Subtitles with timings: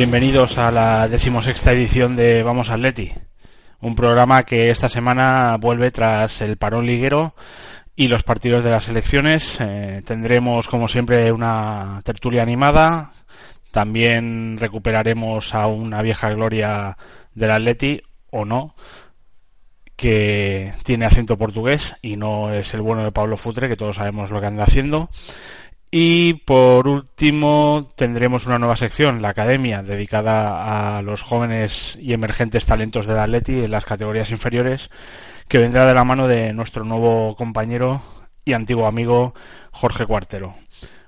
[0.00, 3.12] Bienvenidos a la decimosexta edición de Vamos Atleti,
[3.82, 7.34] un programa que esta semana vuelve tras el parón liguero
[7.94, 9.58] y los partidos de las elecciones.
[9.60, 13.12] Eh, tendremos, como siempre, una tertulia animada.
[13.72, 16.96] También recuperaremos a una vieja gloria
[17.34, 18.74] del Atleti, o no,
[19.96, 24.30] que tiene acento portugués y no es el bueno de Pablo Futre, que todos sabemos
[24.30, 25.10] lo que anda haciendo.
[25.92, 32.64] Y por último tendremos una nueva sección, la Academia, dedicada a los jóvenes y emergentes
[32.64, 34.88] talentos del Atleti en las categorías inferiores,
[35.48, 38.02] que vendrá de la mano de nuestro nuevo compañero
[38.44, 39.34] y antiguo amigo
[39.72, 40.54] Jorge Cuartero.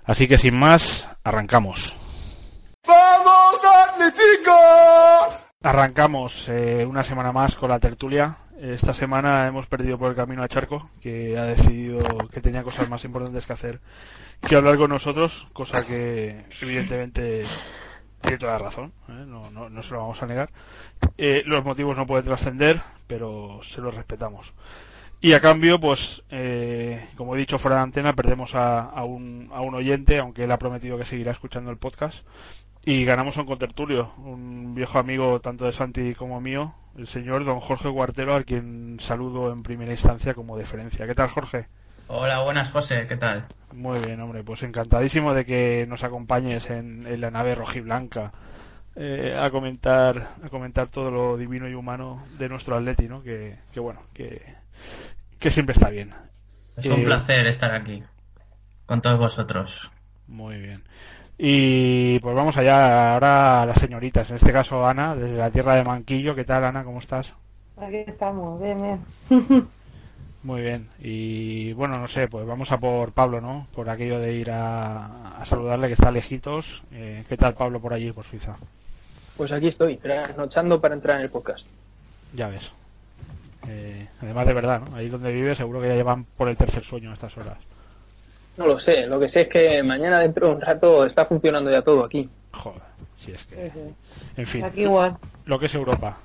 [0.05, 1.95] Así que sin más, arrancamos.
[2.85, 4.53] ¡Vamos Atlético!
[5.63, 8.37] Arrancamos eh, una semana más con la tertulia.
[8.61, 12.01] Esta semana hemos perdido por el camino a Charco, que ha decidido
[12.33, 13.81] que tenía cosas más importantes que hacer
[14.49, 17.45] que hablar con nosotros, cosa que evidentemente
[18.21, 19.25] tiene toda la razón, ¿eh?
[19.27, 20.51] no, no, no se lo vamos a negar.
[21.19, 24.53] Eh, los motivos no pueden trascender, pero se los respetamos.
[25.21, 29.51] Y a cambio, pues, eh, como he dicho fuera de antena, perdemos a, a, un,
[29.53, 32.25] a un oyente, aunque él ha prometido que seguirá escuchando el podcast.
[32.85, 37.45] Y ganamos a un contertulio, un viejo amigo tanto de Santi como mío, el señor
[37.45, 41.07] don Jorge Guartero, a quien saludo en primera instancia como deferencia.
[41.07, 41.69] ¿Qué tal, Jorge?
[42.09, 43.47] Hola, buenas, José, ¿qué tal?
[43.73, 48.33] Muy bien, hombre, pues encantadísimo de que nos acompañes en, en la nave rojiblanca
[48.97, 53.23] eh, a comentar a comentar todo lo divino y humano de nuestro Atleti, ¿no?
[53.23, 54.43] Que, que bueno, que,
[55.39, 56.15] que siempre está bien.
[56.77, 58.05] Es un Eh, placer estar aquí
[58.87, 59.91] con todos vosotros.
[60.27, 60.85] Muy bien.
[61.39, 65.75] Y pues vamos allá ahora a las señoritas, en este caso Ana, desde la tierra
[65.77, 66.35] de Manquillo.
[66.35, 66.85] ¿Qué tal, Ana?
[66.85, 67.35] ¿Cómo estás?
[67.77, 69.01] Aquí estamos, bien, bien.
[70.43, 70.89] Muy bien.
[70.99, 73.69] Y bueno, no sé, pues vamos a por Pablo, ¿no?
[73.75, 76.83] Por aquello de ir a, a saludarle que está lejitos.
[76.93, 78.57] Eh, ¿Qué tal Pablo por allí, por Suiza?
[79.37, 81.67] Pues aquí estoy, trasnochando para entrar en el podcast.
[82.35, 82.73] Ya ves.
[83.69, 84.97] Eh, además de verdad, ¿no?
[84.97, 87.59] Ahí donde vives seguro que ya llevan por el tercer sueño a estas horas.
[88.57, 91.71] No lo sé, lo que sé es que mañana dentro de un rato está funcionando
[91.71, 92.29] ya todo aquí.
[92.53, 92.83] Joder,
[93.25, 93.71] si es Sí, que...
[93.71, 93.95] sí.
[94.37, 95.17] En fin, Aquí igual.
[95.47, 96.19] lo que es Europa.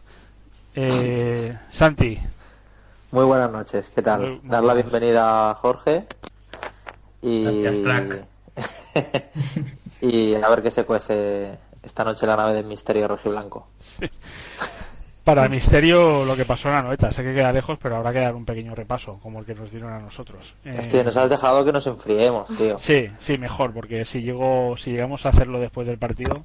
[0.76, 2.20] Eh, Santi,
[3.12, 4.22] Muy buenas noches, ¿qué tal?
[4.22, 4.92] Muy- muy Dar la buenas.
[4.92, 6.04] bienvenida a Jorge
[7.22, 7.62] y...
[7.62, 8.26] Gracias, crack.
[10.02, 13.68] y a ver qué se cuece esta noche la nave del misterio rojiblanco.
[15.24, 17.12] para misterio lo que pasó en la noeta.
[17.12, 19.72] Sé que queda lejos, pero habrá que dar un pequeño repaso, como el que nos
[19.72, 20.56] dieron a nosotros.
[20.66, 22.78] Es Eh, que nos has dejado que nos enfriemos, tío.
[22.80, 26.44] Sí, sí, mejor, porque si llego, si llegamos a hacerlo después del partido,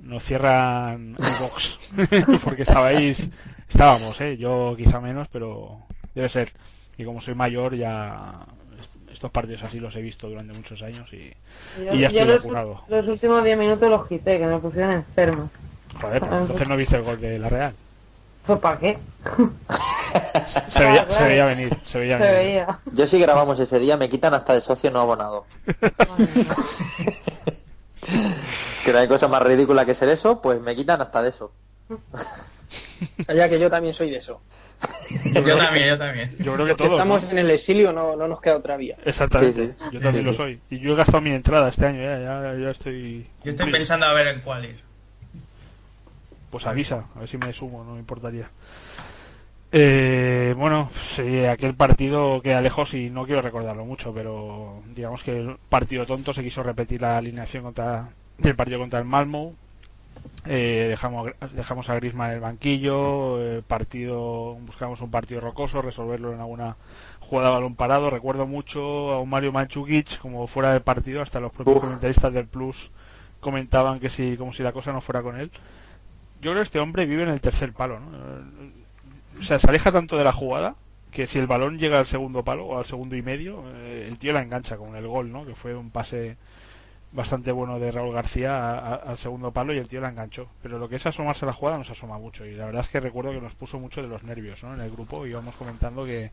[0.00, 1.78] nos cierran el box,
[2.44, 3.28] porque estabais,
[3.72, 5.78] estábamos, eh, yo quizá menos, pero
[6.14, 6.52] debe ser.
[6.98, 8.44] Y como soy mayor, ya
[8.80, 11.32] est- estos partidos así los he visto durante muchos años y,
[11.84, 12.82] Yo, y ya estoy los, vacunado.
[12.88, 15.50] los últimos 10 minutos los quité, que me pusieron enfermo.
[16.00, 17.74] Joder, pues entonces no viste el gol de la Real.
[18.46, 18.98] ¿Pues para qué?
[20.68, 22.38] Se veía, se veía venir, se veía Se venir.
[22.38, 22.78] veía.
[22.92, 25.46] Yo si grabamos ese día me quitan hasta de socio no abonado.
[28.84, 31.52] que no hay cosa más ridícula que ser eso, pues me quitan hasta de eso.
[33.34, 34.40] Ya que yo también soy de eso.
[35.32, 36.36] Yo también, yo también.
[36.40, 36.92] Yo creo que todos.
[36.92, 37.30] estamos ¿no?
[37.30, 38.96] en el exilio no, no nos queda otra vía.
[39.04, 39.84] Exactamente, Sí, sí.
[39.92, 40.60] yo también Sí, lo soy.
[40.70, 43.26] Y yo he gastado mi entrada este año, ya, ya, ya estoy.
[43.44, 44.80] Yo estoy pensando a ver en cuál ir.
[46.50, 48.50] Pues avisa, a ver si me sumo, no me importaría.
[49.74, 55.38] Eh, bueno, sí, aquel partido queda lejos y no quiero recordarlo mucho, pero digamos que
[55.38, 59.54] el partido tonto se quiso repetir la alineación contra del partido contra el Malmo.
[60.44, 66.32] Eh, dejamos, dejamos a Griezmann en el banquillo, eh, partido, buscamos un partido rocoso, resolverlo
[66.32, 66.76] en alguna
[67.20, 68.10] jugada de balón parado.
[68.10, 71.84] Recuerdo mucho a un Mario Manchukic como fuera del partido, hasta los propios Uf.
[71.84, 72.90] comentaristas del Plus
[73.40, 75.50] comentaban que si, como si la cosa no fuera con él.
[76.40, 78.08] Yo creo que este hombre vive en el tercer palo, ¿no?
[79.38, 80.74] o sea, se aleja tanto de la jugada
[81.12, 84.18] que si el balón llega al segundo palo o al segundo y medio, eh, el
[84.18, 85.44] tío la engancha con el gol, ¿no?
[85.44, 86.36] Que fue un pase
[87.12, 90.48] bastante bueno de Raúl García al segundo palo y el tío la enganchó.
[90.62, 92.82] Pero lo que es asomarse a la jugada no se asoma mucho y la verdad
[92.82, 94.74] es que recuerdo que nos puso mucho de los nervios, ¿no?
[94.74, 96.32] En el grupo íbamos comentando que,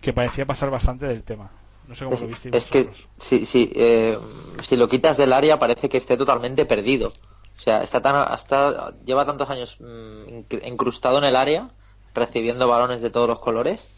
[0.00, 1.50] que parecía pasar bastante del tema.
[1.88, 3.08] No sé cómo Es, lo visteis es que vosotros.
[3.16, 4.18] si, si, eh,
[4.62, 7.08] si lo quitas del área parece que esté totalmente perdido.
[7.56, 9.84] O sea, está tan, hasta, lleva tantos años mm,
[10.28, 11.70] incr- incrustado en el área,
[12.14, 13.88] recibiendo balones de todos los colores,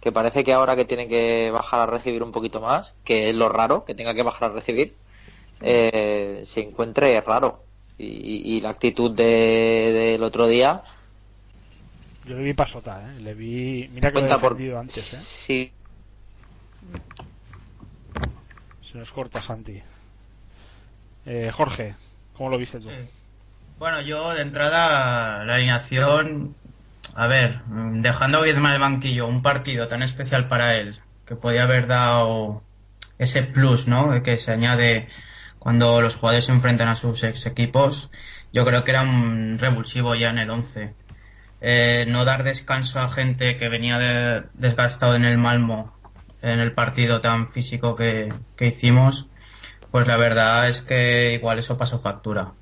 [0.00, 3.34] que parece que ahora que tiene que bajar a recibir un poquito más, que es
[3.34, 4.96] lo raro, que tenga que bajar a recibir,
[5.60, 7.64] eh, se encuentre raro.
[7.98, 10.82] Y, y la actitud de- del otro día,
[12.26, 13.20] Yo le vi pasota, ¿eh?
[13.20, 13.88] Le vi...
[13.92, 14.56] Mira que lo he cuenta por...
[14.78, 15.18] antes, ¿eh?
[15.22, 15.72] Sí,
[18.90, 19.80] Se nos corta Santi.
[21.26, 21.94] Eh, Jorge,
[22.36, 22.88] ¿cómo lo viste tú?
[22.88, 22.94] Sí.
[23.78, 26.54] Bueno, yo de entrada la alineación,
[27.14, 31.36] a ver, mm, dejando a Griezmann el banquillo, un partido tan especial para él, que
[31.36, 32.62] podía haber dado
[33.18, 34.12] ese plus, ¿no?
[34.12, 35.08] De que se añade
[35.60, 38.10] cuando los jugadores se enfrentan a sus ex equipos,
[38.52, 40.92] yo creo que era un revulsivo ya en el 11.
[41.60, 45.92] Eh, no dar descanso a gente que venía de- desgastado en el Malmo
[46.42, 49.26] en el partido tan físico que, que hicimos,
[49.90, 52.52] pues la verdad es que igual eso pasó factura.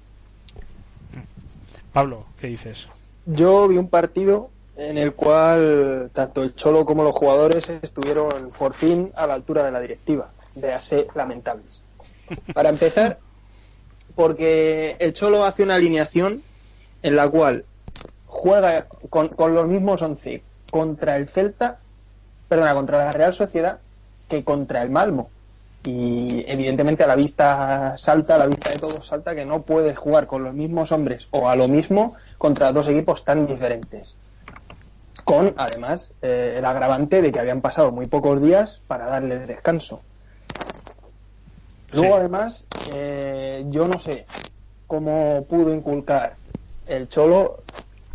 [1.92, 2.88] Pablo, ¿qué dices?
[3.26, 8.74] Yo vi un partido en el cual tanto el Cholo como los jugadores estuvieron por
[8.74, 10.30] fin a la altura de la directiva.
[10.56, 11.82] Véase lamentables.
[12.54, 13.18] Para empezar,
[14.14, 16.42] porque el Cholo hace una alineación
[17.02, 17.64] en la cual
[18.26, 21.78] juega con, los mismos 11 contra el Celta,
[22.48, 23.78] perdona, contra la Real Sociedad
[24.28, 25.30] que contra el Malmo.
[25.84, 29.96] Y evidentemente a la vista salta, a la vista de todos salta que no puedes
[29.96, 34.16] jugar con los mismos hombres o a lo mismo contra dos equipos tan diferentes.
[35.24, 40.00] Con, además, eh, el agravante de que habían pasado muy pocos días para darle descanso.
[41.90, 42.20] Luego, Sí.
[42.20, 44.30] además, eh, yo no sé
[44.86, 46.40] cómo pudo inculcar
[46.86, 47.66] el Cholo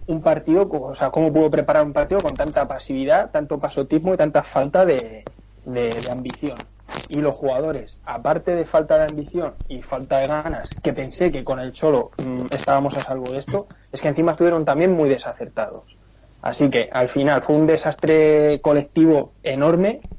[0.08, 4.18] un partido, o sea, cómo pudo preparar un partido con tanta pasividad, tanto pasotismo y
[4.18, 5.30] tanta falta de,
[5.64, 6.70] de- de ambición.
[7.08, 11.44] Y los jugadores, aparte de falta de ambición y falta de ganas, que pensé que
[11.44, 15.10] con el Cholo mm, estábamos a salvo de esto, es que encima estuvieron también muy
[15.10, 15.98] desacertados.
[16.42, 20.10] Así que al final fue un desastre colectivo enorme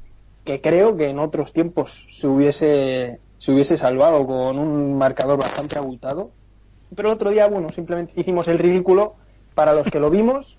[0.43, 5.77] que creo que en otros tiempos se hubiese, se hubiese salvado con un marcador bastante
[5.77, 6.31] abultado.
[6.95, 9.13] Pero el otro día, bueno, simplemente hicimos el ridículo
[9.53, 10.57] para los que lo vimos,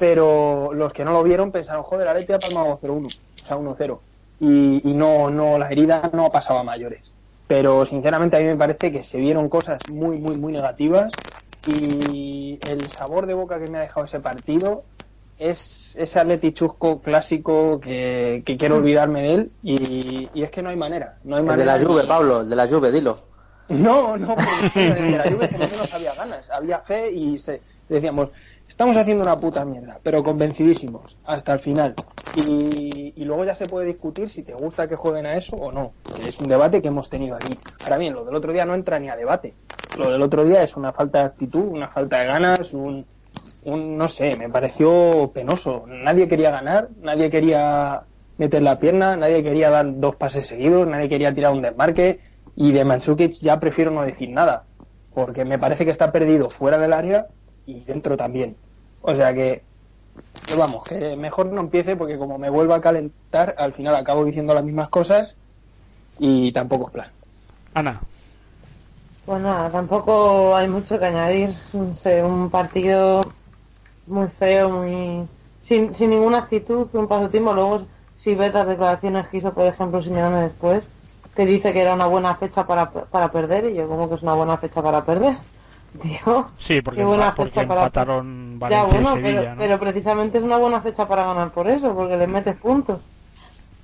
[0.00, 3.56] pero los que no lo vieron pensaron, joder, la Leti ha palmado 0-1, o sea,
[3.56, 3.98] 1-0.
[4.40, 7.12] Y, y no, no, la herida no ha pasado a mayores.
[7.46, 11.12] Pero sinceramente a mí me parece que se vieron cosas muy, muy, muy negativas
[11.68, 14.82] y el sabor de boca que me ha dejado ese partido
[15.38, 20.62] es ese Atleti chusco clásico que, que quiero olvidarme de él y, y es que
[20.62, 21.18] no hay manera.
[21.24, 23.18] No hay el de manera la Juve, ni- Pablo, el de la Juve, dilo.
[23.68, 27.62] no, no, porque el de la Juve lo menos había ganas, había fe y se,
[27.88, 28.28] decíamos,
[28.68, 31.94] estamos haciendo una puta mierda, pero convencidísimos, hasta el final.
[32.36, 35.70] Y, y luego ya se puede discutir si te gusta que jueguen a eso o
[35.72, 37.56] no, que es un debate que hemos tenido aquí.
[37.84, 39.54] Ahora bien, lo del otro día no entra ni a debate.
[39.96, 43.06] Lo del otro día es una falta de actitud, una falta de ganas, un,
[43.64, 45.84] un no sé, me pareció penoso.
[45.86, 48.02] Nadie quería ganar, nadie quería
[48.38, 52.20] meter la pierna, nadie quería dar dos pases seguidos, nadie quería tirar un desmarque
[52.56, 54.64] y de Mandzukic ya prefiero no decir nada,
[55.14, 57.26] porque me parece que está perdido fuera del área
[57.66, 58.56] y dentro también.
[59.02, 59.62] O sea que,
[60.46, 64.24] que vamos, que mejor no empiece porque como me vuelva a calentar, al final acabo
[64.24, 65.36] diciendo las mismas cosas
[66.18, 67.08] y tampoco es plan.
[67.74, 68.00] Ana,
[69.26, 71.54] Pues nada, tampoco hay mucho que añadir.
[71.72, 73.22] No sé, un partido
[74.06, 75.28] muy feo, muy
[75.60, 77.52] sin, sin ninguna actitud, un pasotismo.
[77.52, 80.88] Luego, si ves las declaraciones que hizo, por ejemplo, Simeone después,
[81.34, 84.22] que dice que era una buena fecha para, para perder, y yo como que es
[84.22, 85.36] una buena fecha para perder.
[86.02, 89.54] Tío, sí, porque, qué buena porque fecha para empataron ya, Valencia bueno, y Sevilla, pero,
[89.54, 89.62] ¿no?
[89.62, 93.00] pero precisamente es una buena fecha para ganar por eso, porque le metes puntos.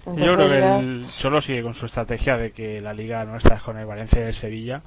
[0.07, 3.57] Yo creo que ya- el Cholo sigue con su estrategia de que la liga nuestra
[3.57, 4.83] es con el Valencia y el Sevilla.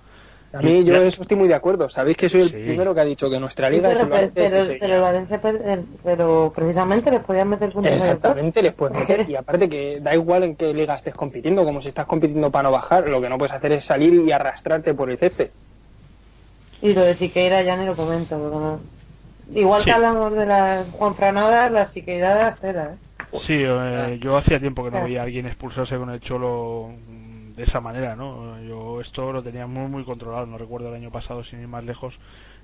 [0.53, 1.89] A mí yo eso estoy muy de acuerdo.
[1.89, 2.53] Sabéis que soy el Sí.
[2.57, 4.77] primero que ha dicho que nuestra Sí, liga es pero, el Valencia y el pero,
[4.79, 7.91] pero el Valencia, per- el- pero precisamente les podían meter puntos.
[7.91, 9.27] Exactamente, les puedes meter.
[9.27, 12.63] Y aparte que da igual en qué liga estés compitiendo, como si estás compitiendo para
[12.69, 15.49] no bajar, lo que no puedes hacer es salir y arrastrarte por el césped.
[16.83, 18.37] Y lo de Siqueira ya ni lo comento.
[18.37, 18.79] no-
[19.55, 19.85] Igual Sí.
[19.85, 23.37] que hablamos de las Juanfranadas, las Siqueiradas, tela, ¿eh?
[23.39, 26.91] Sí, eh, yo hacía tiempo que no veía a alguien expulsarse con el Cholo
[27.55, 28.59] de esa manera, ¿no?
[28.63, 31.83] Yo esto lo tenía muy muy controlado, no recuerdo el año pasado sin ir más
[31.83, 32.19] lejos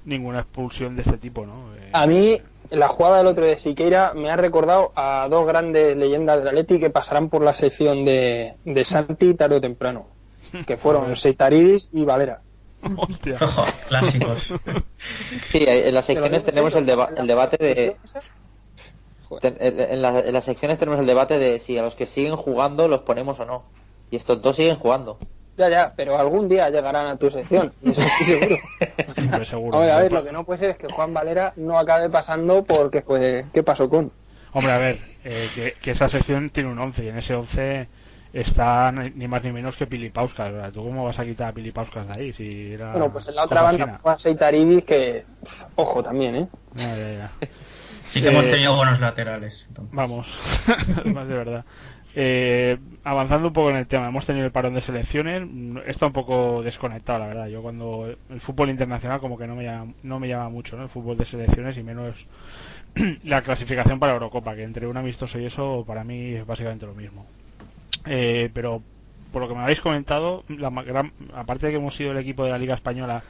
[0.05, 1.75] ninguna expulsión de este tipo, ¿no?
[1.75, 2.41] Eh, A mí,
[2.72, 6.79] la jugada del otro de Siqueira me ha recordado a dos grandes leyendas del Atleti
[6.79, 10.08] que pasarán por la sección de, de Santi tarde o temprano,
[10.65, 12.41] que fueron Seitaridis y Valera.
[12.96, 13.38] hostia.
[13.89, 14.53] Clásicos.
[15.50, 17.96] Sí, en las secciones tenemos en el, deba- el debate de...
[19.98, 23.01] la- en las secciones tenemos el debate de si a los que siguen jugando los
[23.01, 23.63] ponemos o no.
[24.11, 25.17] Y estos dos siguen jugando.
[25.57, 28.55] Ya, ya, pero algún día llegarán a tu sección, eso estoy seguro.
[29.25, 29.77] Hombre, seguro.
[29.77, 32.09] A ver, a ver, lo que no puede ser es que Juan Valera no acabe
[32.09, 34.09] pasando porque, pues, ¿qué pasó con?
[34.53, 37.89] Hombre, a ver, eh, que, que esa sección tiene un 11 y en ese 11
[38.31, 40.51] está ni más ni menos que Pilipauskas.
[40.51, 40.71] ¿verdad?
[40.71, 42.33] ¿Tú cómo vas a quitar a Pilipauskas de ahí?
[42.33, 43.99] Si era Bueno, pues en la otra banda fina?
[44.01, 45.25] Juan Seitaridis que,
[45.75, 46.47] ojo también, ¿eh?
[46.75, 47.31] Ya, ya, ya.
[48.11, 49.65] Sí que hemos Eh, tenido buenos laterales.
[49.67, 49.93] entonces.
[49.93, 50.27] Vamos,
[51.05, 51.65] más de verdad.
[52.15, 55.43] Eh, avanzando un poco en el tema, hemos tenido el parón de selecciones.
[55.45, 57.47] mm, Está un poco desconectado, la verdad.
[57.47, 60.83] Yo cuando el fútbol internacional como que no me llama, no me llama mucho, ¿no?
[60.83, 62.25] El fútbol de selecciones y menos
[63.23, 66.95] la clasificación para Eurocopa, que entre un amistoso y eso para mí es básicamente lo
[66.95, 67.25] mismo.
[68.05, 68.81] Eh, pero
[69.31, 72.43] por lo que me habéis comentado, la gran- aparte de que hemos sido el equipo
[72.43, 73.23] de la Liga Española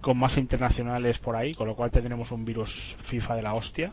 [0.00, 3.92] con más internacionales por ahí, con lo cual tendremos un virus FIFA de la hostia.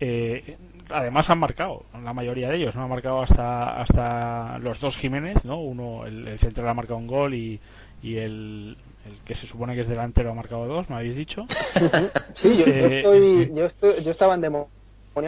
[0.00, 0.56] Eh,
[0.90, 5.44] además han marcado, la mayoría de ellos, no han marcado hasta hasta los dos Jiménez,
[5.44, 5.60] ¿no?
[5.60, 7.60] Uno, el, el central ha marcado un gol y,
[8.02, 8.76] y el,
[9.06, 11.46] el que se supone que es delantero ha marcado dos, me habéis dicho.
[12.34, 13.52] Sí, yo, yo Eh, estoy, sí.
[13.54, 14.70] Yo, estoy, yo estaba endemoniado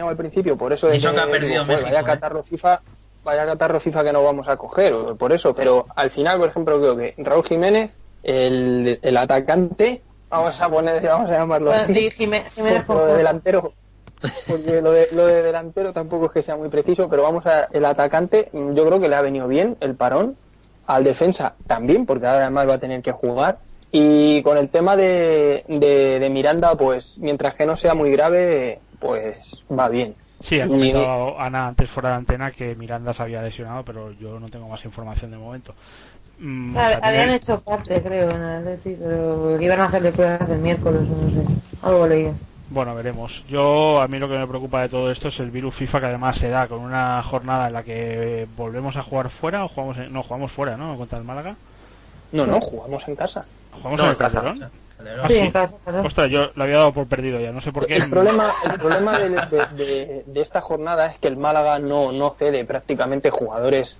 [0.09, 2.05] al principio, por eso de eso que ha perdido "Joder, México, vaya ¿eh?".
[2.05, 2.83] catarro FIFA,
[3.23, 6.49] vaya catarro FIFA que no vamos a coger, o por eso, pero al final, por
[6.49, 11.93] ejemplo, creo que Raúl Jiménez, el, el atacante, vamos a poner, vamos a llamarlo así,
[11.93, 13.73] di Jimé- Jiménez por delantero,
[14.47, 17.67] porque lo de, lo de delantero tampoco es que sea muy preciso, pero vamos a,
[17.71, 20.35] el atacante, mm, yo creo que le ha venido bien el parón,
[20.87, 23.59] al defensa también, porque ahora además va a tener que jugar,
[23.91, 28.79] y con el tema de, de, de Miranda, pues mientras que no sea muy grave,
[28.99, 30.15] pues va bien.
[30.41, 34.11] Sí, ha Y- comentado Ana antes fuera de antena que Miranda se había lesionado, pero
[34.13, 35.73] yo no tengo más información de momento.
[36.39, 41.01] Mm, Habían hecho parte, creo, en el pero que iban a hacerle pruebas el miércoles,
[41.01, 41.47] o no sé.
[41.83, 42.31] Algo leí.
[42.71, 43.43] Bueno, veremos.
[43.49, 46.05] Yo, a mí lo que me preocupa de todo esto es el virus FIFA que
[46.05, 49.97] además se da con una jornada en la que volvemos a jugar fuera o jugamos
[49.97, 50.95] en- no jugamos fuera, ¿no?
[50.95, 51.55] Contra el Málaga.
[52.31, 53.45] No, no, jugamos en casa.
[53.73, 54.41] Jugamos No, en el en casa.
[54.41, 54.71] Calderón.
[54.97, 55.21] Calderón.
[55.25, 55.39] Ah, Sí, sí.
[55.39, 56.01] en casa, claro.
[56.07, 57.95] Ostras, yo lo había dado por perdido ya, no sé por qué.
[57.97, 62.13] El problema, el problema de, de- de- de esta jornada es que el Málaga no,
[62.13, 63.97] no cede prácticamente jugadores.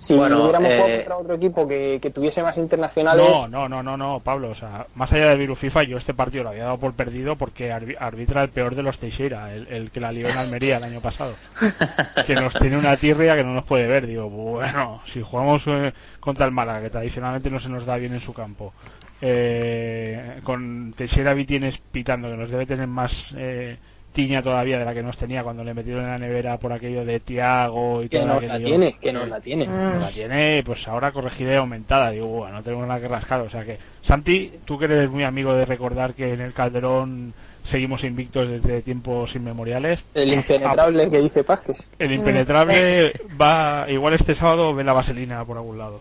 [0.00, 3.68] Si Bueno, hubiéramos eh, jugado contra otro equipo que, que tuviese más internacionales, No, no,
[3.68, 4.50] no, no, no, Pablo.
[4.50, 7.34] O sea, más allá del virus FIFA, yo este partido lo había dado por perdido
[7.34, 10.76] porque arbi- arbitra el peor de los Teixeira, el, el que la lió en Almería
[10.76, 11.34] el año pasado.
[12.28, 14.06] que nos tiene una tirria que no nos puede ver.
[14.06, 18.12] Digo, bueno, si jugamos eh, contra el Málaga, que tradicionalmente no se nos da bien
[18.14, 18.72] en su campo,
[19.20, 23.76] eh, con Teixeira Vitienes pitando, que nos debe tener más eh,
[24.18, 27.04] tiña todavía de la que nos tenía cuando le metieron en la nevera por aquello
[27.04, 28.52] de Tiago y que todo nos aquello.
[28.52, 29.68] la tiene, que nos la tiene.
[29.68, 30.00] Mm.
[30.00, 32.10] La tiene, pues ahora corregida y aumentada.
[32.10, 33.42] Digo, bueno, no tenemos nada que rascar.
[33.42, 37.32] O sea que, Santi, tú que eres muy amigo de recordar que en el Calderón
[37.62, 40.02] seguimos invictos desde tiempos inmemoriales.
[40.14, 41.78] El impenetrable que dice Pazques.
[42.00, 46.00] El impenetrable va, igual este sábado ve la vaselina por algún lado.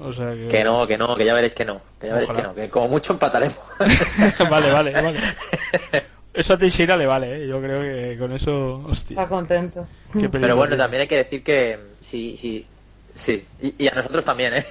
[0.00, 0.48] O sea que.
[0.48, 1.80] Que no, que no, que ya veréis que no.
[2.00, 3.60] Que ya veréis que no, que como mucho empataremos.
[4.50, 5.20] vale, vale, vale.
[6.34, 7.46] Eso a Teixeira le vale, ¿eh?
[7.48, 8.82] Yo creo que con eso.
[8.86, 9.14] Hostia.
[9.14, 9.86] Está contento.
[10.30, 12.66] Pero bueno, también hay que decir que sí, sí,
[13.14, 13.44] sí.
[13.60, 14.66] Y, y a nosotros también, ¿eh?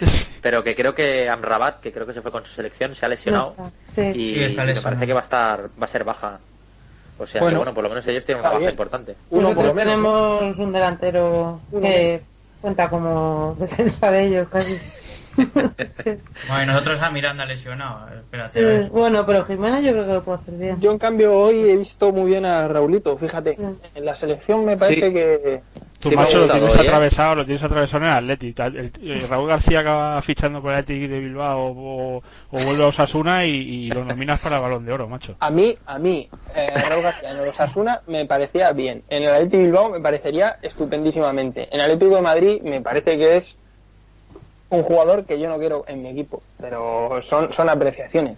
[0.42, 3.08] Pero que creo que Amrabat, que creo que se fue con su selección, se ha
[3.08, 3.54] lesionado.
[3.56, 4.00] No sí.
[4.14, 4.82] Y Sí, está me lesionado.
[4.82, 6.38] parece que va a estar, va a ser baja.
[7.18, 7.54] O sea, Bueno.
[7.54, 8.70] que bueno, por lo menos ellos tienen una baja bien.
[8.72, 9.16] importante.
[9.30, 9.92] Uno por Nosotros lo menos.
[10.40, 12.20] tenemos un delantero que
[12.60, 14.76] cuenta como defensa de ellos casi.
[16.48, 18.08] Bueno, y nosotros a Miranda lesionado.
[18.14, 18.88] Espérate, a Sí, ver.
[18.90, 20.80] bueno, pero Jiménez yo creo que lo puede hacer bien.
[20.80, 23.56] Yo en cambio hoy he visto muy bien a Raulito, fíjate.
[23.94, 25.12] En la selección me parece Sí.
[25.12, 25.62] que
[25.98, 26.88] Tu Sí macho lo tienes hoy, ¿eh?
[26.88, 28.54] atravesado, lo tienes atravesado en el Atleti.
[28.58, 32.16] El- eh, Raúl García acaba fichando con el Atleti de Bilbao o,
[32.50, 35.34] o vuelve a Osasuna y, y lo nominas para el Balón de Oro, macho.
[35.40, 39.02] a mí, a mí, eh, Raúl García en el Osasuna me parecía bien.
[39.08, 41.68] En el Atleti Bilbao me parecería estupendísimamente.
[41.72, 43.58] En el Atlético de Madrid me parece que es
[44.70, 48.36] un jugador que yo no quiero en mi equipo, pero son, son apreciaciones.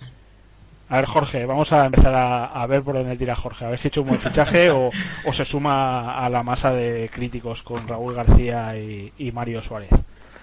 [0.90, 3.66] A ver, Jorge, vamos a empezar a, a ver por dónde tira Jorge.
[3.66, 4.90] A ver si ha hecho un buen fichaje o,
[5.26, 9.90] o se suma a la masa de críticos con Raúl García y, y Mario Suárez.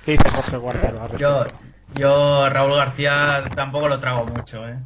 [0.06, 1.46] ¿Qué dice Jorge Guartero al Yo,
[1.96, 4.77] yo a Raúl García tampoco lo trago mucho, ¿eh?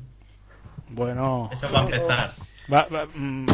[0.89, 2.33] Bueno, Eso va a empezar.
[2.71, 3.45] Va- va- mm,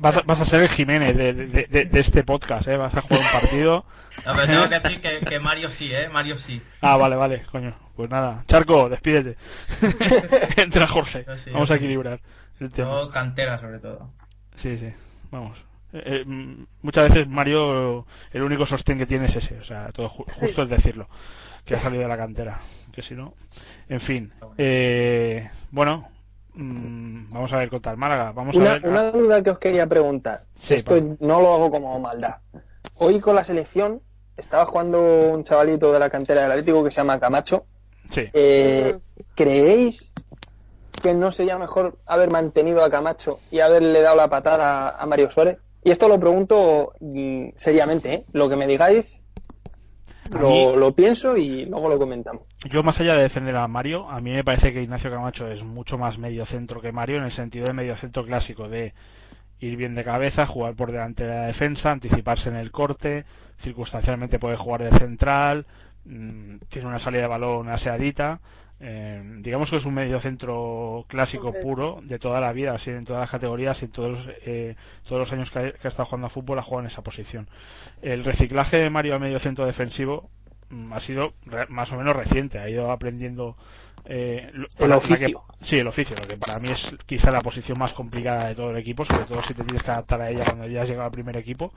[0.00, 2.76] Vas a, vas a ser el Jiménez de, de- de- de este podcast, ¿eh?
[2.76, 3.84] Vas a jugar un partido.
[4.26, 6.08] No, pero tengo que decir que, que Mario sí, ¿eh?
[6.10, 6.60] Mario sí.
[6.80, 7.74] Ah, vale, vale, coño.
[7.94, 8.44] Pues nada.
[8.48, 9.36] Charco, despídete.
[10.56, 11.24] Entra Jorge.
[11.36, 12.20] Sí, Vamos a equilibrar
[12.60, 13.10] el tema.
[13.12, 14.10] Cantera, sobre todo.
[14.56, 14.92] Sí, sí,
[15.30, 15.58] vamos.
[15.92, 19.88] Eh, eh, mm, muchas veces Mario el único sostén que tiene es ese, o sea,
[19.92, 21.08] todo ju- justo es decirlo,
[21.64, 22.60] que ha salido de la cantera,
[22.92, 23.34] que si no,
[23.88, 24.32] en fin.
[24.58, 26.08] Eh, bueno,
[26.56, 28.88] mm, vamos a ver contra el Málaga, vamos a Una, ver.
[28.88, 30.44] una duda que os quería preguntar.
[30.54, 32.36] Sí, Esto no lo hago como maldad.
[32.96, 34.00] Hoy con la selección
[34.36, 35.00] estaba jugando
[35.32, 37.66] un chavalito de la cantera del Atlético que se llama Camacho.
[38.10, 38.96] Sí, Eh,
[39.34, 40.12] ¿Creéis
[41.02, 45.30] que no sería mejor haber mantenido a Camacho y haberle dado la patada a Mario
[45.30, 45.58] Suárez?
[45.84, 48.24] Y esto lo pregunto mm, seriamente, ¿eh?
[48.32, 49.25] Lo que me digáis A
[50.30, 52.42] lo, mí- lo pienso y luego lo comentamos.
[52.68, 55.62] yo más allá de defender a Mario, a mí me parece que Ignacio Camacho es
[55.64, 58.94] mucho más medio centro que Mario en el sentido de medio centro clásico, de
[59.60, 63.24] ir bien de cabeza, jugar por delante de la defensa, anticiparse en el corte,
[63.58, 65.66] circunstancialmente puede jugar de central,
[66.04, 68.40] mm, tiene una salida de balón aseadita.
[68.80, 73.04] Eh, digamos que es un medio centro clásico puro de toda la vida, así en
[73.04, 75.90] todas las categorías y en todos los, eh, todos los años que ha, que ha
[75.90, 77.48] estado jugando a fútbol ha jugado en esa posición.
[78.02, 80.30] El reciclaje de Mario a medio centro defensivo
[80.70, 83.56] mm, ha sido re- más o menos reciente, ha ido aprendiendo
[84.04, 85.28] eh, El oficio.
[85.28, 88.54] que- sí, el oficio, lo que para mí es quizá la posición más complicada de
[88.54, 90.88] todo el equipo, sobre todo si te tienes que adaptar a ella cuando ya has
[90.88, 91.72] llegado al primer equipo.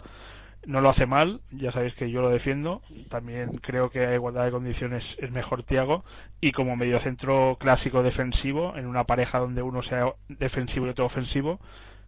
[0.65, 2.81] No lo hace mal, ya sabéis que yo lo defiendo.
[3.09, 6.03] También creo que a igualdad de condiciones es mejor Tiago.
[6.41, 11.59] Y como mediocentro clásico defensivo, en una pareja donde uno sea defensivo y otro ofensivo,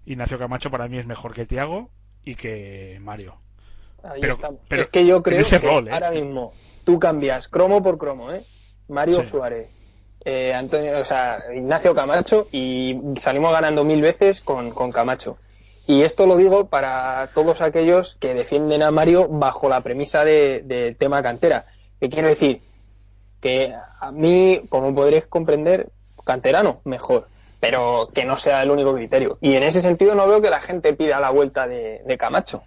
[0.06, 1.90] Ignacio Camacho para mí es mejor que Tiago
[2.26, 3.36] y que Mario.
[4.04, 4.60] Ahí Pero- estamos.
[4.68, 5.92] pero es que yo creo que rol, ¿eh?
[5.92, 6.54] ahora mismo
[6.84, 8.44] tú cambias cromo por cromo, ¿eh?
[8.90, 9.28] Mario Sí.
[9.28, 9.70] Suárez,
[10.26, 15.38] eh, Antonio, o sea, Ignacio Camacho y salimos ganando mil veces con, con Camacho.
[15.88, 20.62] Y esto lo digo para todos aquellos que defienden a Mario bajo la premisa de,
[20.66, 21.66] de tema cantera.
[22.00, 22.62] Que quiero decir
[23.42, 25.90] que a mí, como podréis comprender,
[26.24, 27.28] canterano, mejor.
[27.60, 29.38] Pero que no sea el único criterio.
[29.42, 32.64] Y en ese sentido no veo que la gente pida la vuelta de, de Camacho.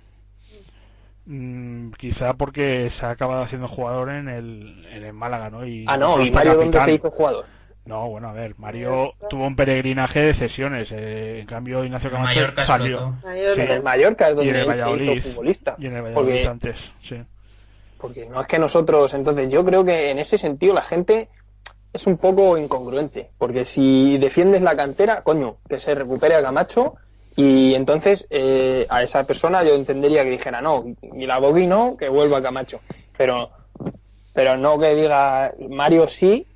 [1.27, 5.67] Mm, quizá porque se ha acabado haciendo jugador en el, en el Málaga, ¿no?
[5.67, 7.47] Y Ah, no, ¿y Mario dónde se hizo jugador?
[7.87, 10.91] No, bueno, a ver, Mario tuvo un peregrinaje de cesiones.
[10.93, 13.15] eh, en cambio, Ignacio Camacho salió.
[13.55, 13.61] Sí.
[13.61, 15.11] En el Mallorca es Y donde en el él se Valladolid.
[15.13, 15.77] hizo futbolista.
[15.79, 17.17] Y en el Valladolid Porque, antes, sí.
[17.99, 21.29] porque no es que nosotros, entonces yo creo que en ese sentido la gente
[21.93, 23.31] es un poco incongruente.
[23.37, 26.95] Porque si defiendes la cantera, coño, que se recupere a Camacho
[27.37, 31.97] y entonces eh, a esa persona yo entendería que dijera, no, y la Bogui no,
[31.99, 32.81] que vuelva a Camacho.
[33.19, 33.51] Pero,
[34.33, 36.47] pero no que diga Mario sí,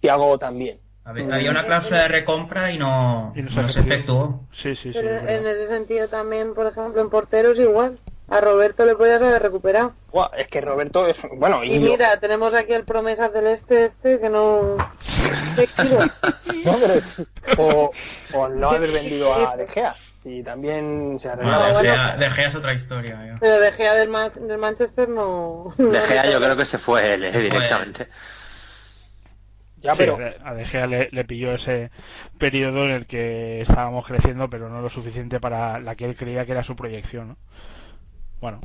[0.00, 0.78] Tiago también.
[1.04, 4.40] Había había una cláusula de recompra y no, Y no no se se, efectuó.
[4.52, 4.98] Sí, sí, sí.
[5.00, 7.98] Pero en ese sentido también, por ejemplo, en porteros igual.
[8.30, 9.94] A Roberto le podías haber recuperado.
[10.12, 14.20] Buah, es que Roberto es, bueno, y, Y mira, tenemos aquí el promesa celeste este
[14.20, 14.76] que no...
[16.64, 17.90] No, pero- o,
[18.34, 19.94] o no haber vendido a De Gea.
[20.18, 21.66] Si también se No, arreglaba.
[21.68, 21.90] de, bueno.
[21.94, 23.26] Gea, De Gea es otra historia.
[23.26, 23.36] ya.
[23.40, 25.72] Pero De Gea del, Man- del Manchester no...
[25.78, 28.08] De Gea yo creo que se fue él, eh, directamente.
[29.80, 31.90] Ya, Sí, pero a De Gea le, le pilló ese
[32.38, 36.44] periodo en el que estábamos creciendo, pero no lo suficiente para la que él creía
[36.44, 37.28] que era su proyección.
[37.28, 37.36] ¿no?
[38.40, 38.60] Bueno,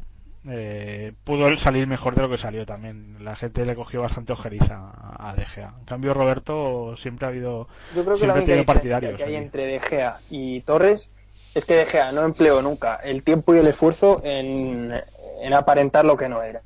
[0.49, 3.23] eh, pudo salir mejor de lo que salió también.
[3.23, 5.73] La gente le cogió bastante ojeriza a De Gea.
[5.79, 7.67] En cambio, Roberto siempre ha habido.
[7.95, 9.17] yo creo que siempre la única partidarios.
[9.17, 9.43] que hay aquí.
[9.43, 11.09] entre De Gea y Torres
[11.53, 14.93] es que De Gea no empleó nunca el tiempo y el esfuerzo en,
[15.41, 16.61] en aparentar lo que no era.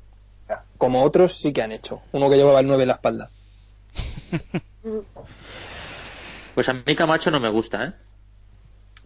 [0.76, 2.00] Como otros sí que han hecho.
[2.12, 3.30] Uno que llevaba el 9 en la espalda.
[6.54, 7.92] Pues a mí Camacho no me gusta, ¿eh?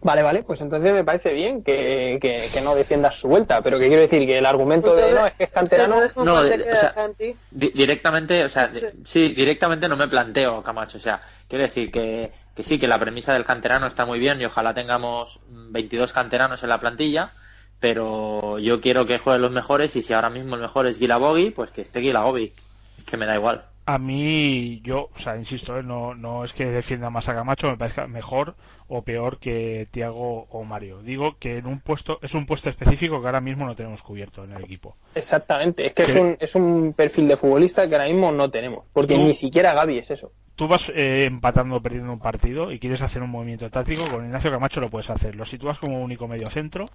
[0.01, 3.79] Vale, vale, pues entonces me parece bien que, que- que no defiendas su vuelta, pero
[3.79, 6.01] que quiero decir que el argumento de no es que es canterano.
[6.17, 7.09] No, de- te o queda, sea.
[7.51, 8.69] Di- directamente, o sea,
[9.05, 10.97] sí, directamente no me planteo Camacho.
[10.97, 14.41] O sea, quiero decir que, que sí, que la premisa del canterano está muy bien
[14.41, 17.31] y ojalá tengamos mm, 22 canteranos en la plantilla,
[17.79, 21.51] pero yo quiero que jueguen los mejores y si ahora mismo el mejor es Guilabogi,
[21.51, 22.53] pues que esté Guilabogi.
[22.97, 23.65] Es que me da igual.
[23.85, 25.83] A mí, yo, o sea, insisto, ¿eh?
[25.83, 28.55] no, no es que defienda más a Camacho, me parezca mejor
[28.87, 31.01] o peor que Tiago o Mario.
[31.01, 34.45] Digo que en un puesto, es un puesto específico que ahora mismo no tenemos cubierto
[34.45, 34.95] en el equipo.
[35.15, 38.85] Exactamente, es que es un, es un perfil de futbolista que ahora mismo no tenemos,
[38.93, 40.31] porque Tú- ni siquiera Gaby es eso.
[40.55, 44.23] Tú vas eh, empatando o perdiendo un partido y quieres hacer un movimiento táctico, con
[44.23, 45.35] Ignacio Camacho lo puedes hacer.
[45.35, 46.91] Lo sitúas como único medio centro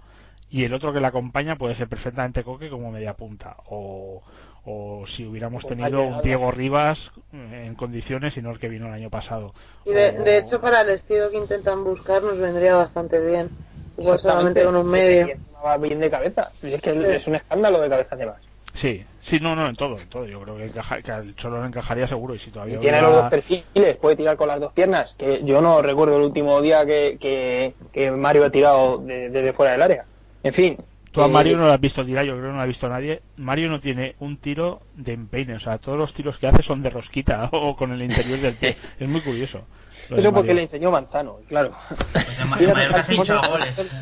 [0.48, 3.56] y el otro que le acompaña puede ser perfectamente Coque como media punta.
[3.66, 4.22] O,
[4.70, 8.68] o si hubiéramos O tenido un Diego Rivas eh, en condiciones y no el que
[8.68, 9.54] vino el año pasado.
[9.86, 13.48] Y de, O- de hecho, para el estilo que intentan buscar nos vendría bastante bien.
[13.96, 15.28] Jugó solamente con un medio.
[15.64, 16.50] va bien de cabeza.
[16.60, 18.36] Si es que es un escándalo de cabeza además.
[18.74, 20.24] Sí, sí, no, no, en todo, en todo.
[20.26, 22.98] Yo creo que, encaja, que al Cholo le encajaría seguro y si Y todavía tiene
[22.98, 25.14] hubiera- los dos perfiles, puede tirar con las dos piernas.
[25.18, 29.52] Que yo no recuerdo el último día que, que, que Mario ha tirado de- desde
[29.52, 30.04] fuera del área.
[30.44, 30.76] En fin.
[31.18, 32.66] Tú a eh, Mario no lo has visto tirar, yo creo que no lo ha
[32.66, 33.22] visto nadie.
[33.36, 36.80] Mario no tiene un tiro de empeine, o sea, todos los tiros que hace son
[36.82, 38.76] de rosquita o con el interior del pie.
[39.00, 39.66] Es muy curioso.
[40.10, 41.72] Eso porque le enseñó Manzano, claro.
[42.12, 43.92] Pues en Mallorca se goles.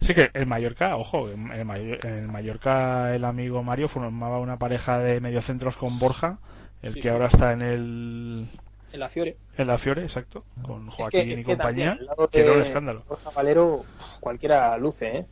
[0.00, 4.98] Sí que el Mallorca, ojo, en el, el Mallorca el amigo Mario formaba una pareja
[4.98, 6.38] de mediocentros con Borja,
[6.82, 7.12] el Sí, que sí.
[7.12, 8.46] ahora está en el
[8.92, 9.36] En la Fiore.
[9.56, 12.28] en la Fiore, exacto, con Es Joaquín que- y es que compañía, también, al lado
[12.28, 13.04] que de escándalo.
[13.08, 13.84] Borja Valero,
[14.20, 15.26] cualquiera luce, ¿eh?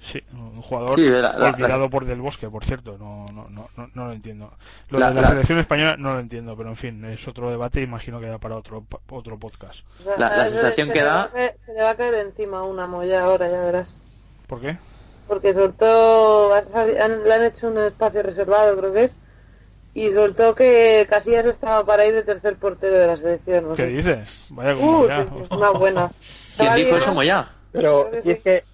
[0.00, 3.68] Sí, un jugador Sí, la- la- olvidado por Del Bosque, por cierto, no, no, no,
[3.76, 4.52] no, no lo entiendo.
[4.90, 7.50] Lo La- de la, la- selección española no lo entiendo, pero en fin, es otro
[7.50, 9.80] debate y imagino que da para otro pa- otro podcast.
[10.16, 13.24] La- la se- sensación se que da- Se le va a caer encima una molla
[13.24, 13.98] ahora, ya verás.
[14.46, 14.78] ¿Por qué?
[15.26, 19.16] Porque soltó, han- le han hecho un espacio reservado, creo que es,
[19.94, 23.68] y soltó que Casillas estaba para ir de tercer portero de la selección.
[23.70, 23.88] no ¿Qué sé.
[23.88, 24.46] dices?
[24.50, 25.24] Vaya Uh, como ya.
[25.24, 26.12] sí, sí, una buena.
[26.56, 27.48] ¿Quién dijo eso, Moya?
[27.72, 28.30] Pero si sí.
[28.30, 28.64] es que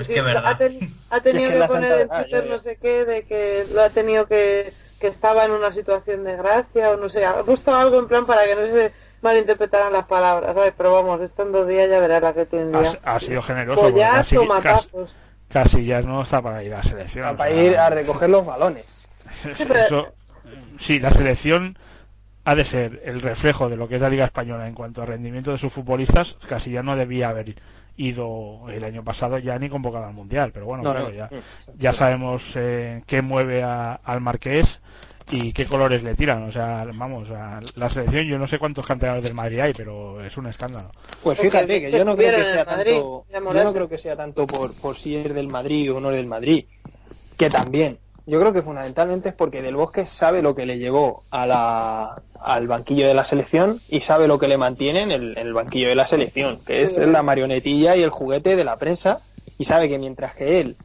[0.00, 0.56] Pues Sí, que ha, verdad.
[0.56, 3.66] ten- ha tenido Es que poner Santa en Verdad, Twitter no sé qué, de que
[3.72, 7.42] lo ha tenido que, que estaba en una situación de gracia o no sé, ha
[7.42, 10.72] puesto algo en plan para que no se malinterpretaran las palabras, ¿sabes?
[10.76, 12.72] Pero vamos, esto en dos días ya verás la que tiene
[13.04, 13.82] Ha, sido generoso.
[13.82, 15.16] Pollazo, casi, matazos.
[15.50, 17.36] casi ya no está para ir a la selección.
[17.36, 19.06] para ir a recoger los balones.
[19.44, 20.08] Eso- pero- eso-
[20.78, 21.76] sí, la selección
[22.44, 25.06] ha de ser el reflejo de lo que es la Liga Española en cuanto a
[25.06, 26.38] rendimiento de sus futbolistas.
[26.48, 27.54] Casi ya no debía haber
[28.00, 30.50] ido el año pasado ya ni convocado al Mundial.
[30.52, 31.14] Pero bueno, No, claro, no.
[31.14, 31.78] ya, Mm.
[31.78, 34.80] ya sabemos eh, qué mueve a- al Marqués
[35.30, 36.42] y qué colores le tiran.
[36.44, 40.24] O sea, vamos, a la selección yo no sé cuántos canterano del Madrid hay, pero
[40.24, 40.90] es un escándalo.
[41.22, 43.64] Pues fíjate que yo no creo que sea tanto, ya yo Morata.
[43.64, 46.26] no creo que sea tanto por, por si es del Madrid o no es del
[46.26, 46.64] Madrid,
[47.36, 47.98] que también.
[48.26, 52.22] Yo creo que fundamentalmente es porque Del Bosque sabe lo que le llevó a la,
[52.40, 55.52] al banquillo de la selección y sabe lo que le mantiene en el, en el
[55.52, 59.20] banquillo de la selección, que es la marionetilla y el juguete de la prensa,
[59.58, 60.76] y sabe que mientras que él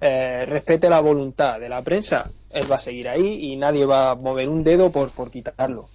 [0.00, 4.12] eh, respete la voluntad de la prensa, él va a seguir ahí y nadie va
[4.12, 5.88] a mover un dedo por, por quitarlo.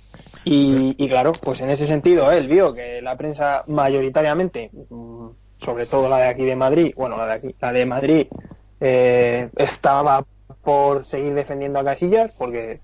[0.46, 5.86] Y, y claro, pues en ese sentido él vio que la prensa mayoritariamente, mm, sobre
[5.86, 8.28] todo la de aquí de Madrid, bueno, la de aquí, la de Madrid,
[8.80, 10.26] eh, estaba
[10.64, 12.80] por seguir defendiendo a Casillas, porque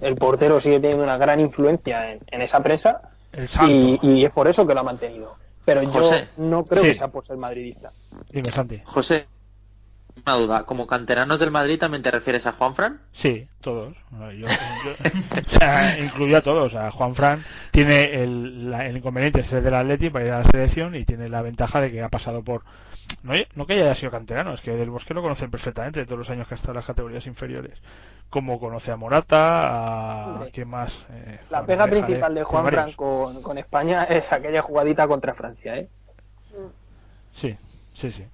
[0.00, 3.02] el portero sigue teniendo una gran influencia en, en esa prensa
[3.32, 3.70] El santo.
[3.72, 5.36] y, y es por eso que lo ha mantenido.
[5.64, 6.28] Pero José.
[6.36, 6.88] yo no creo Sí.
[6.90, 7.92] que sea por ser madridista.
[8.32, 8.80] Dime, Santi.
[8.84, 9.26] José,
[10.26, 10.64] una duda.
[10.64, 13.00] ¿Como canteranos del Madrid también te refieres a Juanfran?
[13.12, 13.94] Sí, todos.
[14.10, 14.46] Yo- yo-
[15.46, 16.74] o sea, incluyo a todos.
[16.74, 20.38] A Juan Fran tiene el, la- el inconveniente de ser del Atleti para ir a
[20.38, 22.62] la selección y tiene la ventaja de que ha pasado por.
[23.22, 26.18] No, no que haya sido canterano, es que del Bosque lo conocen perfectamente de todos
[26.20, 27.78] los años que ha estado en las categorías inferiores.
[28.30, 30.26] Como conoce a Morata, a.
[30.34, 30.50] Hombre.
[30.52, 30.92] ¿Quién más?
[31.10, 32.66] Eh, La pega principal de hay Juan.
[32.68, 35.88] Fran con, con España es aquella jugadita contra Francia, ¿eh?
[37.34, 37.56] Sí,
[37.94, 38.24] sí, sí.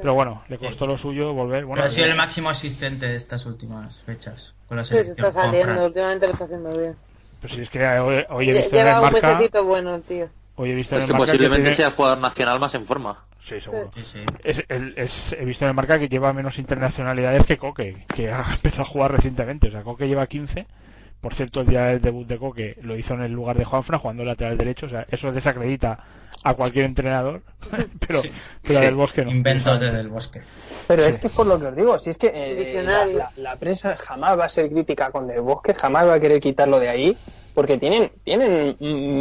[0.00, 1.64] Pero bueno, le costó lo suyo volver.
[1.64, 4.90] Bueno, Pero ha sido eh, el máximo asistente de estas últimas fechas con la Sí,
[4.94, 5.26] se selección.
[5.28, 6.96] está saliendo, últimamente lo está haciendo bien.
[7.40, 9.62] Pues sí, es que hoy, hoy he visto en Lleva el un marca.
[9.64, 10.28] bueno tío.
[10.56, 11.32] Hoy he visto Pues en que el marca.
[11.32, 13.24] que posiblemente tiene- sea el jugador nacional más en forma.
[13.44, 13.90] Sí, seguro.
[13.96, 14.18] Sí, sí.
[14.44, 18.30] Es, el- es- he visto en el marca que lleva menos internacionalidades que Coque, que
[18.30, 19.68] ha empezado a jugar recientemente.
[19.68, 20.66] O sea, Coque lleva 15.
[21.20, 24.00] Por cierto, el día del debut de Coque lo hizo en el lugar de Juanfran,
[24.00, 24.86] jugando lateral derecho.
[24.86, 25.98] O sea, eso desacredita
[26.44, 27.42] a cualquier entrenador.
[28.06, 28.32] pero Sí.
[28.62, 29.30] pero Sí, del Bosque no.
[29.30, 30.40] Inventos de Del Bosque.
[30.88, 31.10] Pero Sí.
[31.10, 33.96] es que es por lo que os digo, si es que eh, la- la prensa
[33.96, 37.16] jamás va a ser crítica con Del Bosque, jamás va a querer quitarlo de ahí,
[37.54, 38.76] porque tienen tienen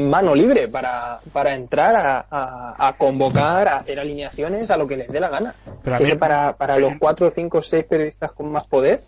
[0.10, 4.98] mano libre para, para entrar a, a- a convocar, a hacer alineaciones a lo que
[4.98, 5.56] les dé la gana.
[5.84, 9.04] Pero a Así mí- que para, para los cuatro, cinco, seis periodistas con más poder,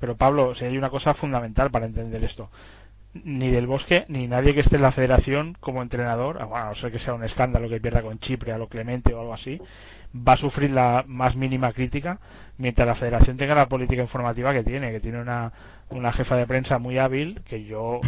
[0.00, 2.48] Pero Pablo, si hay una cosa fundamental para entender esto.
[3.24, 6.74] Ni del Bosque, ni nadie que esté en la federación como entrenador, bueno, a no
[6.74, 9.60] ser que sea un escándalo que pierda con Chipre a lo Clemente o algo así,
[10.16, 12.18] va a sufrir la más mínima crítica
[12.56, 15.52] mientras la federación tenga la política informativa que tiene, que tiene una,
[15.90, 18.00] una jefa de prensa muy hábil, que yo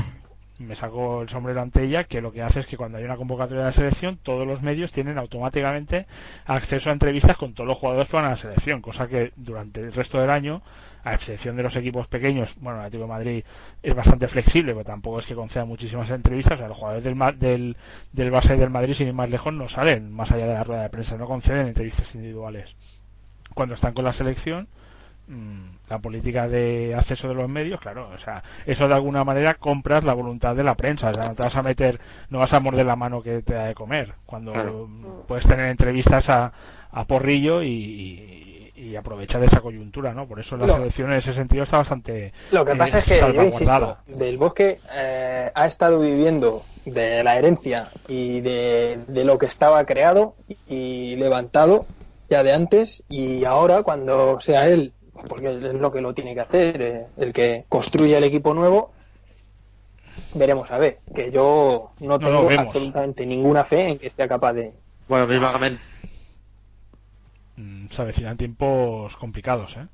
[0.61, 3.17] me saco el sombrero ante ella, que lo que hace es que cuando hay una
[3.17, 6.07] convocatoria de la selección, todos los medios tienen automáticamente
[6.47, 9.81] acceso a entrevistas con todos los jugadores que van a la selección, cosa que durante
[9.81, 10.62] el resto del año,
[11.03, 13.45] a excepción de los equipos pequeños, bueno, el Atlético de Madrid
[13.83, 17.19] es bastante flexible, pero tampoco es que conceda muchísimas entrevistas, o sea, los jugadores del,
[17.38, 17.77] del,
[18.12, 20.83] del base del Madrid, sin ir más lejos, no salen más allá de la rueda
[20.83, 22.75] de prensa, no conceden entrevistas individuales.
[23.55, 24.69] Cuando están con la selección,
[25.89, 30.05] la política de acceso de los medios, claro, o sea, eso de alguna manera compras
[30.05, 32.61] la voluntad de la prensa, o sea, no te vas a meter, no vas a
[32.61, 34.89] morder la mano que te da de comer, cuando Claro.
[35.27, 36.53] puedes tener entrevistas a,
[36.91, 40.27] a porrillo y, y- y aprovechar esa coyuntura, ¿no?
[40.27, 43.05] Por eso la Lo- selección en ese sentido está bastante Lo que eh, pasa es
[43.07, 43.47] que, yo salvaguardada.
[43.47, 49.47] insisto, Del Bosque eh, ha estado viviendo de la herencia y de, de lo que
[49.47, 51.89] estaba creado y levantado
[52.29, 54.95] ya de antes y ahora cuando sea él,
[55.29, 58.92] porque es lo que lo tiene que hacer, eh, el que construye el equipo nuevo,
[60.35, 64.53] veremos a ver, que yo no tengo no, absolutamente ninguna fe en que sea capaz
[64.55, 64.72] de...
[65.09, 65.83] Bueno, mismamente.
[67.57, 69.87] Mm, Se avecinan tiempos complicados, ¿eh?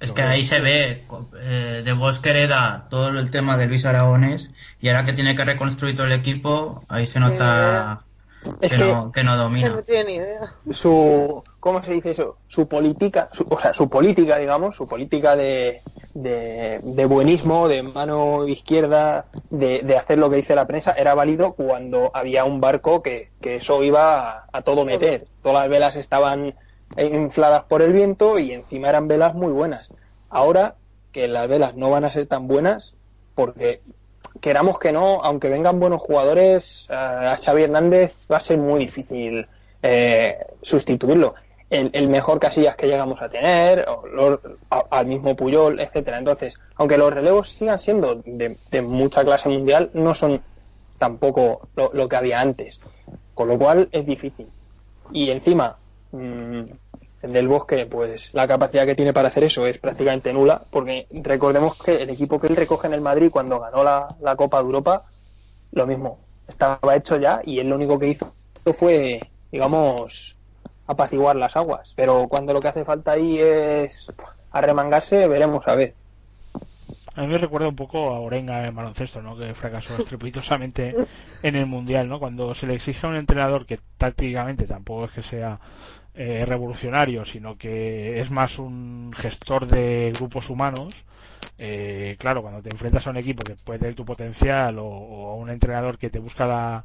[0.00, 1.04] Es que ahí se ve,
[1.38, 5.44] eh, de Bosque hereda todo el tema de Luis Aragones y ahora que tiene que
[5.44, 8.02] reconstruir todo el equipo, ahí se nota
[8.60, 9.82] Es que, que- no, que no Que no domina.
[9.82, 10.40] tiene ni idea.
[10.70, 12.38] su ¿cómo se dice eso?
[12.48, 15.82] Su política, su- o sea, su política, digamos, su política de,
[16.14, 21.14] de, de buenismo, de mano izquierda, de, de hacer lo que dice la prensa, era
[21.14, 25.26] válido cuando había un barco que, que eso iba a, a todo meter.
[25.42, 26.54] Todas las velas estaban
[26.96, 29.88] infladas por el viento y encima eran velas muy buenas.
[30.30, 30.74] Ahora
[31.12, 32.94] que las velas no van a ser tan buenas,
[33.34, 33.82] porque
[34.40, 38.80] queramos que no, aunque vengan buenos jugadores, eh, a Xavi Hernández va a ser muy
[38.80, 39.46] difícil
[39.82, 41.34] eh, sustituirlo.
[41.70, 44.38] El, el mejor Casillas que llegamos a tener, o
[44.90, 46.18] al mismo Puyol, etcétera.
[46.18, 50.42] Entonces, aunque los relevos sigan siendo de, mucha clase mundial, no son
[50.98, 52.78] tampoco lo, lo que había antes.
[53.32, 54.48] Con lo cual es difícil.
[55.12, 55.78] Y encima,
[56.12, 56.91] mm, el
[57.22, 61.78] del Bosque, pues la capacidad que tiene para hacer eso es prácticamente nula, porque recordemos
[61.78, 64.64] que el equipo que él recoge en el Madrid cuando ganó la, la Copa de
[64.64, 65.04] Europa,
[65.72, 68.32] lo mismo, estaba hecho ya y él lo único que hizo
[68.72, 70.36] fue, digamos,
[70.86, 71.92] apaciguar las aguas.
[71.96, 74.06] Pero cuando lo que hace falta ahí es
[74.50, 75.94] arremangarse, veremos a ver.
[77.14, 79.36] A mí me recuerda un poco a Orenga en baloncesto, ¿no?
[79.36, 80.94] Que fracasó estrepitosamente
[81.42, 82.18] en el Mundial, ¿no?
[82.18, 85.60] Cuando se le exige a un entrenador que tácticamente tampoco es que sea
[86.14, 91.04] eh, revolucionario, sino que es más un gestor de grupos humanos,
[91.58, 95.34] eh, claro, cuando te enfrentas a un equipo que puede tener tu potencial o, a
[95.36, 96.84] un entrenador que te busca la,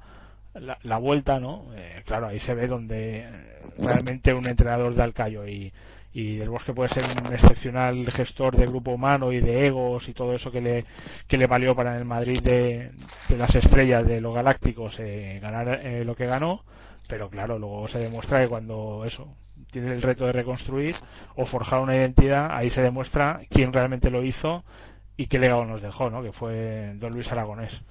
[0.53, 1.65] la, la vuelta, ¿no?
[1.75, 3.31] Eh, claro, ahí se ve donde eh,
[3.77, 5.71] realmente un entrenador da el callo y,
[6.13, 10.13] y Del Bosque puede ser un excepcional gestor de grupo humano y de egos y
[10.13, 10.85] todo eso que le,
[11.27, 12.91] que le valió para el Madrid de,
[13.27, 14.97] de las estrellas de los galácticos
[15.41, 16.63] ganar eh, lo que ganó,
[17.07, 19.27] pero claro, luego se demuestra que cuando eso
[19.71, 20.95] tiene el reto de reconstruir
[21.35, 24.63] o forjar una identidad, ahí se demuestra quién realmente lo hizo
[25.17, 26.23] y qué legado nos dejó, ¿no?
[26.23, 27.81] Que fue Don Luis Aragonés.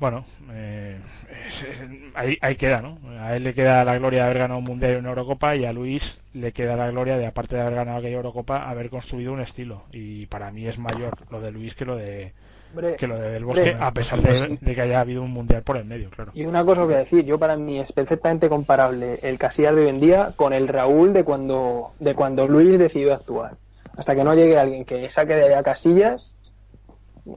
[0.00, 0.98] Bueno, eh,
[1.46, 1.66] es-
[2.14, 2.98] ahí, ahí queda, ¿no?
[3.20, 5.64] A él le queda la gloria de haber ganado un Mundial y una Eurocopa y
[5.64, 9.32] a Luis le queda la gloria de, aparte de haber ganado aquella Eurocopa, haber construido
[9.32, 9.84] un estilo.
[9.92, 12.32] Y para mí es mayor lo de Luis que lo de
[12.98, 15.76] Que lo de Del Bosque, a pesar pues de, que haya habido un Mundial por
[15.76, 16.32] el medio, claro.
[16.34, 19.74] Y una cosa os voy a decir, yo para mí es perfectamente comparable el Casillas
[19.74, 23.56] de hoy en día con el Raúl de cuando, de cuando Luis decidió actuar.
[23.96, 26.34] Hasta que no llegue alguien que saque de allá Casillas,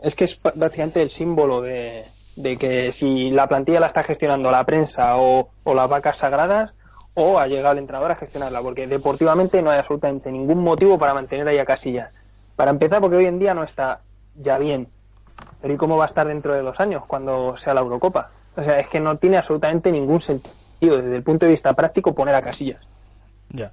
[0.04, 4.52] es que es prácticamente el símbolo de, de que si la plantilla la está gestionando
[4.52, 6.74] la prensa o, o las vacas sagradas,
[7.13, 11.13] o ha llegado el entrenador a gestionarla, porque deportivamente no hay absolutamente ningún motivo para
[11.13, 12.12] mantener ahí a Casillas.
[12.56, 14.02] Para empezar, porque hoy en día no está
[14.36, 14.88] ya bien.
[15.60, 18.32] Pero ¿y cómo va a estar dentro de dos años cuando sea la Eurocopa?
[18.56, 22.15] O sea, es que no tiene absolutamente ningún sentido desde el punto de vista práctico
[22.15, 22.82] poner a Casillas.
[23.54, 23.71] Ya.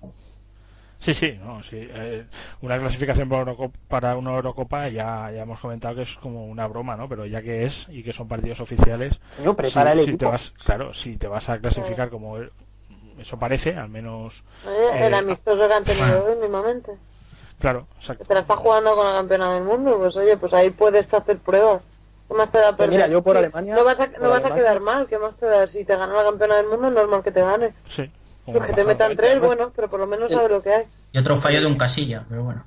[1.00, 1.76] Sí, sí, no, sí.
[1.80, 2.26] eh,
[2.60, 6.66] una clasificación para, Eurocopa, para una Eurocopa ya, ya hemos comentado que es como una
[6.66, 7.08] broma, ¿no?
[7.08, 10.26] Pero ya que es y que son partidos oficiales, Coño, prepara si, el si te
[10.26, 10.26] equipo.
[10.26, 12.38] vas, claro, si te vas a clasificar como
[13.18, 17.00] eso parece, al menos, Eh, el Eh, amistoso que han tenido hoy mismamente.
[17.58, 18.24] Claro, exacto.
[18.24, 21.38] Te la está jugando con la campeona del mundo, pues oye, pues ahí puedes hacer
[21.38, 21.82] pruebas.
[22.28, 22.90] ¿Qué más te da Pues perder?
[22.94, 25.06] mira, yo por Sí, Alemania- No vas a, por no vas a Alemania- quedar mal,
[25.06, 25.66] ¿qué más te da?
[25.66, 27.72] Si te gana la campeona del mundo, es normal que te gane.
[27.88, 28.10] Sí.
[28.44, 30.72] como Pues ha que te metan tres, bueno, pero por lo menos sabe lo que
[30.74, 30.84] hay.
[31.12, 32.64] Y otro fallo de un casilla, pero bueno.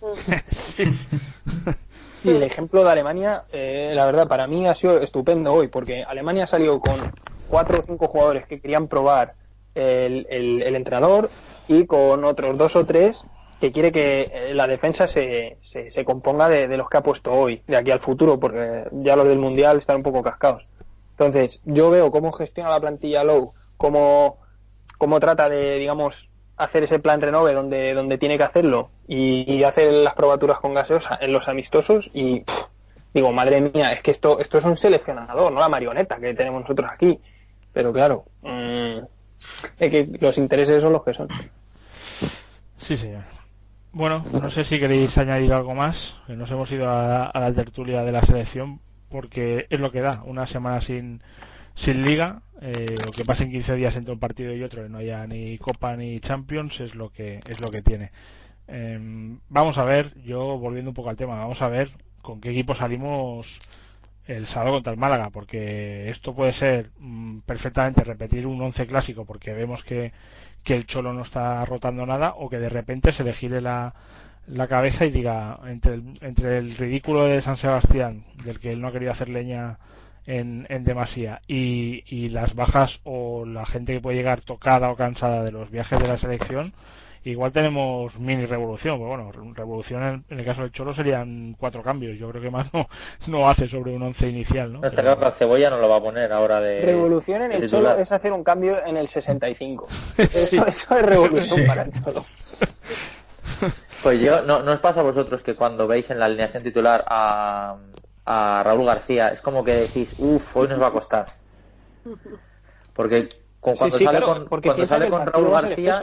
[2.24, 6.02] Y el ejemplo de Alemania, eh, la verdad, para mí ha sido estupendo hoy, porque
[6.02, 6.96] Alemania ha salido con
[7.48, 9.34] cuatro o cinco jugadores que querían probar
[9.76, 11.30] el, el- el entrenador
[11.68, 13.24] y con otros dos o tres
[13.60, 17.02] que quiere que eh, la defensa se, se, se componga de, de los que ha
[17.02, 20.66] puesto hoy, de aquí al futuro, porque ya los del Mundial están un poco cascados.
[21.12, 24.38] Entonces, yo veo cómo gestiona la plantilla Low, cómo,
[24.98, 29.64] cómo trata de, digamos, hacer ese plan renove donde, donde tiene que hacerlo y, y
[29.64, 32.44] hacer las probaturas con gaseosa en los amistosos y
[33.12, 36.60] digo, madre mía, es que esto, esto es un seleccionador, no la marioneta que tenemos
[36.60, 37.18] nosotros aquí.
[37.72, 38.98] Pero claro, mm,
[39.78, 41.28] es que los intereses son los que son.
[42.78, 43.35] Sí, señor.
[43.96, 46.16] Bueno, no sé si queréis añadir algo más.
[46.26, 48.78] que Nos hemos ido a, la tertulia de la selección
[49.08, 50.22] porque es lo que da.
[50.26, 51.22] Una semana sin,
[51.74, 54.98] sin liga, eh, o que pasen 15 días entre un partido y otro y no
[54.98, 58.12] haya ni Copa ni Champions es lo que es lo que tiene.
[58.68, 62.50] Em, vamos a ver, yo volviendo un poco al tema, vamos a ver con qué
[62.50, 63.62] equipo salimos
[64.26, 69.24] el sábado contra el Málaga, porque esto puede ser mm, perfectamente repetir un once clásico,
[69.24, 70.12] porque vemos que,
[70.66, 73.94] que el Cholo no está rotando nada, o que de repente se le gire la,
[74.48, 78.80] la cabeza y diga, entre el, entre el ridículo de San Sebastián, del que él
[78.80, 79.78] no ha querido hacer leña
[80.26, 84.96] en, en demasía, y, y las bajas o la gente que puede llegar tocada o
[84.96, 86.72] cansada de los viajes de la selección,
[87.30, 88.96] igual tenemos mini revolución.
[88.98, 92.18] Pero bueno, revolución en, en el caso del Cholo serían cuatro cambios.
[92.18, 92.88] Yo creo que más no,
[93.26, 94.80] no hace sobre un once inicial, ¿no?
[94.80, 96.82] Pero- claro que la cebolla no lo va a poner ahora de.
[96.82, 97.92] Revolución en de el titular.
[97.92, 99.88] Cholo es hacer un cambio en el 65.
[100.18, 101.66] Eso, eso es revolución Sí.
[101.66, 102.24] para el Cholo.
[104.02, 107.04] Pues yo, no, ¿no os pasa a vosotros que cuando veis en la alineación titular
[107.08, 107.76] a,
[108.24, 111.26] a Raúl García, es como que decís, uff, hoy nos va a costar?
[112.92, 113.28] Porque
[113.60, 116.02] con- Sí, cuando sí, sale claro, con, cuando sale con Raúl García.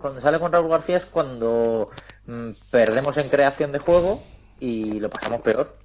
[0.00, 1.90] Cuando sale con Raúl García es cuando
[2.26, 4.22] mm, perdemos en creación de juego
[4.58, 5.78] y lo pasamos peor.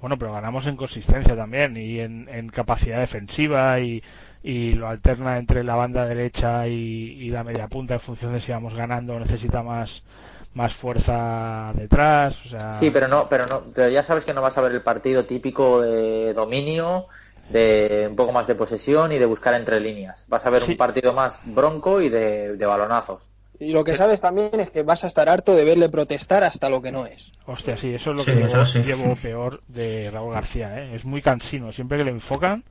[0.00, 4.02] Bueno, pero ganamos en consistencia también y en, en capacidad defensiva y,
[4.42, 8.40] y lo alterna entre la banda derecha y, y la media punta en función de
[8.40, 10.04] si vamos ganando o necesita más
[10.52, 12.38] más fuerza detrás.
[12.46, 14.72] O sea, Sí, pero no, pero no, pero ya sabes que no vas a ver
[14.72, 17.06] el partido típico de dominio,
[17.48, 20.24] de un poco más de posesión y de buscar entre líneas.
[20.28, 20.72] Vas a ver Sí.
[20.72, 23.22] un partido más bronco y de, de balonazos.
[23.58, 26.68] Y lo que sabes también es que vas a estar harto de verle protestar hasta
[26.68, 27.32] lo que no es.
[27.46, 28.82] Hostia, sí, eso es lo Sí, que llevo, eso sí.
[28.82, 30.94] llevo peor de Raúl García, ¿eh?
[30.94, 32.64] Es muy cansino, siempre que le enfocan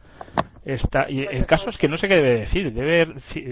[0.65, 3.07] está y el caso es que no sé qué debe decir, debe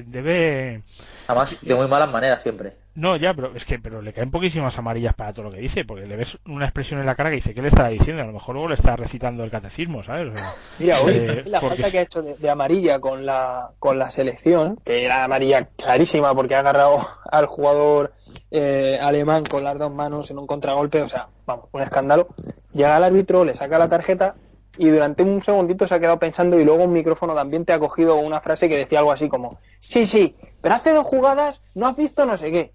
[0.08, 0.84] debe
[1.28, 2.76] Además, de muy malas maneras siempre.
[2.95, 5.86] No, ya, pero es que pero le caen poquísimas amarillas para todo lo que dice,
[5.86, 8.21] porque le ves una expresión en la cara que dice, ¿qué le estará diciendo?
[8.21, 10.34] A lo mejor luego le está recitando el catecismo, ¿sabes?
[10.34, 13.25] O sea, Mira, hoy eh, la porque- falta que ha hecho de, de amarilla con
[13.25, 18.13] la, con la selección, que era amarilla clarísima porque ha agarrado al jugador
[18.51, 22.27] eh, alemán con las dos manos en un contragolpe, o sea, vamos, un escándalo.
[22.73, 24.36] Llega el árbitro, le saca la tarjeta
[24.77, 27.80] y durante un segundito se ha quedado pensando y luego un micrófono también te ha
[27.80, 31.88] cogido una frase que decía algo así como, sí, sí, pero hace dos jugadas no
[31.88, 32.71] has visto no sé qué.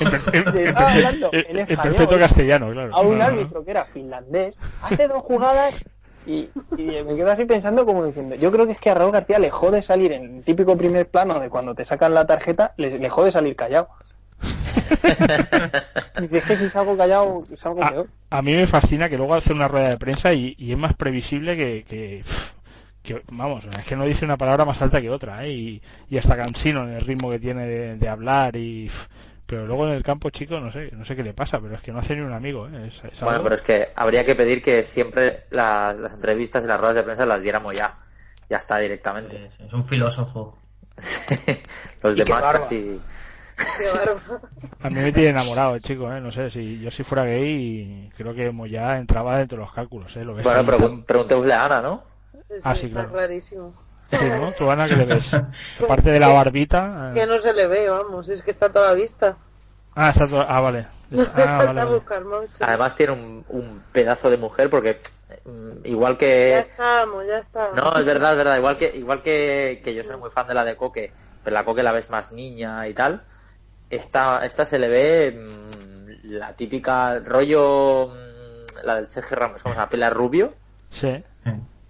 [0.00, 2.94] En, per- en- Le en perfecto castellano, claro.
[2.94, 3.26] a un No, no, no.
[3.26, 5.74] árbitro que era finlandés, hace dos jugadas
[6.26, 9.12] y, y me quedo así pensando como diciendo, yo creo que es que a Raúl
[9.12, 12.74] García le jode salir en el típico primer plano de cuando te sacan la tarjeta,
[12.76, 13.88] le, le jode salir callado.
[16.16, 18.10] Y es que si salgo callado, salgo a, peor.
[18.30, 20.94] a mí me fascina que luego hace una rueda de prensa y, y es más
[20.94, 21.84] previsible que,
[23.02, 25.52] que, vamos, es que no dice una palabra más alta que otra, ¿eh?
[25.52, 29.08] y, y hasta cansino en el ritmo que tiene de, de hablar y pff,
[29.50, 31.82] pero luego en el campo chico no sé no sé qué le pasa pero es
[31.82, 32.86] que no hace ni un amigo ¿eh?
[32.88, 36.68] Es- es Bueno, pero es que habría que pedir que siempre la- las entrevistas y
[36.68, 37.98] las ruedas de prensa las diéramos ya.
[38.48, 39.46] Ya está directamente.
[39.46, 40.56] Es, es un filósofo.
[42.02, 42.60] Los Y qué demás barba.
[42.60, 43.00] casi.
[43.78, 44.20] Qué barba.
[44.82, 46.20] a mí me tiene enamorado el chico ¿eh?
[46.20, 50.14] no sé si yo si fuera gay creo que ya entraba dentro de los cálculos
[50.16, 50.24] ¿eh?
[50.24, 52.04] lo ves Bueno, pregun- preguntémosle a Ana, ¿no?
[52.62, 53.12] Ah, sí, está claro.
[53.12, 53.74] clarísimo.
[54.10, 54.52] Sí, ¿no?
[54.52, 55.30] tú Ana que le ves
[55.82, 58.72] aparte de la barbita Que eh, no se le ve, vamos, es que está a
[58.72, 59.36] toda la vista.
[59.94, 61.90] ah está todo ah vale No hace ah, falta vale, vale.
[61.96, 62.52] buscar mucho.
[62.60, 64.98] Además tiene un, un pedazo de mujer porque
[65.44, 67.74] mm, igual Ya que estamos, ya estamos.
[67.74, 70.54] no es verdad es verdad igual que igual que, que yo soy muy fan de
[70.54, 73.22] la de Coque pero la Coque la ves más niña y tal
[73.90, 79.74] esta esta se le ve mm, la típica rollo mm, la del Sergio Ramos como
[79.74, 80.54] se llama pela rubio
[80.90, 81.24] sí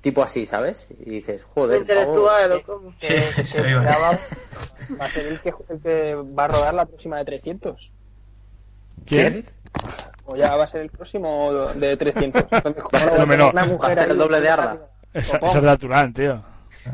[0.01, 2.93] tipo así sabes y dices joder Intelectual cómo.
[2.99, 3.75] Sí, Que- sí, que
[4.99, 7.91] va a ser el que, el que va a rodar la próxima de 300.
[9.07, 9.45] ¿quién?
[10.25, 12.45] O ya va a ser el próximo de 300.
[12.51, 13.53] Entonces, Va a ser lo menor.
[13.53, 14.79] una Va a mujer ser el doble de Arda.
[15.15, 15.47] esa, Ojo.
[15.49, 16.43] esa es natural tío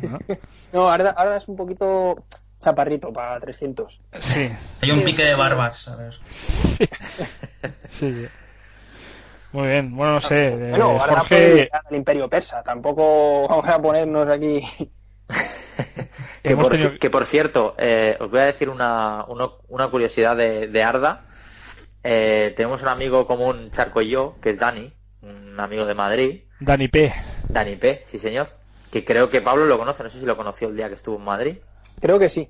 [0.02, 0.18] ¿No?
[0.72, 2.16] No, Arda, Arda es un poquito
[2.58, 3.98] chaparrito para 300.
[4.20, 6.14] sí Hay un pique de barbas, ver.
[7.90, 8.26] sí, sí.
[9.56, 10.48] Muy bien, bueno, no sé.
[10.48, 12.62] eh, Bueno, Arda puede Jorge, al imperio persa.
[12.62, 14.62] Tampoco vamos a ponernos aquí...
[16.42, 19.88] Que hemos por, tenido- que por cierto, eh, os voy a decir una, una, una
[19.88, 21.22] curiosidad de, de Arda.
[22.04, 24.92] Eh, tenemos un amigo común, Charco y yo, que es Dani,
[25.22, 27.12] un amigo de Madrid, Dani P.
[27.48, 28.48] Dani P, sí señor,
[28.92, 31.16] que creo que Pablo lo conoce, no sé si lo conoció el día que estuvo
[31.16, 31.56] en Madrid.
[32.00, 32.48] Creo que sí.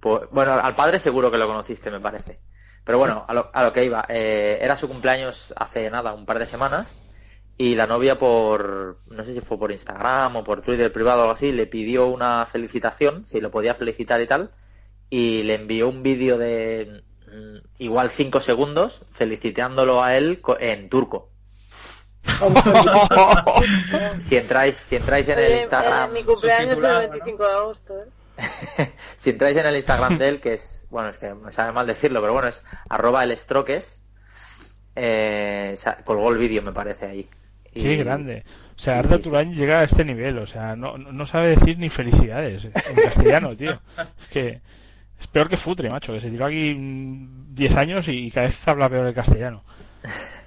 [0.00, 2.40] Pues, bueno, al padre seguro que lo conociste, me parece.
[2.84, 6.26] Pero bueno, a lo, a lo que iba, eh, era su cumpleaños hace nada, un
[6.26, 6.88] par de semanas,
[7.56, 11.22] y la novia por, no sé si fue por Instagram o por Twitter privado o
[11.22, 14.50] algo así, le pidió una felicitación, si lo podía felicitar y tal,
[15.10, 20.88] y le envió un vídeo de, mm, igual cinco segundos felicitándolo a él co- en
[20.88, 21.28] turco.
[24.22, 27.12] Si entráis, si entráis en el Instagram, eh, mi cumpleaños es el subtitulado, ¿no?
[27.12, 28.06] 25 de agosto, ¿eh?
[29.16, 31.86] si entráis en el Instagram de él, que es, bueno, es que me sabe mal
[31.86, 34.02] decirlo, pero bueno, es arroba el estroques,
[34.96, 37.28] eh, colgó el vídeo, me parece, ahí.
[37.74, 38.44] Y- Qué grande.
[38.76, 39.22] O sea, Arda sí, sí.
[39.22, 40.38] Turán llega a este nivel.
[40.38, 43.80] O sea, no, no sabe decir ni felicidades en castellano, tío.
[44.20, 44.60] Es que
[45.20, 48.68] es peor que Futre, macho, que se tiró aquí mm, 10 años y cada vez
[48.68, 49.62] habla peor el castellano.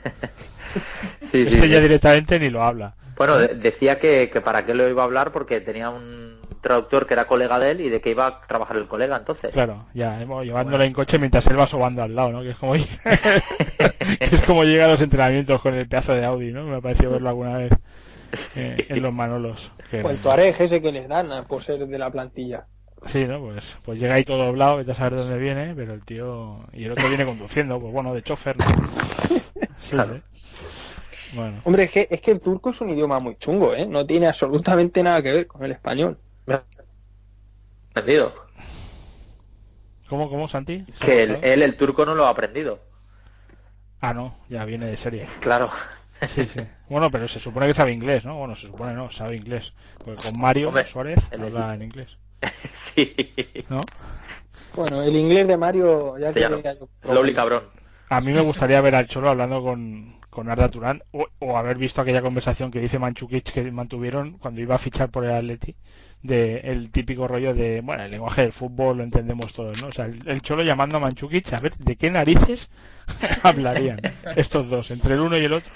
[1.22, 2.96] Sí, sí, Este ya directamente ni lo habla.
[3.16, 7.06] Bueno, de- decía que, que para qué lo iba a hablar porque tenía un traductor
[7.06, 9.52] que era colega de él y de que iba a trabajar el colega entonces.
[9.52, 12.42] Claro, ya, llevándole en coche mientras él va sobando al lado, ¿no?
[12.42, 12.86] Que es como, que
[14.20, 16.64] es como llega a los entrenamientos con el pedazo de Audi, ¿no?
[16.64, 17.72] Me ha parecido verlo alguna vez
[18.56, 19.72] eh, en los Manolos.
[19.92, 20.18] Qué O el.
[20.18, 22.66] Tuareg ese que les dan por ser de la plantilla.
[23.06, 23.40] Sí, ¿no?
[23.40, 26.62] Pues, pues llega ahí todo doblado, vete a saber dónde viene, pero el tío...
[26.74, 28.66] Y el otro viene conduciendo, pues bueno, de chofer, ¿no?
[29.80, 30.16] Sí, Claro.
[30.16, 30.22] ¿eh?
[31.36, 33.86] Bueno, Hombre, es que, es que el turco es un idioma muy chungo, ¿eh?
[33.86, 36.18] No tiene absolutamente nada que ver con el español.
[37.92, 38.34] Aprendido.
[40.10, 40.86] ¿cómo, cómo, Santi?
[40.86, 42.80] ¿Se ha Que él, él, el turco, no lo ha aprendido.
[44.02, 45.26] Ah, no, ya viene de serie.
[45.40, 45.70] Claro.
[46.22, 46.62] Sí, sí.
[46.90, 48.38] Bueno, pero se supone que sabe inglés, ¿no?
[48.38, 49.74] Bueno, se supone no, sabe inglés.
[50.04, 52.18] Porque con Mario Hombre, Suárez habla en inglés,
[52.72, 53.16] sí.
[53.70, 53.78] ¿no?
[54.76, 56.58] Bueno, el inglés de Mario ya Castellano.
[56.58, 57.64] quería yo Slowly cabrón.
[58.10, 61.78] A mí me gustaría ver al Cholo hablando con, con Arda Turán o, o haber
[61.78, 65.76] visto aquella conversación que dice Manchukic que mantuvieron cuando iba a fichar por el Atleti
[66.26, 69.88] de el típico rollo de, bueno, el lenguaje del fútbol lo entendemos todos, ¿no?
[69.88, 72.70] O sea, el, el Cholo llamando a Manchukic a ver de qué narices
[73.44, 74.00] hablarían
[74.36, 75.72] estos dos, entre el uno y el otro.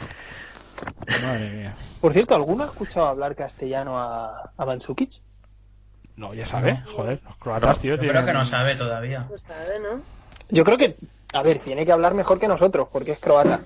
[1.23, 1.75] Madre mía.
[2.01, 5.21] Por cierto, ¿alguno ha escuchado hablar castellano a, a Mandzukic?
[6.15, 9.25] No, ya sabe, joder, los croatas, tío, Yo creo tienen- que no sabe todavía.
[9.29, 10.01] No sabe, ¿no?
[10.49, 10.95] Yo creo que,
[11.33, 13.61] a ver, tiene que hablar mejor que nosotros, porque es croata.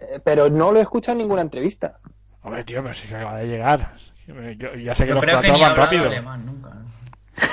[0.00, 1.98] Eh, pero no lo he escuchado en ninguna entrevista.
[2.42, 3.94] Hombre, tío, pero si que acaba de llegar.
[4.28, 6.06] Yo ya sé que Yo los creo que croatas van rápido.
[6.06, 6.68] alemán nunca.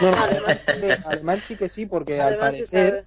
[0.02, 0.24] ¿no?
[0.24, 3.06] Alemán, sí que, alemán sí que sí, porque al parecer,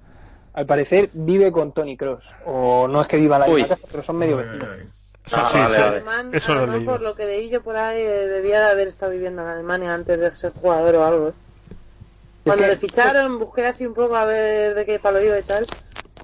[0.55, 2.35] al parecer vive con Tony Cross.
[2.47, 4.69] O no es que viva la casa, pero son medio vecinos.
[5.31, 5.83] Ah, Sí, vale, sí.
[5.83, 5.97] vale.
[5.97, 6.55] Alemán, Eso
[6.87, 9.93] por lo que leí yo por ahí, eh, debía de haber estado viviendo en Alemania
[9.93, 11.29] antes de ser jugador o algo.
[11.29, 11.33] ¿eh?
[12.45, 15.43] Cuando que- le ficharon, busqué así un poco a ver de qué palo iba y
[15.43, 15.67] tal.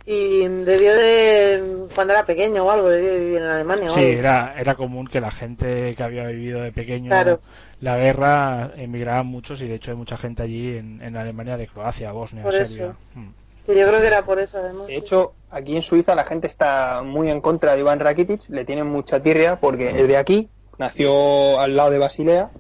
[0.07, 4.01] Y debió de, cuando era pequeño o algo, debió de vivir en Alemania o Sí,
[4.01, 4.19] algo.
[4.19, 7.41] era, era común que la gente que había vivido de pequeño Claro.
[7.81, 11.67] la guerra emigraban muchos y de hecho hay mucha gente allí en, en Alemania de
[11.69, 12.85] Croacia, Bosnia, Por Serbia.
[12.85, 12.97] eso.
[13.15, 13.29] Mm.
[13.65, 14.89] Que yo creo que era por eso, además.
[14.89, 18.67] De hecho, aquí en Suiza la gente está muy en contra de Iván Rakitic, le
[18.67, 22.51] tienen mucha tirria porque es de aquí, nació al lado de Basilea,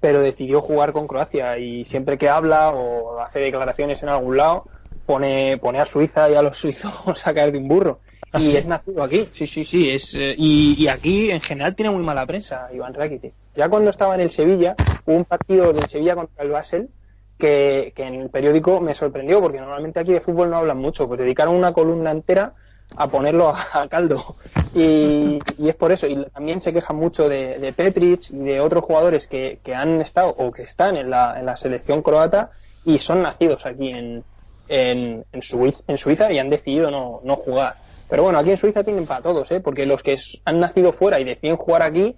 [0.00, 4.64] pero decidió jugar con Croacia y siempre que habla o hace declaraciones en algún lado,
[5.10, 6.92] pone, pone a Suiza y a los suizos
[7.26, 7.98] a caer de un burro.
[8.32, 8.56] ¿Ah, y sí?
[8.56, 12.04] es nacido aquí, sí, sí, sí, es, eh, y, y aquí en general tiene muy
[12.04, 13.34] mala prensa Iván Rakitic.
[13.56, 16.88] Ya cuando estaba en el Sevilla, hubo un partido del Sevilla contra el Basel
[17.36, 21.08] que, que en el periódico me sorprendió, porque normalmente aquí de fútbol no hablan mucho,
[21.08, 22.54] pues dedicaron una columna entera
[22.94, 24.36] a ponerlo a, a caldo.
[24.76, 28.60] Y, y es por eso, y también se quejan mucho de, de Petric y de
[28.60, 32.52] otros jugadores que, que han estado o que están en la, en la selección croata
[32.84, 34.24] y son nacidos aquí en,
[34.70, 37.76] en, en, Suiza, en Suiza y han decidido no, no jugar.
[38.08, 39.60] Pero bueno, aquí en Suiza tienen para todos, ¿eh?
[39.60, 42.16] porque los que han nacido fuera y deciden jugar aquí,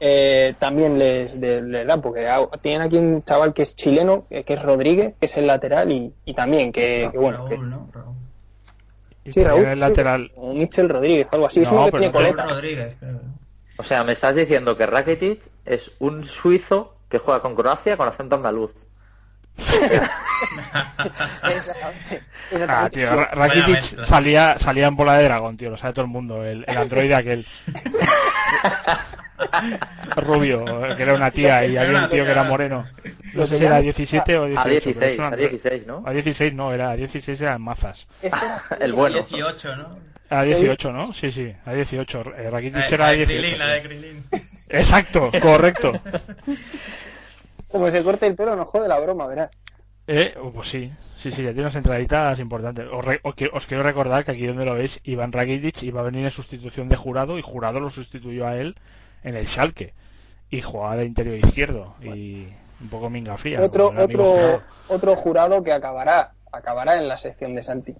[0.00, 2.26] eh, también les, les dan, porque
[2.62, 5.92] tienen aquí un chaval que es chileno, que, que es Rodríguez, que es el lateral,
[5.92, 7.88] y, y también que, que bueno, que- Raúl, ¿no?
[7.92, 8.14] Raúl.
[9.32, 10.32] Sí, Raúl, el lateral.
[10.36, 12.46] o Michel Rodríguez, algo así, es No, uno que tiene coleta.
[12.46, 12.96] Rodríguez.
[13.78, 18.08] O sea, me estás diciendo que Rakitic es un suizo que juega con Croacia con
[18.08, 18.72] acento andaluz.
[22.68, 26.44] Ah, tío, Rakitic salía, salía en bola de dragón, tío, lo sabe todo el mundo,
[26.44, 27.46] el, el androide aquel.
[30.16, 30.64] Rubio,
[30.96, 32.86] que era una tía y había una un tío que era moreno.
[33.34, 34.60] No sé si era 17 o 18.
[34.60, 35.48] A pero es 16, un a androide.
[35.50, 36.02] 16, ¿no?
[36.06, 38.06] A 16 no, era a 16 eran mazas.
[38.22, 38.36] Este
[38.80, 39.16] El bueno.
[39.16, 39.98] 18, ¿no?
[40.30, 41.12] A 18, ¿no?
[41.14, 42.20] Sí, sí, a 18.
[42.36, 43.40] Eh, Rakitic era la a de 18.
[43.40, 44.24] Krilin, la de Krilin.
[44.68, 45.92] Exacto, correcto.
[47.70, 49.50] Como se corte el pelo, nos jode la broma, verás.
[50.06, 52.86] Eh, oh, pues sí, sí, sí, ya tiene unas entraditas importantes.
[52.92, 56.24] Os, re- os quiero recordar que aquí donde lo veis, Iván Rakitic iba a venir
[56.24, 58.76] en sustitución de Jurado y Jurado lo sustituyó a él
[59.22, 59.94] en el Schalke.
[60.50, 62.48] Y jugaba de interior izquierdo y
[62.80, 63.62] un poco minga fría.
[63.62, 64.62] otro, otro, Jurado.
[64.88, 67.94] otro jurado que acabará, acabará en la sección de Santi.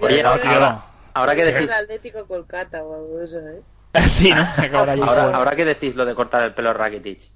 [0.00, 0.84] Oye, No, ahora, ahora,
[1.14, 3.60] ahora que decís, el Atlético Kolkata o algo de eso, ¿eh?
[4.08, 4.32] sí,
[4.72, 7.30] ahora, ahora que decís lo de cortar el pelo Rakitic,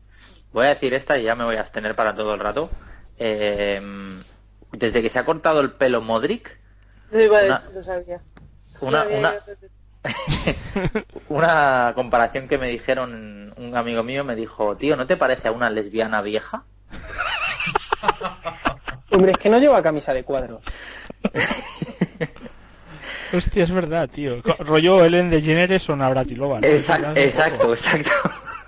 [0.53, 2.71] voy a decir esta y ya me voy a abstener para todo el rato.
[3.19, 3.81] Eh,
[4.73, 6.59] desde que se ha cortado el pelo Modric,
[7.11, 8.21] Lo iba a Una- decir, lo sabía.
[8.81, 9.35] una, Sabía una,
[10.03, 10.05] que-
[11.29, 15.53] una comparación que me dijeron, un amigo mío me dijo, tío, ¿no te parece a
[15.53, 16.65] una lesbiana vieja?
[19.11, 20.61] Hombre, es que no lleva camisa de cuadros.
[23.33, 24.41] Hostia, es verdad, tío.
[24.61, 26.61] Rollo Ellen DeGeneres o Navratilova.
[26.61, 26.67] ¿no?
[26.67, 28.11] Exacto, exacto, exacto.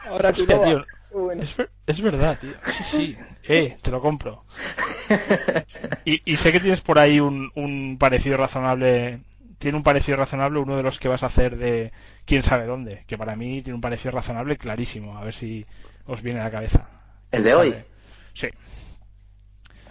[0.08, 0.84] Ahora Hostia, tío.
[1.12, 1.42] Bueno.
[1.42, 2.52] Es, ver- es verdad, tío.
[2.64, 3.18] Sí, sí.
[3.52, 4.44] Eh, te lo compro.
[6.04, 9.20] Y, y sé que tienes por ahí un, un parecido razonable.
[9.58, 11.90] Tiene un parecido razonable uno de los que vas a hacer de
[12.26, 13.02] quién sabe dónde.
[13.08, 15.18] Que para mí tiene un parecido razonable clarísimo.
[15.18, 15.66] A ver si
[16.06, 16.86] os viene a la cabeza.
[17.32, 17.74] ¿El de hoy?
[18.34, 18.48] Sí,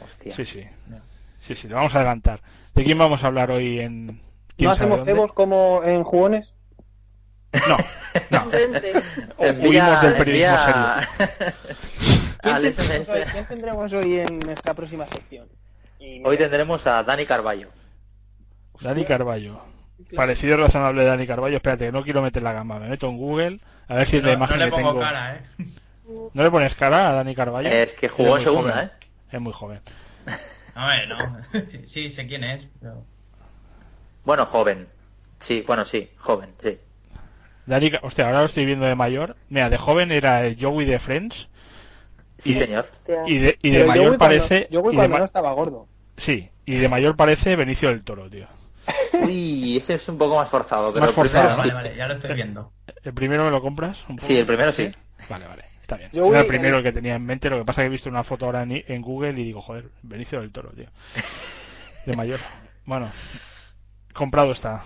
[0.01, 0.33] Hostia.
[0.35, 0.63] sí, sí.
[1.41, 2.41] Sí, sí, lo vamos a adelantar.
[2.73, 4.21] ¿De quién vamos a hablar hoy en
[4.59, 6.53] ¿No hacemos cebos como en jugones?
[7.67, 7.77] No,
[8.29, 8.49] no.
[8.51, 8.93] Vente.
[9.37, 10.57] Huimos del periodismo
[12.41, 13.31] ¿Quién, Alex tendremos hoy, Mestre.
[13.33, 15.47] quién tendremos hoy en nuestra próxima sección?
[15.99, 17.69] Y Hoy tendremos a Dani Carballo.
[18.79, 19.61] Dani Carballo.
[20.15, 21.57] Parecido razonable de Dani Carballo.
[21.57, 22.79] Espérate, que no quiero meter la gama.
[22.79, 24.89] Me meto en Google a ver si es la No, imagen no le que pongo
[24.91, 25.01] tengo.
[25.01, 25.41] cara, ¿eh?
[26.33, 27.69] ¿No le pones cara a Dani Carballo?
[27.69, 28.85] Es que jugó en segunda, joven.
[28.85, 28.91] ¿eh?
[29.31, 29.81] Es muy joven.
[30.75, 31.17] Hombre, no.
[31.69, 32.65] Sí, sí, sé quién es.
[32.79, 33.03] Pero...
[34.29, 34.87] Bueno, joven.
[35.39, 36.77] Sí, bueno, sí, joven, sí.
[37.65, 39.35] Dani, hostia, ahora lo estoy viendo de mayor.
[39.49, 41.47] Mira, de joven era el Joey de Friends.
[42.37, 42.87] Sí, Y- señor.
[43.25, 44.67] Y de, y de mayor Joey cuando- parece.
[44.71, 45.87] Joey y de cuando ma- no estaba gordo.
[46.17, 48.45] Sí, y de mayor parece Benicio del Toro, tío.
[49.13, 51.69] Uy, ese es un poco más forzado, pero Más el primero forzado, sí.
[51.69, 52.71] Vale, vale, ya lo estoy viendo.
[53.03, 54.01] ¿El primero me lo compras?
[54.09, 54.27] un poco?
[54.27, 54.91] Sí, el primero sí.
[55.27, 56.11] Vale, vale, está bien.
[56.13, 57.87] Joey, Era el primero eh, el que tenía en mente, lo que pasa es que
[57.87, 60.85] he visto una foto ahora en, en Google y digo, joder, Benicio del Toro, tío.
[62.05, 62.39] De mayor.
[62.85, 63.09] Bueno,
[64.13, 64.83] comprado está.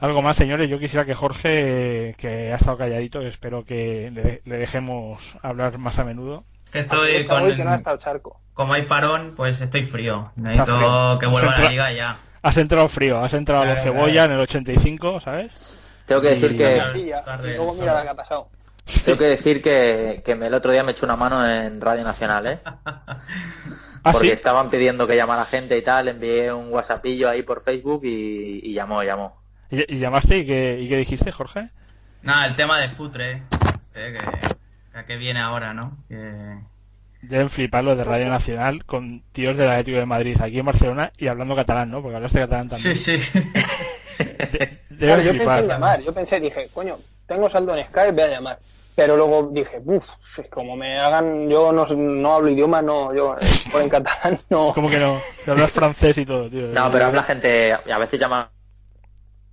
[0.00, 4.58] Algo más, señores, yo quisiera que Jorge, que ha estado calladito, espero que le, le
[4.58, 6.44] dejemos hablar más a menudo.
[6.70, 7.78] Que Estoy Aprovecha hoy que no ha con...
[7.78, 8.40] estado charco.
[8.52, 10.32] Como hay parón, pues estoy frío.
[10.36, 11.18] Necesito frío.
[11.18, 12.18] que vuelva a la liga ya.
[12.42, 14.32] Has entrado frío, has entrado Claro, cebolla claro.
[14.32, 15.86] en el 85, ¿sabes?
[16.06, 16.92] Tengo que decir Y- que Claro.
[16.92, 17.24] Sí, ya.
[17.24, 17.98] tarde, Y luego mira tarde.
[18.00, 18.48] lo que ha pasado.
[19.04, 22.46] tengo que decir que, que el otro día me echó una mano en Radio Nacional,
[22.46, 22.58] ¿eh?
[24.04, 24.32] Ah, Porque sí.
[24.34, 28.74] estaban pidiendo que llamara gente y tal, envié un WhatsAppillo ahí por Facebook y, y
[28.74, 29.40] llamó, llamó.
[29.70, 31.70] ¿Y, y llamaste y qué, y qué dijiste, Jorge?
[32.22, 33.42] Nada, el tema de Futre.
[33.82, 34.18] Este,
[35.06, 35.96] que, viene ahora, ¿no?
[36.08, 36.58] Que...
[37.22, 41.10] Deben flipar los de Radio Nacional con tíos del Atlético de Madrid aquí en Barcelona
[41.16, 42.02] y hablando catalán, ¿no?
[42.02, 42.96] Porque hablaste catalán también.
[42.96, 43.40] Sí, sí.
[44.18, 45.60] De- Claro, yo pensé flipar.
[45.60, 48.58] en llamar, yo pensé, dije, coño, tengo saldo en Skype, voy a llamar.
[48.96, 50.08] Pero luego dije, uff,
[50.50, 54.72] como me hagan, yo no, no hablo idioma, no, yo eh, por en catalán no.
[54.74, 55.18] Como que no,
[55.48, 56.68] hablas francés y todo, tío.
[56.68, 58.50] No, pero habla gente, a veces llama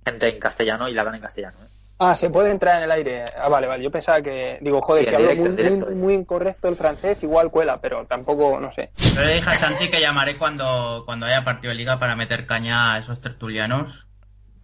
[0.06, 1.68] gente en castellano y la hablan en castellano, ¿eh?
[1.98, 3.24] Ah, se puede entrar en el aire.
[3.36, 3.84] Ah, vale, vale.
[3.84, 5.96] Yo pensaba que, digo, joder, Sí, si hablo directo, muy, directo, muy, eh.
[5.98, 8.90] muy incorrecto el francés, igual cuela, pero tampoco, no sé.
[8.96, 12.44] Yo le dije a Santi que llamaré cuando, cuando haya partido de liga para meter
[12.46, 14.06] caña a esos tertulianos.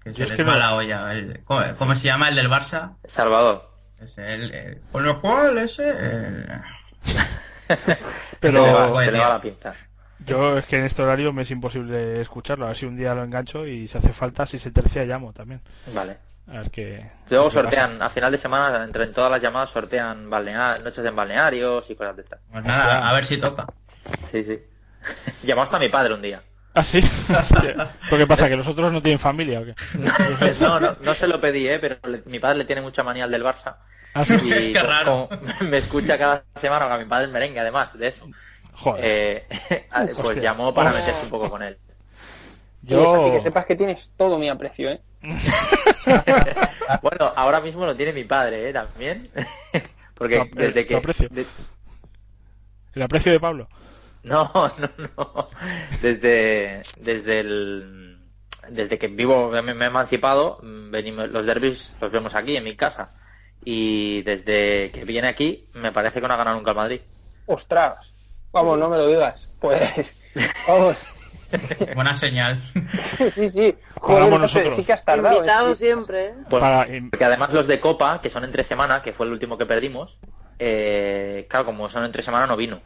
[0.03, 1.13] Que se les va no- la olla.
[1.13, 2.97] El- ¿cómo, cómo se llama el del Barça?
[3.05, 3.68] Salvador.
[4.03, 5.91] Es el, el- con lo cual ese...
[5.91, 6.47] el-
[8.41, 9.35] Pero- se le va, Bueno, se le va tío.
[9.35, 9.75] la pinza.
[10.27, 12.65] Yo es que en este horario me es imposible escucharlo.
[12.65, 15.33] A ver si un día lo engancho y si hace falta, si se tercia, llamo
[15.33, 15.61] también.
[15.95, 16.19] Vale.
[16.49, 17.11] A ver qué.
[17.31, 17.61] Luego pasa.
[17.61, 21.89] sortean, a final de semana, entre en todas las llamadas, sortean balnea- noches en balnearios
[21.91, 22.41] y cosas de estas.
[22.51, 23.67] Pues nada, a ver si toca.
[24.33, 24.59] Sí, sí.
[25.47, 26.43] Llamó hasta mi padre un día.
[26.75, 26.99] ¿Ah, sí?
[27.31, 27.91] Hostia.
[28.09, 28.49] ¿Pero qué pasa?
[28.49, 29.75] ¿Que los otros no tienen familia o qué?
[30.61, 31.79] No, no, no se lo pedí, ¿eh?
[31.79, 33.77] pero le- mi padre le tiene mucha manía al del Barça.
[34.15, 34.35] ¿Ah, sí?
[34.35, 35.29] Y Qué raro.
[35.29, 38.27] como me escucha cada semana, a mi padre es merengue además de eso.
[38.75, 39.05] Joder.
[39.05, 39.47] Eh,
[39.91, 40.43] pues Hostia.
[40.43, 41.05] llamó para Hostia.
[41.07, 41.79] meterse un poco con él.
[42.83, 43.31] Yo...
[43.33, 45.01] Que sepas que tienes todo mi aprecio, ¿eh?
[47.03, 48.73] Bueno, ahora mismo lo tiene mi padre, ¿eh?
[48.73, 49.29] También.
[50.15, 50.97] Porque desde que...
[50.97, 51.29] aprecio.
[51.31, 51.47] de-
[52.95, 53.69] El aprecio de Pablo.
[54.23, 55.49] No, no, no.
[56.03, 58.19] Desde, desde el,
[58.71, 62.65] desde que vivo, me, me he emancipado, mm, venimos, los derbis los vemos aquí, en
[62.65, 63.13] mi casa.
[63.65, 67.01] Y desde que viene aquí, me parece que no ha ganado nunca el Madrid.
[67.47, 68.13] Ostras.
[68.53, 69.49] Vamos, no me lo digas.
[69.61, 70.15] Pues,
[70.69, 70.97] vamos.
[71.95, 72.63] Buena señal.
[73.35, 73.75] sí, sí.
[73.97, 74.77] Jugamos entonces nosotros.
[74.77, 75.37] Sí que has tardado.
[75.37, 75.77] Invitado ¿eh?
[75.77, 76.35] siempre, ¿eh?
[76.49, 79.57] Pues, Para- porque además los de Copa, que son entre semana, que fue el último
[79.59, 80.19] que perdimos,
[80.59, 82.81] eh, claro, como son entre semana no vino.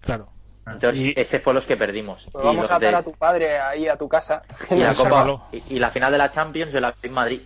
[0.00, 0.28] Claro.
[0.66, 2.26] Entonces, Y- ese fue los que perdimos.
[2.30, 4.42] Pues Y vamos los a atar de- a tu padre ahí a tu casa.
[4.70, 4.94] y la.
[4.94, 7.40] Copa, y, y la final de la Champions yo la vi en Madrid.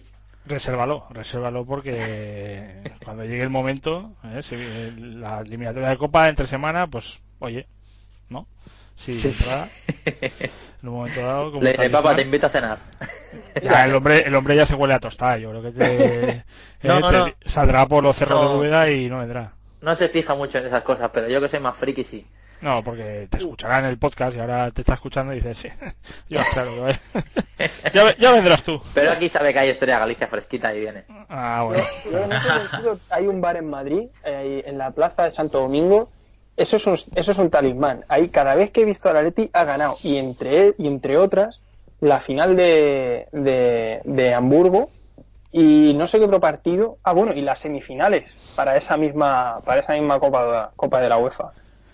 [0.55, 4.43] Resérvalo, resérvalo porque cuando llegue el momento, ¿eh?
[4.43, 7.67] Si, la eliminatoria de Copa entre semana, pues, oye,
[8.31, 8.49] ¿no?
[8.97, 9.45] Si Sí, sí.
[9.45, 9.73] entra
[10.83, 12.79] en un momento dado, como Le, papá, te invito a cenar.
[13.61, 16.45] ya, el hombre, el hombre ya se huele a tostar, yo creo que te,
[16.83, 17.37] No, eh, no, te- no.
[17.47, 18.41] saldrá por los cerros No.
[18.41, 19.55] de Úbeda y no vendrá.
[19.81, 22.27] No se fija mucho en esas cosas, pero yo que soy más friki sí.
[22.61, 25.69] No, porque te escuchará en el podcast y ahora te está escuchando y dices, sí,
[26.29, 26.71] yo, claro,
[27.95, 28.81] ya, ya vendrás tú.
[28.95, 31.05] Pero aquí sabe que hay historia Galicia fresquita y viene.
[31.29, 31.83] Ah, bueno.
[32.05, 36.09] Yo sentido, hay un bar en Madrid, eh, en la plaza de Santo Domingo.
[36.57, 38.05] Eso es, un, eso es un talismán.
[38.09, 39.99] Ahí cada vez que he visto al Atleti ha ganado.
[40.03, 41.61] Y entre, y entre otras,
[42.01, 44.91] la final de, de, de Hamburgo
[45.53, 46.99] y no sé qué otro partido.
[47.03, 51.19] Ah, bueno, y las semifinales para esa misma, para esa misma Copa, Copa de la
[51.19, 51.53] UEFA.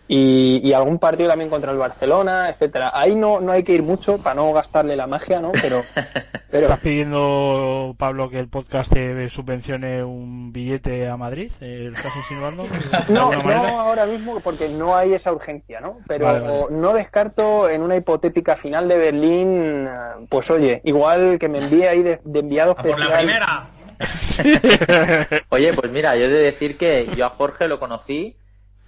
[0.09, 2.91] Y, y algún partido también contra el Barcelona, etcétera.
[2.93, 5.53] Ahí no, no hay que ir mucho para no gastarle la magia, ¿no?
[5.53, 5.83] Pero,
[6.51, 11.51] pero ¿Estás pidiendo, Pablo, que el podcast te subvencione un billete a Madrid?
[11.63, 12.65] Eh, ¿Lo estás insinuando?
[13.09, 13.63] ¿De No, manera?
[13.63, 15.99] no ahora mismo porque no hay esa urgencia, ¿no?
[16.07, 16.65] Pero Vale, vale.
[16.73, 19.89] no descarto en una hipotética final de Berlín,
[20.29, 23.69] pues oye, igual que me envíe ahí de, de enviado A por la primera.
[25.51, 28.37] Oye, pues mira, yo he de decir que yo a Jorge lo conocí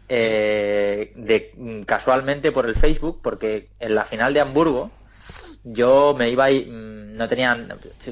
[0.08, 4.90] eh, de, casualmente por el Facebook, porque en la final de Hamburgo
[5.64, 7.56] yo me iba y mm, no tenía,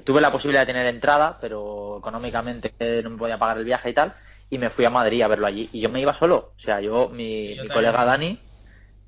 [0.04, 2.72] tuve la posibilidad de tener entrada, pero económicamente
[3.02, 4.14] no me podía pagar el viaje y tal,
[4.48, 5.68] y me fui a Madrid a verlo allí.
[5.72, 8.38] Y yo me iba solo, o sea, yo, mi, Yo mi colega Dani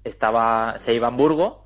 [0.03, 1.65] estaba, se iba a Hamburgo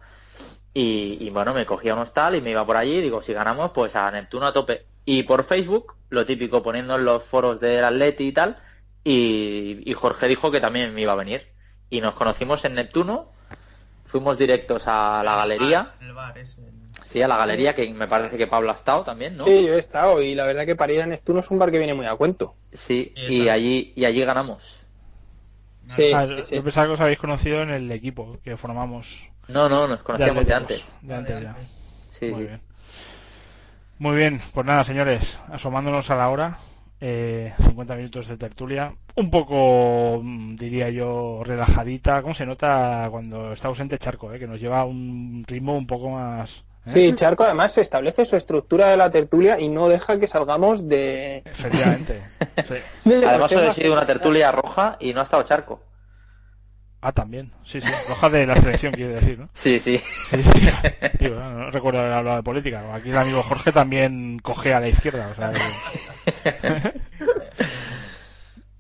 [0.73, 3.73] y, y, bueno, me cogía un hostal y me iba por allí, digo, si ganamos,
[3.73, 4.87] pues a Neptuno a tope.
[5.05, 8.59] Y por Facebook, lo típico, poniendo en los foros del Atleti y tal,
[9.05, 11.47] y, y Jorge dijo que también me iba a venir.
[11.91, 13.31] Y nos conocimos en Neptuno,
[14.05, 16.63] fuimos directos a la galería, El bar ese.
[17.03, 19.45] sí, a la galería, que me parece que Pablo ha estado también, ¿no?
[19.45, 21.71] Sí, yo he estado y la verdad que para ir a Neptuno es un bar
[21.71, 22.55] que viene muy a cuento.
[22.73, 24.81] Sí, y allí, y allí ganamos.
[25.97, 26.55] Sí, Ah, sí, sí.
[26.57, 29.27] Yo pensaba que os habéis conocido en el equipo que formamos.
[29.49, 30.85] No, no, nos conocíamos de antes.
[31.01, 31.57] De antes ya.
[32.13, 32.47] Sí, Muy sí.
[32.49, 32.61] bien.
[33.99, 36.59] Muy bien, pues nada, señores, asomándonos a la hora,
[37.01, 43.53] eh, 50 minutos de tertulia, un poco, mm, diría yo, relajadita, ¿cómo se nota cuando
[43.53, 44.39] está ausente Charco, eh?
[44.39, 46.65] que nos lleva a un ritmo un poco más...
[46.87, 46.91] ¿eh?
[46.93, 50.89] Sí, Charco además se establece su estructura de la tertulia y no deja que salgamos
[50.89, 51.39] de...
[51.45, 52.23] Efectivamente.
[52.59, 52.75] Sí.
[53.09, 55.81] de Además, ha sido una tertulia roja y no ha estado Charco.
[57.01, 59.49] Ah, también, sí, sí, roja de la selección, quiere decir, ¿no?
[59.55, 59.99] Sí, sí.
[60.31, 60.69] Sí, sí.
[61.21, 62.93] Digo, no, no recuerdo haber hablado de política.
[62.93, 65.29] Aquí el amigo Jorge también coge a la izquierda.
[65.29, 65.53] O sea,
[66.83, 66.93] que-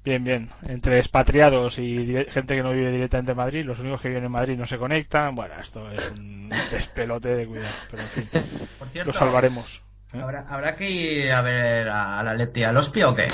[0.04, 0.48] Bien, bien.
[0.66, 4.32] Entre expatriados y gente que no vive directamente en Madrid, los únicos que viven en
[4.32, 5.34] Madrid no se conectan.
[5.34, 7.74] Bueno, esto es un despelote de cuidado.
[7.90, 8.30] Pero en fin,
[8.78, 9.82] Por cierto, lo salvaremos.
[10.14, 10.20] ¿eh?
[10.20, 13.28] ¿habrá, ¿habrá que ir a ver a la Leti al Hospi o qué?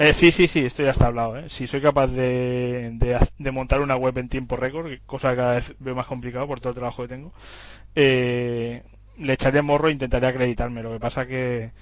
[0.00, 1.36] Eh, sí, sí, sí, esto ya está hablado.
[1.38, 1.44] ¿eh?
[1.50, 2.90] Si soy capaz de,
[3.38, 6.46] de, montar una web en tiempo récord, que- cosa que cada vez veo más complicado
[6.46, 7.32] por todo el trabajo que tengo,
[7.94, 8.82] eh,
[9.18, 10.82] le echaré morro e intentaré acreditarme.
[10.82, 11.72] Lo que pasa que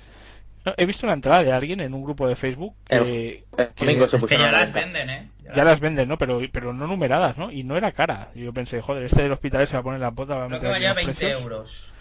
[0.66, 3.84] no, he visto una entrada de alguien en un grupo de Facebook que, El que
[3.84, 5.26] domingo se Es que ya las venden, ¿eh?
[5.54, 6.18] ya las venden, ¿no?
[6.18, 7.52] Pero, pero no numeradas, ¿no?
[7.52, 8.30] Y no era cara.
[8.34, 10.48] Y yo pensé, joder, este del hospital se va a poner la pota, va a
[10.48, 11.42] Creo meter que valía unos 20 precios.
[11.42, 11.92] euros.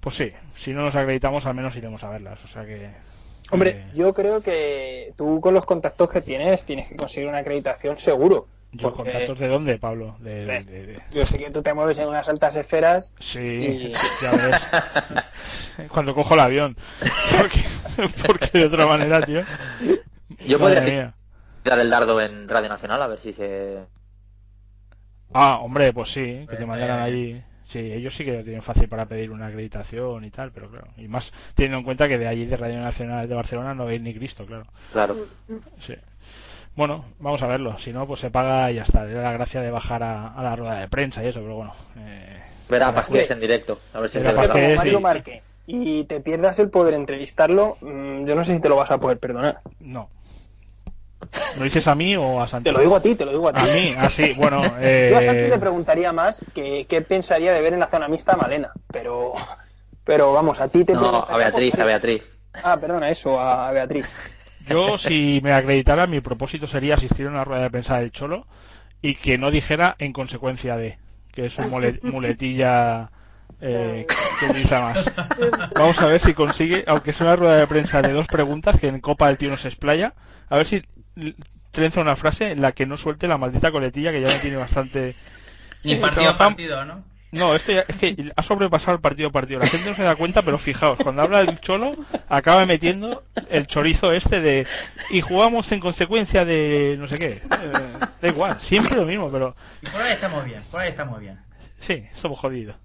[0.00, 2.44] Pues sí, si no nos acreditamos, al menos iremos a verlas.
[2.44, 2.90] O sea que.
[3.52, 7.38] Hombre, eh, yo creo que tú con los contactos que tienes tienes que conseguir una
[7.38, 8.48] acreditación seguro.
[8.72, 10.16] ¿Yo porque contactos de dónde, Pablo?
[10.20, 13.38] De, de- de- de- Yo sé que tú te mueves en unas altas esferas Sí,
[13.38, 13.92] Y-
[14.22, 15.88] ya ves.
[15.90, 16.76] Cuando cojo el avión.
[17.38, 17.60] Porque,
[18.26, 19.42] porque de otra manera, tío.
[20.46, 21.14] Yo Madre podría mía.
[21.64, 23.80] dar el dardo en Radio Nacional a ver si se.
[25.34, 27.42] Ah, hombre, pues sí, que Pues te estaría mandaran allí.
[27.72, 30.88] Sí, ellos sí que lo tienen fácil para pedir una acreditación y tal, pero claro.
[30.98, 34.02] Y más teniendo en cuenta que de allí, de Radio Nacional de Barcelona, no veis
[34.02, 34.66] ni Cristo, claro.
[34.92, 35.16] Claro.
[35.80, 35.94] Sí.
[36.76, 37.78] Bueno, vamos a verlo.
[37.78, 39.08] Si no, pues se paga y ya está.
[39.08, 41.74] Era la gracia de bajar a, a la rueda de prensa y eso, pero bueno.
[41.96, 43.80] Eh, Verá Pasqués en directo.
[43.94, 44.18] A ver si.
[44.18, 44.48] Pasqués.
[44.48, 45.00] como Mario.
[45.00, 48.90] Marque y te pierdas el poder entrevistarlo, mm, yo no sé si te lo vas
[48.90, 49.60] a poder perdonar.
[49.80, 50.08] no.
[51.58, 52.64] ¿Lo dices a mí o a Santi?
[52.64, 53.60] Te lo digo a ti, te lo digo a ti.
[53.60, 54.62] A mí, así, bueno.
[54.62, 54.68] Yo
[55.18, 55.48] a Santi Eh...
[55.50, 59.34] le preguntaría más que qué pensaría de ver en la zona mixta a Malena, pero
[60.04, 61.84] pero vamos, a ti te No, a Beatriz, a.
[61.84, 62.24] Beatriz.
[62.62, 64.06] Ah, perdona, eso, a Beatriz.
[64.68, 68.46] Yo, si me acreditara, mi propósito sería asistir a una rueda de prensa del Cholo
[69.00, 70.98] y que no dijera en consecuencia de,
[71.32, 71.70] que es un
[72.02, 73.10] muletilla
[73.60, 74.06] eh,
[74.38, 75.04] que utiliza más.
[75.74, 78.88] Vamos a ver si consigue, aunque sea una rueda de prensa de dos preguntas, que
[78.88, 80.14] en Copa el tío no se explaya,
[80.48, 80.82] a ver si
[81.70, 84.56] trenza una frase en la que no suelte la maldita coletilla que ya me tiene
[84.56, 85.14] bastante...
[85.84, 87.02] Ni partido a partido, ¿no?
[87.32, 89.58] No, esto ya, es que ha sobrepasado el partido a partido.
[89.58, 91.96] La gente no se da cuenta, pero fijaos, cuando habla el cholo,
[92.28, 94.66] acaba metiendo el chorizo este de.
[95.08, 96.96] Y jugamos en consecuencia de.
[96.98, 97.42] no sé qué.
[97.58, 99.56] Eh, da igual, siempre lo mismo, pero.
[99.80, 101.40] Y por ahí estamos bien, por ahí estamos bien.
[101.80, 102.76] Sí, somos jodidos.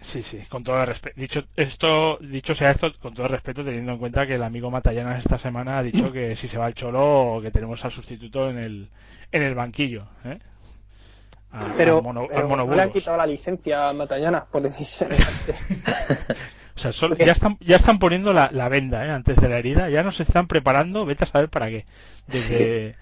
[0.00, 1.20] Sí, sí, con todo el respeto.
[1.20, 4.70] Dicho esto, dicho sea esto, con todo el respeto, teniendo en cuenta que el amigo
[4.70, 8.48] Matallanas esta semana ha dicho que si se va el Cholo, que tenemos al sustituto
[8.48, 8.88] en el,
[9.32, 10.38] en el banquillo, ¿eh?
[11.50, 14.44] A- Pero, al mono, al pero mono no le han quitado la licencia a Matallana
[14.44, 14.86] por decir
[16.76, 19.10] O sea, solo- ya están, ya están poniendo la, la venda, ¿eh?
[19.10, 21.86] Antes de la herida, ya nos están preparando, vete a saber para qué.
[22.28, 22.94] Desde,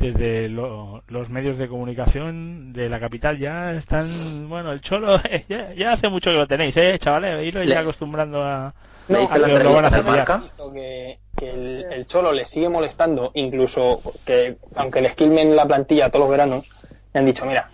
[0.00, 5.44] desde lo- los medios de comunicación de la capital ya están, bueno, el cholo, eh,
[5.48, 8.74] ya, ya hace mucho que lo tenéis, eh, chavales, iros ya acostumbrando a,
[9.08, 10.16] ¿Leíste a que lo van a cepillar.
[10.18, 10.36] Marca?
[10.38, 15.66] visto que, que el, el Cholo le sigue molestando, incluso que aunque le esquilmen la
[15.66, 16.64] plantilla todos los veranos,
[17.12, 17.68] le han dicho, mira,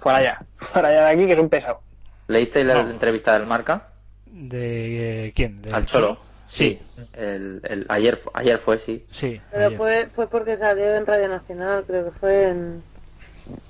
[0.00, 1.80] fuera allá, fuera allá de aquí que es un pesado.
[2.28, 2.90] ¿Leíste la No.
[2.90, 3.88] entrevista del Marca?
[4.26, 5.62] ¿De eh, quién?
[5.62, 6.18] ¿Del Al Cholo.
[6.54, 6.80] Sí,
[7.14, 9.04] El, el- ayer, ayer fue, sí.
[9.10, 9.40] sí.
[9.50, 9.76] Pero ayer.
[9.76, 12.82] fue, fue porque salió en Radio Nacional, creo que fue en,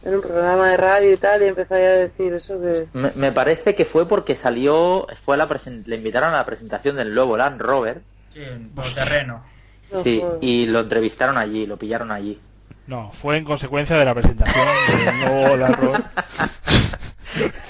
[0.04, 2.86] en un programa de radio y tal, y empezó ya a decir eso que...
[2.92, 6.44] Me, me parece que fue porque salió, fue a la presen- le invitaron a la
[6.46, 8.02] presentación del nuevo Land Rover,
[8.34, 8.40] Sí,
[8.74, 9.42] por terreno.
[9.90, 12.38] no sí, fue- y lo entrevistaron allí, lo pillaron allí.
[12.86, 14.66] No, fue en consecuencia de la presentación
[15.06, 16.02] del nuevo Land Rover.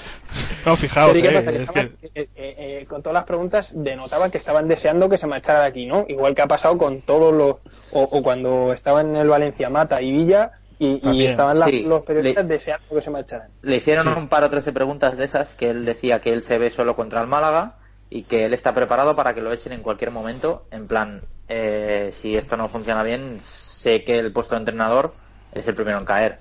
[0.65, 1.51] No, fijaos, Pero ¿y qué eh, pasa?
[1.51, 5.07] Que es estaban- que- eh, eh, eh, con todas las preguntas denotaban que estaban deseando
[5.09, 6.05] que se marchara de aquí, ¿no?
[6.07, 7.57] Igual que ha pasado con todos los...
[7.91, 11.83] O, o cuando estaban en el Valencia Mata y Villa y, estaban las- sí.
[11.83, 13.47] los periodistas Le- deseando que se marcharan.
[13.61, 14.13] Le hicieron Sí.
[14.17, 16.95] un par o trece preguntas de esas que él decía que él se ve solo
[16.95, 17.75] contra el Málaga
[18.09, 20.65] y que él está preparado para que lo echen en cualquier momento.
[20.71, 25.13] En plan, eh, si esto no funciona bien, sé que el puesto de entrenador
[25.53, 26.39] es el primero en caer.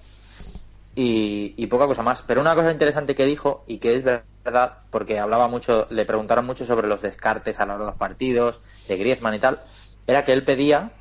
[0.95, 2.22] Y, y poca cosa más.
[2.22, 6.47] Pero una cosa interesante que dijo, y que es verdad, porque hablaba mucho, le preguntaron
[6.47, 9.62] mucho sobre los descartes a lo largo de los partidos, de Griezmann y tal,
[10.07, 10.92] era que él pedía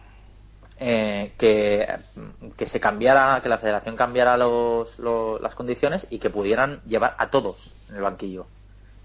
[0.77, 1.87] eh, que,
[2.57, 7.15] que se cambiara, que la federación cambiara los, lo- las condiciones y que pudieran llevar
[7.19, 8.49] a todos en el banquillo.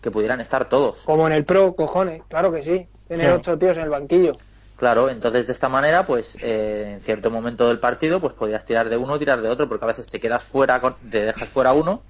[0.01, 1.01] Que pudieran estar todos.
[1.03, 2.89] Como en el Pro, cojones, claro que sí.
[3.07, 4.32] Tener ocho tíos en el banquillo.
[4.79, 8.89] Claro, entonces de esta manera, pues eh, en cierto momento del partido, pues podías tirar
[8.89, 11.49] de uno o tirar de otro, porque a veces te quedas fuera, con- te dejas
[11.49, 12.03] fuera uno,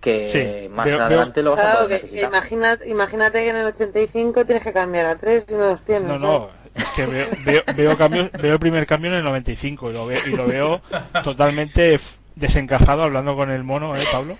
[0.00, 3.66] que Sí, más adelante lo vas a poder que, que imagínate, imagínate que en el
[3.66, 6.08] 85 tienes que cambiar a 3 y no los tienes.
[6.08, 9.90] No, no, es que veo, veo, veo cambios- veo el primer cambio en el 95
[9.90, 10.80] y lo, ve- y lo veo
[11.22, 12.00] totalmente
[12.34, 14.38] desencajado hablando con el mono, ¿eh, Pablo?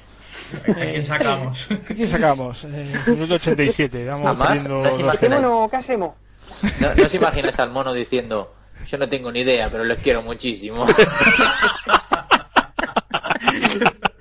[0.62, 1.68] ¿A quién sacamos?
[1.70, 2.64] ¿A quién sacamos?
[2.64, 4.50] Eh, minuto 87, vamos Además.
[5.70, 6.25] ¿Qué hacemos?
[6.80, 8.54] No, no os imagináis al mono diciendo,
[8.86, 10.86] yo no tengo ni idea, pero les quiero muchísimo.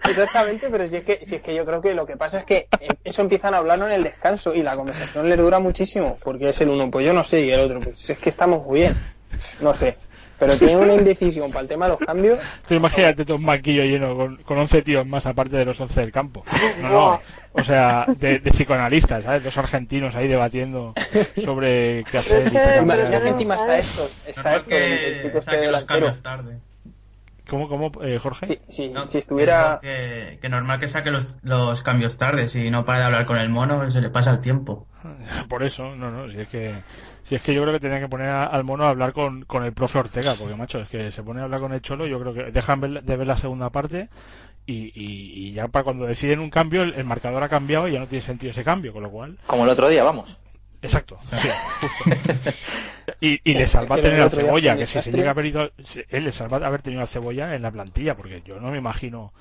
[0.07, 2.45] Exactamente, pero si es que si es que yo creo que lo que pasa es
[2.45, 6.17] que eh, eso empiezan a hablarlo en el descanso y la conversación les dura muchísimo,
[6.23, 8.65] porque es el uno, pues yo no sé, y el otro, pues es que estamos
[8.65, 8.95] muy bien,
[9.59, 9.97] no sé.
[10.37, 12.39] Pero tienen una indecisión para el tema de los cambios.
[12.67, 16.01] Tú imagínate todo un banquillo lleno con, con 11 tíos más aparte de los 11
[16.01, 16.43] del campo.
[16.81, 17.21] No, no.
[17.53, 19.43] O sea, de, de psicoanalistas, ¿sabes?
[19.43, 20.93] Dos argentinos ahí debatiendo
[21.43, 22.47] sobre qué hacer.
[22.81, 25.85] Imagínate no, encima está esto, está esto, el, chico este saque los delantero.
[25.85, 26.59] cambios tarde.
[27.47, 28.45] ¿Cómo, cómo, eh, Jorge?
[28.45, 29.79] Si, si, No, si estuviera...
[29.81, 33.37] Que, que normal que saque los, los cambios tarde, si no para de hablar con
[33.37, 34.87] el mono, se le pasa el tiempo.
[35.49, 36.73] Por eso, no, no, si es que,
[37.23, 39.43] si es que yo creo que tenía que poner a- al mono a hablar con,
[39.45, 42.07] con el profe Ortega, porque macho, es que se pone a hablar con el Cholo,
[42.07, 44.09] yo creo que dejan ver- de ver la segunda parte
[44.65, 47.93] y, y, y ya para cuando deciden un cambio, el, el marcador ha cambiado y
[47.93, 50.37] ya no tiene sentido ese cambio, con lo cual, Como el otro día, vamos.
[50.81, 51.49] exacto, sí,
[51.81, 52.05] justo.
[53.21, 56.05] Y, y le salva tener día cebolla, que si se llega a haber ido, se-
[56.09, 59.31] él le salva haber tenido al cebolla en la plantilla, porque yo no me imagino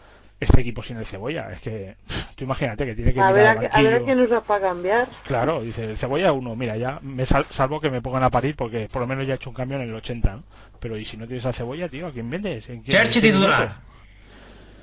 [0.41, 1.97] este equipo sin el cebolla, es que,
[2.37, 4.05] tú imagínate que tiene que A ver, mirar a, a ver a banquillo.
[4.05, 5.09] quién usa para cambiar.
[5.25, 8.57] Claro, dice, el cebolla uno, mira, ya me sal- salvo que me pongan a parir
[8.57, 10.43] porque por lo menos ya he hecho un cambio en el 80, ¿no?
[10.81, 12.07] Pero ¿y si no tienes a cebolla, tío?
[12.09, 12.69] ¿A quién vendes?
[12.69, 13.77] ¿En quién- titular.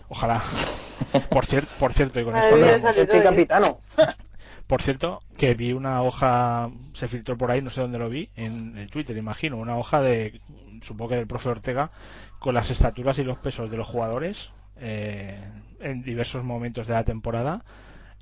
[0.09, 0.41] Ojalá.
[1.29, 3.79] Por, cier- por cierto, y con Madre esto capitano.
[4.67, 8.29] Por cierto, que vi una hoja, se filtró por ahí, no sé dónde lo vi,
[8.37, 10.39] en el Twitter, imagino, una hoja de,
[10.81, 11.89] supongo que del profe Ortega,
[12.39, 15.39] con las estaturas y los pesos de los jugadores eh,
[15.79, 17.63] en diversos momentos de la temporada.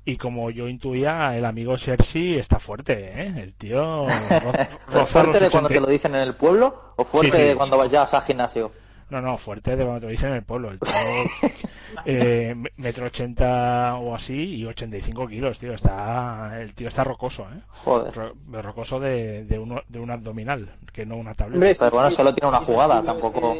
[0.04, 3.34] Y como yo intuía, el amigo Sergi está fuerte, ¿eh?
[3.36, 4.06] El tío
[4.88, 7.48] roza ¿Fuerte de cuando 80 te lo dicen en el pueblo o fuerte Sí, sí.
[7.50, 8.72] de cuando vayas al gimnasio?
[9.10, 10.70] No, no, fuerte de cuando te lo dicen en el pueblo.
[10.70, 10.90] El tío,
[12.06, 15.74] eh, metro ochenta o así y 85 kilos, tío.
[15.74, 17.60] Está, el tío está rocoso, ¿eh?
[17.84, 18.14] Joder.
[18.14, 21.56] Ro- de rocoso de, de, uno, de un abdominal, que no una tableta.
[21.56, 23.56] Hombre, Pero bueno, solo tiene una jugada, tampoco-.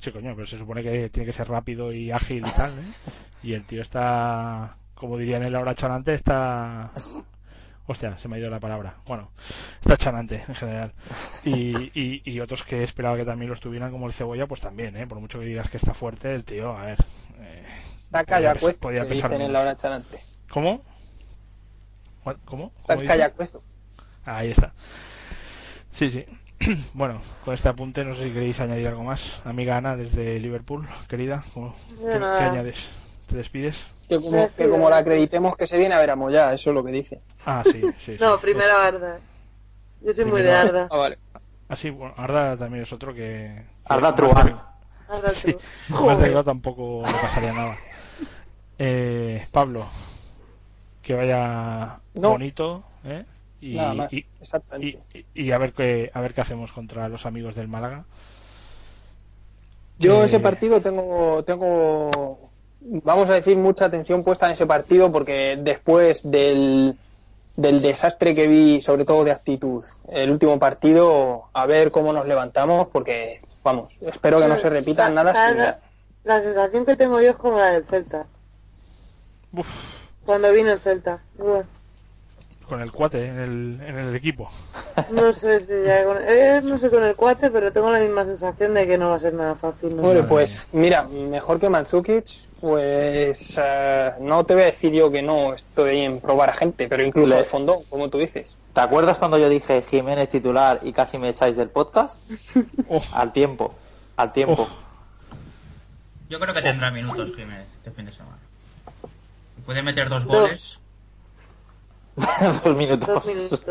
[0.00, 2.94] Sí, coño, pero se supone que tiene que ser rápido y ágil y tal, ¿eh?
[3.42, 6.90] Y el tío está, como dirían en la hora chanante, está...
[7.86, 8.96] Hostia, se me ha ido la palabra.
[9.06, 9.30] Bueno,
[9.80, 10.92] está chanante en general.
[11.42, 14.96] Y, y, y otros que esperaba que también lo estuvieran, como el cebolla, pues también,
[14.96, 15.06] ¿eh?
[15.06, 16.98] Por mucho que digas que está fuerte, el tío, a ver...
[17.40, 17.64] Eh,
[18.10, 20.22] Saca ya, podía pues, pes- podía que pesar dicen en la hora chanante.
[20.50, 20.82] ¿Cómo?
[22.44, 22.72] ¿Cómo?
[22.82, 22.98] ¿Cómo?
[23.04, 23.62] Callacuezo.
[24.24, 24.72] Ahí está.
[25.92, 26.24] Sí, sí.
[26.94, 29.40] Bueno, con este apunte no sé si queréis añadir algo más.
[29.44, 32.88] Amiga Ana, desde Liverpool, querida, ¿cómo- No, ¿qué, qué añades?
[33.28, 33.84] ¿Te despides?
[34.08, 36.74] Que como, que como la acreditemos que se viene a ver a Moya, eso es
[36.74, 37.20] lo que dice.
[37.44, 38.16] Ah, sí, sí.
[38.20, 38.38] No, sí.
[38.42, 39.18] primero Arda.
[40.00, 40.88] Yo soy muy de Arda.
[40.90, 41.18] Ah, vale.
[41.68, 43.62] Ah, sí, bueno, Arda también es otro que...
[43.84, 44.54] Arda Truán.
[45.08, 45.54] Arda Sí,
[45.88, 47.74] más delgado tampoco le pasaría nada.
[48.78, 49.86] Eh, Pablo,
[51.02, 52.30] que vaya No.
[52.30, 53.24] bonito, ¿eh?
[53.60, 55.00] Y, Nada más, y, exactamente.
[55.34, 58.04] y- y a ver qué a ver qué hacemos contra los amigos del Málaga.
[59.98, 62.50] Yo Eh, ese partido tengo, tengo,
[62.80, 66.96] vamos a decir, mucha atención puesta en ese partido porque después del,
[67.56, 72.26] del desastre que vi, sobre todo de actitud, el último partido, a ver cómo nos
[72.26, 75.80] levantamos porque, vamos, espero que no se repita Sa- nada similar.
[76.22, 78.26] La sensación que tengo yo es como la del Celta.
[79.52, 79.66] Uf,
[80.24, 81.20] Cuando vino el Celta.
[81.38, 81.66] Igual.
[82.68, 84.50] Con el cuate en el, en el equipo.
[85.10, 88.24] No sé si ya con, eh, no sé con el cuate, pero tengo la misma
[88.24, 89.96] sensación de que no va a ser nada fácil.
[89.96, 90.02] ¿no?
[90.02, 92.26] Hombre, Madre pues mira, mejor que Mandzukic,
[92.60, 96.86] pues eh, no te voy a decir yo que no estoy en probar a gente,
[96.88, 98.54] pero incluso al fondo, como tú dices.
[98.74, 102.20] ¿Te acuerdas cuando yo dije Jiménez titular y casi me echáis del podcast?
[102.88, 103.74] Oh, Al tiempo,
[104.16, 104.68] al tiempo.
[104.70, 104.88] oh.
[106.30, 108.36] Yo creo que tendrá minutos Jiménez este fin de semana.
[109.64, 110.32] Puede meter dos Dos.
[110.34, 110.50] goles.
[110.50, 110.80] Dos
[112.76, 113.08] minutos.
[113.08, 113.62] Dos minutos.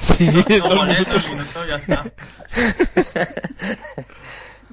[0.00, 1.24] Sí, Dos minutos.
[1.68, 2.12] ya está.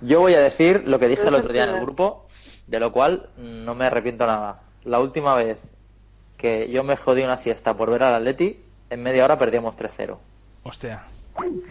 [0.01, 2.27] Yo voy a decir lo que dije el otro día en el grupo,
[2.67, 4.61] de lo cual no me arrepiento nada.
[4.83, 5.59] La última vez
[6.37, 8.59] que yo me jodí una siesta por ver al Atleti,
[8.89, 10.17] en media hora perdíamos 3-0.
[10.63, 11.03] Hostia,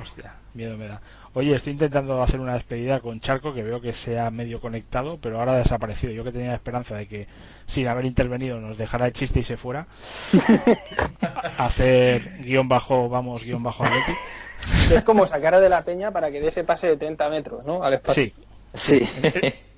[0.01, 1.01] hostia, miedo me da.
[1.35, 5.19] Oye, estoy intentando hacer una despedida con Charco que veo que se ha medio conectado,
[5.21, 6.13] pero ahora ha desaparecido.
[6.13, 7.27] Yo que tenía esperanza de que
[7.67, 9.87] sin haber intervenido nos dejara el chiste y se fuera.
[11.59, 14.13] hacer guion bajo, vamos, guion bajo Atleti.
[14.95, 17.83] Es como sacar de la peña para que dé ese pase de 30 metros, ¿no?
[17.83, 18.25] Al espacio.
[18.25, 18.35] Sí,
[18.75, 19.03] Sí.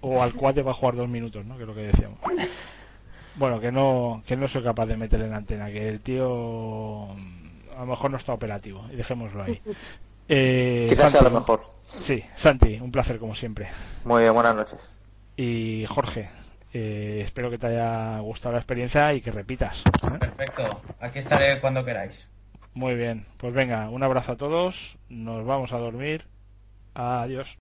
[0.01, 1.57] o al cuate va a jugar dos minutos, ¿no?
[1.57, 2.19] Que es lo que decíamos.
[3.37, 7.09] Bueno, que no, que no soy capaz de meterle en antena, que el tío
[7.77, 9.61] a lo mejor no está operativo, y dejémoslo ahí.
[10.27, 11.61] Eh, Quizás sea lo Santi, mejor.
[11.83, 13.69] Sí, Santi, un placer como siempre.
[14.05, 15.03] Muy bien, buenas noches.
[15.37, 16.31] Y Jorge,
[16.73, 19.81] eh, espero que te haya gustado la experiencia y que repitas.
[19.81, 20.19] ¿eh?
[20.19, 20.67] Perfecto.
[20.99, 22.31] Aquí estaré cuando queráis.
[22.73, 26.27] Muy bien, pues venga, un abrazo a todos, nos vamos a dormir.
[26.95, 27.59] Adiós.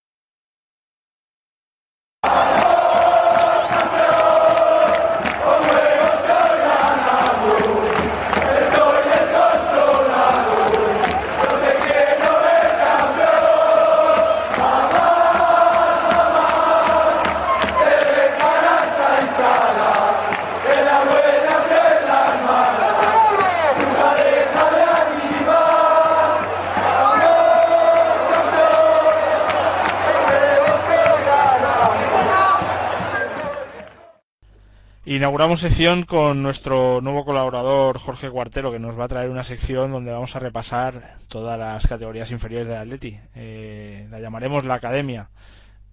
[35.14, 39.92] Inauguramos sección con nuestro nuevo colaborador Jorge Cuartero, que nos va a traer una sección
[39.92, 43.20] donde vamos a repasar todas las categorías inferiores del Atleti.
[43.36, 45.30] Eh, la llamaremos la Academia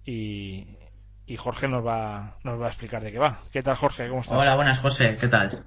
[0.03, 0.65] y,
[1.27, 3.41] y Jorge nos va, nos va a explicar de qué va.
[3.51, 4.09] ¿Qué tal Jorge?
[4.09, 4.39] ¿Cómo estás?
[4.39, 5.15] Hola, buenas, José.
[5.19, 5.65] ¿Qué tal?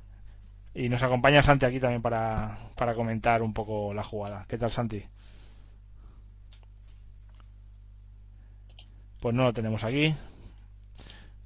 [0.74, 4.46] Y nos acompaña Santi aquí también para, para comentar un poco la jugada.
[4.48, 5.05] ¿Qué tal Santi?
[9.20, 10.12] Pues no lo tenemos aquí.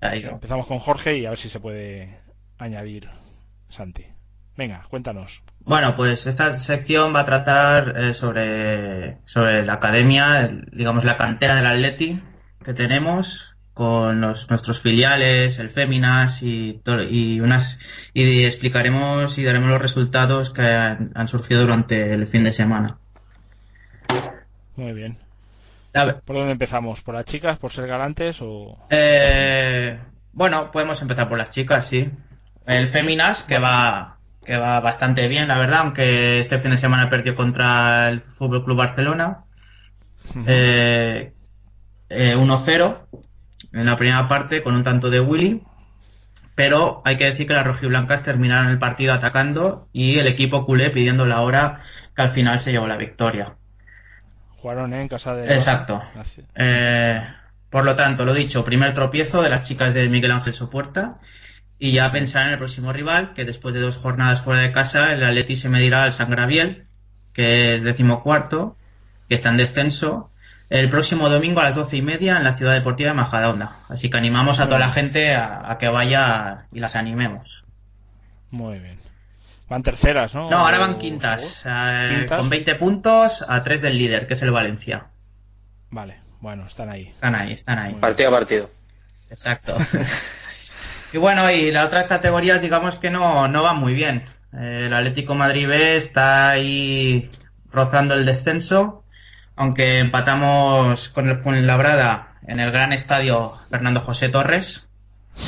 [0.02, 0.30] Ido.
[0.30, 2.20] Empezamos con Jorge y a ver si se puede
[2.58, 3.08] añadir
[3.68, 4.04] Santi.
[4.56, 5.42] Venga, cuéntanos.
[5.60, 11.16] Bueno, pues esta sección va a tratar eh, sobre, sobre la academia, el- digamos la
[11.16, 12.20] cantera del Atleti
[12.64, 16.80] que tenemos con los- nuestros filiales, el Féminas y,
[17.10, 17.78] y unas
[18.12, 22.98] y explicaremos y daremos los resultados que han, han surgido durante el fin de semana.
[24.74, 25.18] Muy bien.
[25.94, 27.02] A ver, ¿Por dónde empezamos?
[27.02, 27.58] ¿Por las chicas?
[27.58, 28.38] ¿Por ser galantes?
[28.40, 29.98] o Eh,
[30.32, 32.10] bueno, podemos empezar por las chicas, sí.
[32.66, 37.08] El Féminas, que va, que va bastante bien, la verdad, aunque este fin de semana
[37.08, 39.44] perdió contra el Fútbol Club Barcelona.
[40.46, 41.32] Eh,
[42.10, 43.06] eh, 1-0
[43.72, 45.62] en la primera parte con un tanto de Willy.
[46.54, 50.90] Pero hay que decir que las rojiblancas terminaron el partido atacando y el equipo culé
[50.90, 51.82] pidiendo la hora
[52.16, 53.57] que al final se llevó la victoria.
[54.60, 55.52] Jugaron en casa de...
[55.54, 56.02] Exacto.
[56.54, 57.22] Eh,
[57.70, 61.18] por lo tanto, lo dicho, primer tropiezo de las chicas de Miguel Ángel Sopuerta.
[61.78, 65.12] Y ya pensar en el próximo rival, que después de dos jornadas fuera de casa,
[65.12, 66.86] el Atleti se medirá al San Graviel,
[67.32, 68.76] que es decimocuarto,
[69.28, 70.30] que está en descenso,
[70.70, 73.80] el próximo domingo a las doce y media en la Ciudad Deportiva de Majadahonda.
[73.88, 77.64] Así que animamos a toda la gente a, a que vaya y las animemos.
[78.50, 78.98] Muy bien.
[79.68, 80.48] Van terceras, ¿no?
[80.48, 82.38] No, ahora van quintas, eh, ¿Quintas?
[82.38, 85.08] con 20 puntos a 3 del líder, que es el Valencia.
[85.90, 87.08] Vale, bueno, están ahí.
[87.08, 87.94] Están ahí, están ahí.
[87.94, 88.70] Partido a partido.
[89.30, 89.76] Exacto.
[91.12, 94.24] y bueno, y las otras categorías, digamos que no, no van muy bien.
[94.54, 97.30] Eh, el Atlético Madrid B está ahí
[97.70, 99.04] rozando el descenso,
[99.54, 104.86] aunque empatamos con el Fuenlabrada en el gran estadio Fernando José Torres.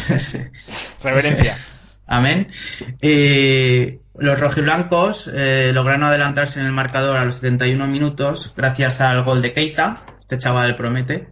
[1.03, 1.57] Reverencia.
[2.07, 2.53] Amén.
[3.01, 9.23] Y los rojiblancos eh, lograron adelantarse en el marcador a los 71 minutos gracias al
[9.25, 10.05] gol de Keita.
[10.21, 11.29] Este chaval promete.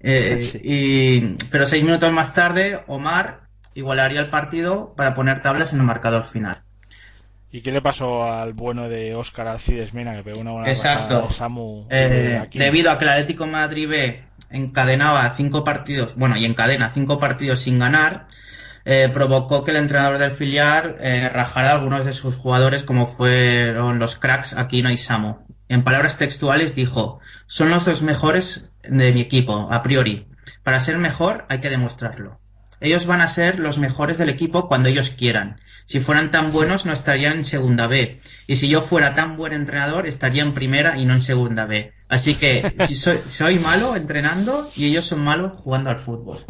[0.00, 0.60] Eh, Sí.
[0.62, 3.40] y, pero seis minutos más tarde, Omar
[3.74, 6.62] igualaría el partido para poner tablas en el marcador final.
[7.52, 11.26] ¿Y qué le pasó al bueno de Óscar Alcides Mena que pegó una buena Exacto.
[11.28, 12.58] de Samu Eh, aquí?
[12.58, 17.60] debido a que el Atlético Madrid B encadenaba cinco partidos, bueno, y encadena cinco partidos
[17.60, 18.28] sin ganar,
[18.84, 23.16] eh, provocó que el entrenador del filial eh, rajara a algunos de sus jugadores, como
[23.16, 25.38] fueron los cracks Aquino y Samu.
[25.68, 30.26] En palabras textuales dijo: Son los dos mejores de mi equipo, a priori.
[30.62, 32.40] Para ser mejor hay que demostrarlo.
[32.80, 35.60] Ellos van a ser los mejores del equipo cuando ellos quieran.
[35.84, 38.22] Si fueran tan buenos no estarían en segunda B.
[38.46, 41.92] Y si yo fuera tan buen entrenador estaría en primera y no en segunda B.
[42.08, 46.46] Así que si soy, soy malo entrenando y ellos son malos jugando al fútbol.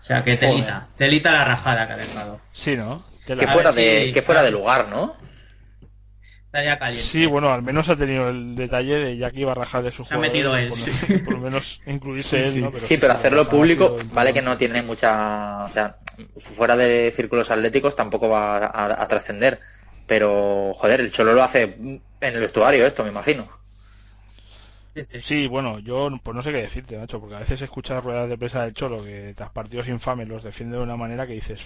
[0.00, 2.40] O sea que telita, telita la rajada que ha dejado.
[2.52, 3.02] Sí, ¿no?
[3.26, 5.16] Que fuera, ver de, si- que fuera de lugar, ¿no?
[6.46, 7.06] Estaría caliente.
[7.06, 9.92] Sí, bueno, al menos ha tenido el detalle de ya que iba a rajar de
[9.92, 10.34] su Se ha jugador.
[10.34, 10.90] metido él, por, sí.
[11.24, 12.72] por lo menos incluirse él, ¿no?
[12.72, 15.64] Sí, pero sí, hacerlo la rajada ha público, sido vale que no tiene mucha.
[15.66, 15.98] O sea,
[16.38, 19.60] fuera de círculos atléticos tampoco va a, a- a trascender.
[20.06, 23.46] Pero, joder, el Cholo lo hace en el vestuario, esto, me imagino.
[25.04, 25.20] Sí, sí.
[25.22, 28.38] Sí, bueno, yo pues no sé qué decirte, macho, porque a veces escuchas ruedas de
[28.38, 31.60] prensa del Cholo que tras partidos infames los defiende de una manera que dices,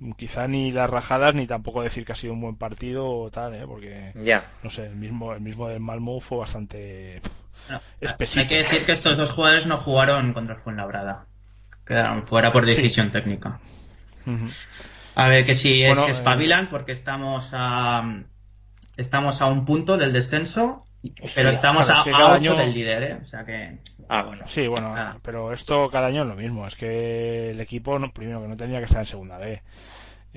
[0.00, 3.30] "Uf, quizá ni las rajadas ni tampoco decir que ha sido un buen partido o
[3.30, 3.64] tal, ¿eh?
[3.66, 4.50] Porque, Ya.
[4.62, 7.20] no sé, el mismo, el mismo del Malmo fue bastante...
[7.68, 8.40] No, Espesito.
[8.40, 11.26] hay que decir que estos dos jugadores no jugaron contra el Fuenlabrada.
[11.84, 13.60] Quedaron fuera por decisión técnica.
[15.14, 18.22] A ver que si es Bueno, eh, espabilan porque estamos a
[18.96, 20.84] estamos a un punto del descenso,
[21.34, 23.18] pero estamos claro, a, es que a año- del líder, ¿eh?
[23.22, 23.78] O sea que
[24.08, 24.44] Ah, bueno.
[24.48, 25.18] Sí, bueno, Ah.
[25.22, 26.66] pero esto cada año es lo mismo.
[26.66, 29.60] Es que el equipo, no- primero, que no tendría que estar en segunda B.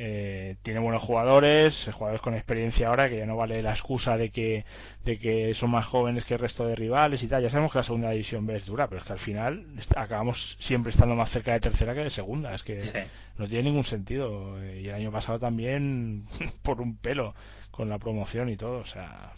[0.02, 4.30] Eh, tiene buenos jugadores, jugadores con experiencia ahora, que ya no vale la excusa de
[4.30, 4.64] que,
[5.04, 7.44] de que son más jóvenes que el resto de rivales y tal.
[7.44, 9.66] Ya sabemos que la segunda división B es dura, pero es que al final
[9.98, 12.56] acabamos siempre estando más cerca de tercera que de segunda.
[12.56, 12.98] Es que Sí.
[13.38, 14.62] no tiene ningún sentido.
[14.64, 16.28] Eh, Y el año pasado también
[16.64, 17.36] por un pelo
[17.72, 18.80] con la promoción y todo.
[18.80, 19.34] O sea,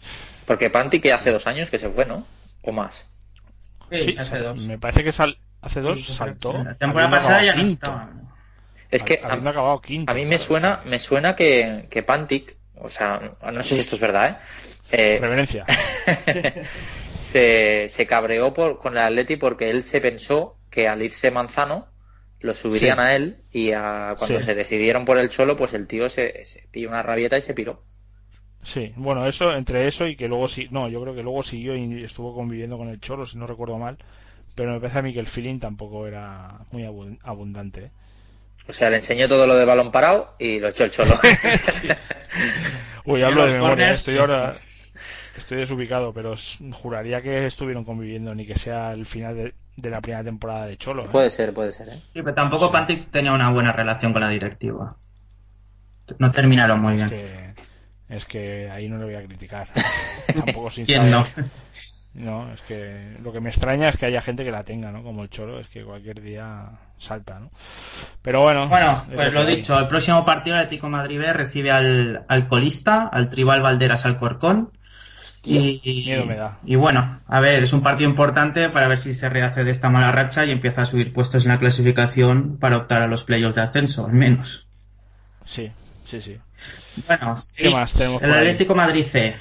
[0.46, 2.26] Porque Panti que hace dos años que se fue, ¿no?
[2.62, 3.06] O más.
[3.90, 4.60] sí, sí, hace dos.
[4.62, 6.52] me parece que sal- hace dos Sí, saltó.
[6.62, 8.10] La temporada pasada ya no estaba.
[8.90, 10.12] Es que a, acabado quinto.
[10.12, 13.94] a mí me suena, me suena que, que Pantic, o sea, no sé si esto
[13.96, 14.36] es verdad, ¿eh?
[15.14, 15.64] Eh, Reverencia.
[17.22, 21.88] se, se cabreó por, con el Atleti porque él se pensó que al irse Manzano
[22.40, 23.04] lo subirían Sí.
[23.04, 24.46] a él y a, cuando Sí.
[24.46, 27.54] se decidieron por el Cholo, pues el tío se, se pilló una rabieta y se
[27.54, 27.82] piró.
[28.64, 31.74] Sí, bueno, eso, entre eso y que luego sí, no, yo creo que luego siguió
[31.76, 33.98] y estuvo conviviendo con el Cholo, si no recuerdo mal,
[34.54, 37.86] pero me parece a mí que el feeling tampoco era muy abun- abundante.
[37.86, 37.92] ¿eh?
[38.68, 41.14] O sea, le enseñó todo lo de balón parado y lo echó el Cholo.
[43.04, 44.60] Uy, Sí, hablo los de memoria, corners, estoy sí, ahora,
[45.36, 46.36] estoy desubicado, pero
[46.72, 50.76] juraría que estuvieron conviviendo, ni que sea el final de, de la primera temporada de
[50.78, 51.10] Cholo.
[51.12, 51.12] ¿eh?
[51.12, 52.02] puede ser, puede ser, ¿eh?
[52.14, 54.98] Sí, pero tampoco Pantic tenía una buena relación con la directiva.
[56.20, 57.12] No terminaron muy Es bien.
[57.12, 57.56] que,
[58.12, 59.68] es que ahí no le voy a criticar.
[60.38, 61.24] Tampoco sin ¿Quién no?
[61.24, 61.50] saber.
[62.14, 65.02] No, es que lo que me extraña es que haya gente que la tenga, ¿no?
[65.02, 67.50] Como el Cholo, es que cualquier día salta, ¿no?
[68.22, 68.68] Pero bueno.
[68.68, 69.56] Bueno, es pues lo hay.
[69.56, 73.62] dicho, el próximo partido el Atlético de Madrid B recibe al, al colista, al Tribal
[73.62, 74.72] Valderas Alcorcón.
[75.44, 76.58] Y, y- miedo me da.
[76.64, 79.90] y bueno, a ver, es un partido importante para ver si se rehace de esta
[79.90, 83.56] mala racha y empieza a subir puestos en la clasificación para optar a los playoffs
[83.56, 84.68] de ascenso, al menos.
[85.44, 85.70] Sí,
[86.04, 86.38] sí, sí.
[87.06, 88.38] Bueno, ¿Qué sí, más tenemos el ahí?
[88.40, 89.36] Atlético Madrid C.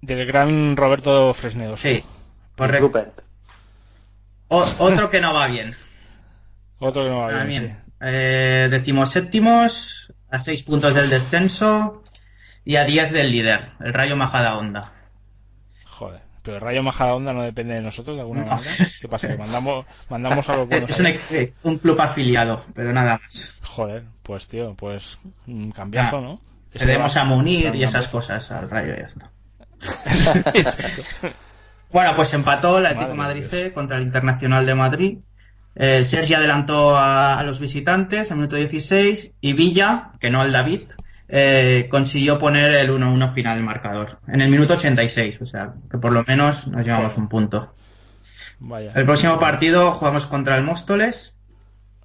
[0.00, 1.76] Del gran Roberto Fresnedo.
[1.76, 2.02] Sí,
[2.56, 2.86] correcto.
[2.86, 3.20] Rupert.
[4.48, 5.74] O- otro que no va bien.
[6.80, 7.38] Otro que no va bien.
[7.38, 7.82] También.
[8.00, 12.04] Eh, decimoséptimos, a seis puntos del descenso
[12.64, 14.92] y a 10 del líder, el Rayo Majada Onda.
[15.74, 15.84] sí.
[15.90, 16.20] Joder.
[16.42, 18.46] Pero el Rayo Majadahonda no depende de nosotros de alguna No.
[18.54, 18.72] manera.
[19.00, 19.28] ¿Qué pasa?
[19.28, 20.88] Que mandamos, mandamos a los buenos.
[20.98, 21.30] Es
[21.64, 23.57] un, un club afiliado, pero nada más.
[23.78, 26.40] Joder, pues tío, pues un cambiazo, Ah, ¿no?
[26.74, 29.30] Cedemos Ese a Munir y esas cosas al Rayo y ya está.
[31.92, 35.18] Bueno, pues empató el Atlético Madre Madrid C contra el Internacional de Madrid.
[35.76, 40.52] Eh, Sergi adelantó a, a los visitantes en minuto 16 y Villa, que no el
[40.52, 40.82] David,
[41.28, 44.18] eh, consiguió poner el 1-1 final del marcador.
[44.26, 47.74] En el minuto 86, o sea, que por lo menos nos llevamos un punto.
[48.58, 48.92] Vaya.
[48.94, 51.36] El próximo partido jugamos contra el Móstoles,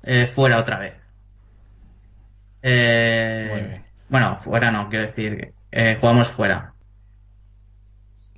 [0.03, 1.02] eh, fuera otra vez.
[2.63, 3.85] Eh, Muy bien.
[4.09, 6.73] bueno, fuera no, quiero decir, eh, jugamos fuera.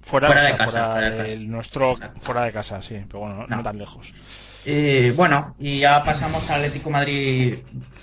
[0.01, 1.39] Fuera, fuera de casa, fuera fuera de casa.
[1.41, 2.19] nuestro Exacto.
[2.21, 3.55] fuera de casa, sí, pero bueno, no, No.
[3.57, 4.13] no tan lejos.
[4.65, 7.59] Y bueno, y ya pasamos al Atlético Madrid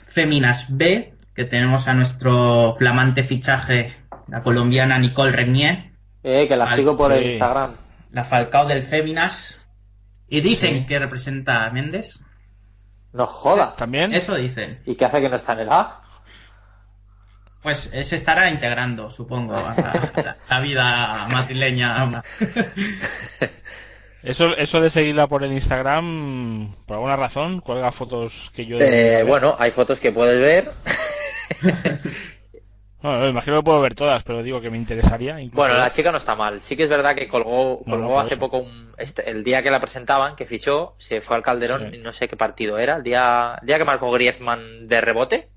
[0.09, 3.97] Féminas B, que tenemos a nuestro flamante fichaje,
[4.29, 5.91] la colombiana Nicole Renier,
[6.25, 7.31] Eh, que la Al- sigo por el sí.
[7.33, 7.75] Instagram.
[8.13, 9.65] la Falcao del Féminas,
[10.29, 10.87] y dicen Sí.
[10.87, 12.21] que representa a Méndez.
[13.13, 13.75] No joda.
[13.77, 14.81] También Eso dicen.
[14.87, 16.02] ¿Y qué hace que no está en el A?
[17.63, 19.75] Pues eh, se estará integrando, supongo, a
[20.25, 22.23] la, la vida madrileña.
[24.23, 29.25] eso eso de seguirla por el Instagram por alguna razón cuelga fotos que yo Eh,
[29.27, 30.73] bueno, hay fotos que puedes ver.
[33.03, 35.33] Bueno, imagino que puedo ver todas, pero digo que me interesaría.
[35.41, 36.61] incluso Bueno, la chica no está mal.
[36.63, 38.41] Sí que es verdad que colgó, No, no, colgó hace eso.
[38.41, 41.97] poco un, este- el día que la presentaban, que fichó, se fue al Calderón Sí.
[41.97, 45.49] y no sé qué partido era, el día, el día que marcó Griezmann de rebote,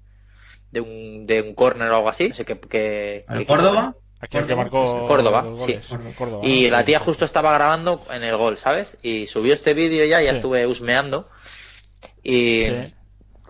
[0.75, 3.95] de un, de un córner o algo así, no sé qué, qué- ¿El qué Córdoba?
[4.19, 4.63] Aquel que Córdoba.
[4.63, 5.85] marcó Córdoba, los goles.
[5.87, 5.95] sí.
[6.17, 8.97] Córdoba, Y la tía justo estaba grabando en el gol, ¿sabes?
[9.01, 10.35] Y subió este vídeo ya, ya Sí.
[10.37, 11.29] estuve husmeando.
[12.23, 12.93] Y, Sí.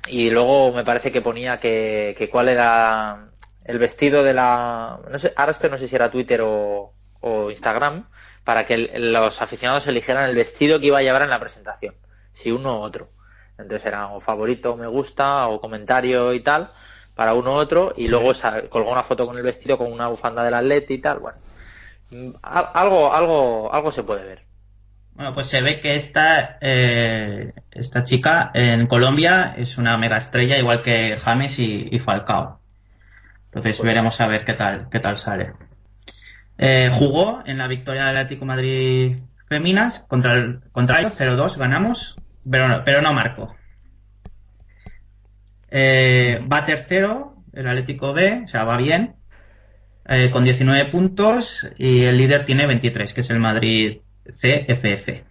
[0.08, 3.30] y luego me parece que ponía que, que cuál era
[3.64, 5.00] el vestido de la...
[5.10, 8.08] No sé, ahora esto no sé si era Twitter o, o Instagram,
[8.44, 11.96] para que el- los aficionados eligieran el vestido que iba a llevar en la presentación,
[12.34, 13.10] si uno u otro.
[13.58, 16.72] Entonces era o favorito, me gusta, o comentario y tal,
[17.16, 18.32] para uno u otro, y luego
[18.70, 21.38] colgó una foto con el vestido con una bufanda del atleti y tal, bueno.
[22.44, 24.46] Al- Algo, algo, algo se puede ver.
[25.14, 30.58] Bueno, pues se ve que esta, eh, esta chica en Colombia es una mega estrella,
[30.58, 32.60] igual que James y, y Falcao.
[33.46, 35.54] Entonces Pues- veremos a ver qué tal, qué tal sale.
[36.58, 42.16] Eh, jugó en la victoria del Atlético Madrid Feminas contra el contra ellos, 0-2, ganamos,
[42.50, 43.56] pero no, pero no marcó.
[45.78, 49.16] Eh, va tercero, el Atlético B, o sea, va bien,
[50.08, 55.24] eh, con 19 puntos y el líder tiene 23, que es el Madrid CFF.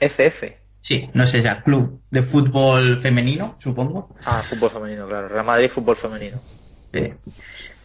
[0.00, 0.58] FF.
[0.80, 4.16] Sí, no sé ya, club de fútbol femenino, supongo.
[4.24, 5.28] Ah, fútbol femenino, claro.
[5.28, 6.40] Real Madrid, fútbol femenino.
[6.92, 7.12] Sí.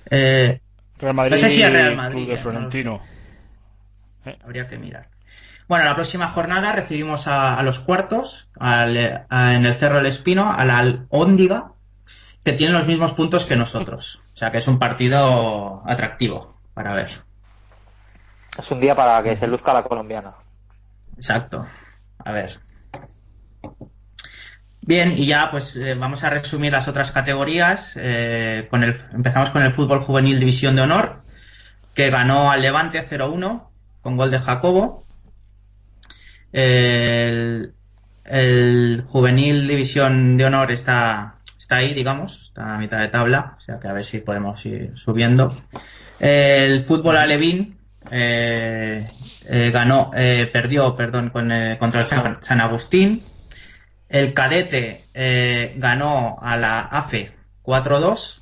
[0.09, 0.59] Eh,
[0.97, 3.01] Real Madrid, No sé si es Real Madrid, Club de eh, no lo Florentino.
[4.43, 5.11] habría que mirar.
[5.72, 10.08] Bueno, la próxima jornada recibimos a, a los cuartos, al- a- en el Cerro del
[10.08, 11.72] Espino, a la Óndiga,
[12.44, 14.20] que tienen los mismos puntos que nosotros.
[14.34, 17.22] O sea que es un partido atractivo para ver.
[18.60, 20.34] Es un día para que se luzca la colombiana.
[21.16, 21.66] Exacto.
[22.26, 22.60] A ver.
[24.82, 27.94] Bien, y ya pues eh, vamos a resumir las otras categorías.
[27.96, 31.22] eh, con el, empezamos con el fútbol juvenil División de Honor,
[31.96, 33.70] que ganó al Levante 0-1
[34.02, 35.06] con gol de Jacobo.
[36.52, 37.74] El,
[38.26, 43.62] el juvenil División de Honor está, está ahí, digamos, está a mitad de tabla, o
[43.62, 45.64] sea que a ver si podemos ir subiendo.
[46.20, 47.78] El fútbol alevín
[48.12, 49.10] eh,
[49.45, 53.24] eh, ganó, eh, perdió, perdón, con, eh, contra el San, San Agustín.
[54.10, 57.32] El cadete eh, ganó a la AFE
[57.64, 58.41] 4-2,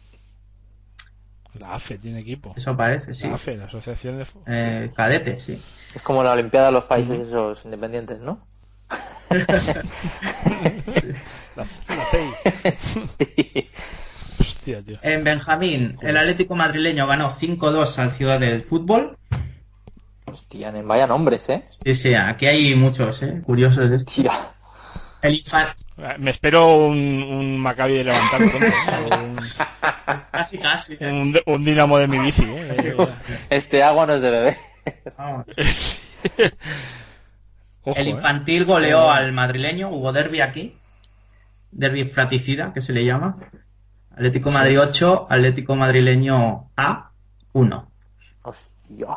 [1.59, 2.53] La AFE tiene equipo.
[2.57, 3.27] eso parece, sí.
[3.27, 5.61] La AFE, la Asociación de Eh, cadete, sí.
[5.93, 8.45] Es como la Olimpiada de los países esos independientes, ¿no?
[11.55, 12.73] La, la CEI.
[12.77, 13.69] Sí.
[14.39, 14.97] Hostia, tío.
[15.01, 19.17] En Benjamín, el Atlético madrileño ganó 5-2 al Ciudad del Fútbol.
[20.25, 21.65] Hostia, vaya nombres, ¿eh?
[21.69, 23.41] Sí, sí, aquí hay muchos, ¿eh?
[23.43, 24.11] Curiosos de esto.
[24.13, 24.33] Tira.
[25.21, 25.67] El Infan...
[26.17, 29.41] Me espero un, un Maccabi de levantar ¿no?
[30.31, 30.97] Casi, casi.
[31.01, 32.95] un, un, un dinamo de mi bici, ¿eh?
[33.49, 34.57] Este agua no es de bebé.
[35.17, 35.45] Vamos.
[37.83, 38.09] Ojo, El ¿eh?
[38.09, 40.75] infantil goleó al madrileño, hubo derby aquí.
[41.71, 43.37] Derby fraticida, que se le llama.
[44.11, 47.11] Atlético Madrid 8, Atlético Madrileño A
[47.53, 47.91] 1.
[48.41, 49.07] Hostia.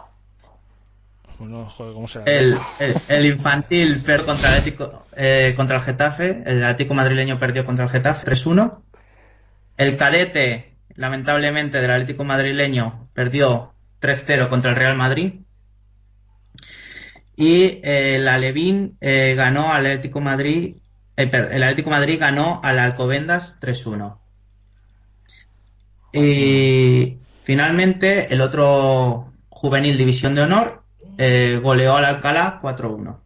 [1.39, 2.25] Bueno, joder, ¿cómo será?
[2.27, 6.43] El, el, el infantil perdió contra el Atlético, eh, contra el Getafe.
[6.47, 8.79] El Atlético Madrileño perdió contra el Getafe 3-1.
[9.77, 15.41] El cadete, lamentablemente, del Atlético Madrileño perdió 3-0 contra el Real Madrid.
[17.43, 20.77] Y eh, el Alevín eh, ganó al Atlético Madrid.
[21.17, 24.17] eh, el Atlético Madrid ganó al Alcobendas 3-1.
[26.13, 30.85] Y finalmente, el otro juvenil División de Honor
[31.19, 33.17] eh, goleó al Alcalá 4-1.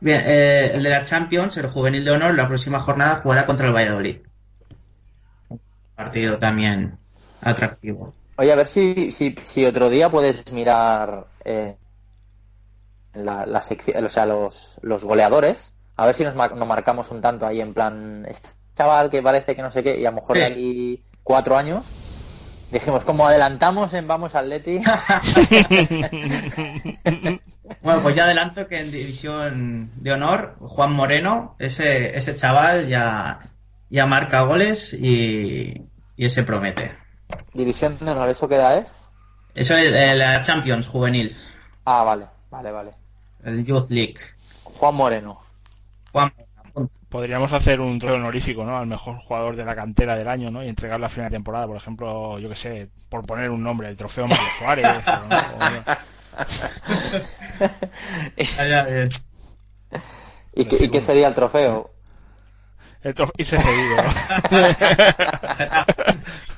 [0.00, 3.68] Bien, eh, el de la Champions, el juvenil de honor, la próxima jornada jugará contra
[3.68, 4.18] el Valladolid.
[5.94, 6.98] partido también
[7.40, 8.12] atractivo.
[8.36, 11.26] Oye, a ver si, si, otro día puedes mirar
[13.24, 15.74] la, la sección, o sea, los, los goleadores.
[15.96, 19.22] A ver si nos, mar- nos marcamos un tanto ahí en plan, este chaval que
[19.22, 20.40] parece que no sé qué, y a lo mejor Sí.
[20.40, 21.84] de aquí cuatro años.
[22.70, 24.80] Dijimos, como adelantamos en Vamos Atleti.
[27.82, 33.50] Bueno, pues ya adelanto que en División de Honor, Juan Moreno, ese, ese chaval ya,
[33.90, 35.82] ya marca goles y,
[36.16, 36.96] y ese promete.
[37.54, 38.88] División de honor, ¿eso qué edad es?
[39.54, 41.36] Eso es eh, la Champions juvenil,
[41.84, 42.90] Ah, vale, vale, vale.
[43.46, 44.16] El Youth League.
[44.64, 45.40] Juan Moreno.
[46.12, 46.32] Juan,
[47.08, 48.76] Podríamos hacer un trofeo honorífico, ¿no?
[48.76, 50.62] Al mejor jugador de la cantera del año, ¿no?
[50.64, 53.88] Y entregarlo a final de temporada, por ejemplo, yo que sé, por poner un nombre,
[53.88, 54.86] el trofeo Mario Suárez.
[55.06, 55.36] o, ¿no?
[55.36, 56.36] O-
[60.54, 61.90] ¿Y, qué, y qué sería el trofeo?
[63.02, 63.96] el trofeo irse cedido.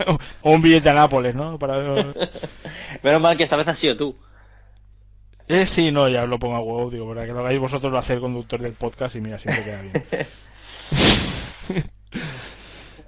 [0.02, 0.18] ¿no?
[0.44, 1.58] o un billete a Nápoles, ¿no?
[1.58, 1.78] Para...
[3.02, 4.16] Menos mal que esta vez has sido tú.
[5.48, 7.98] Eh, sí, no, ya lo pongo a huevo, digo, para que lo hagáis vosotros lo
[7.98, 10.04] hace el conductor del podcast y mira, siempre queda bien.
[10.10, 10.28] Pues-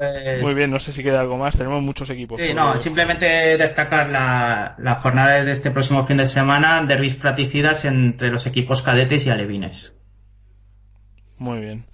[0.40, 2.40] Muy bien, no sé si queda algo más, tenemos muchos equipos.
[2.40, 7.84] Sí, no, simplemente destacar la, la jornada de este próximo fin de semana, derbis platicidas
[7.84, 9.92] entre los equipos cadetes y alevines.
[11.36, 11.84] Muy bien.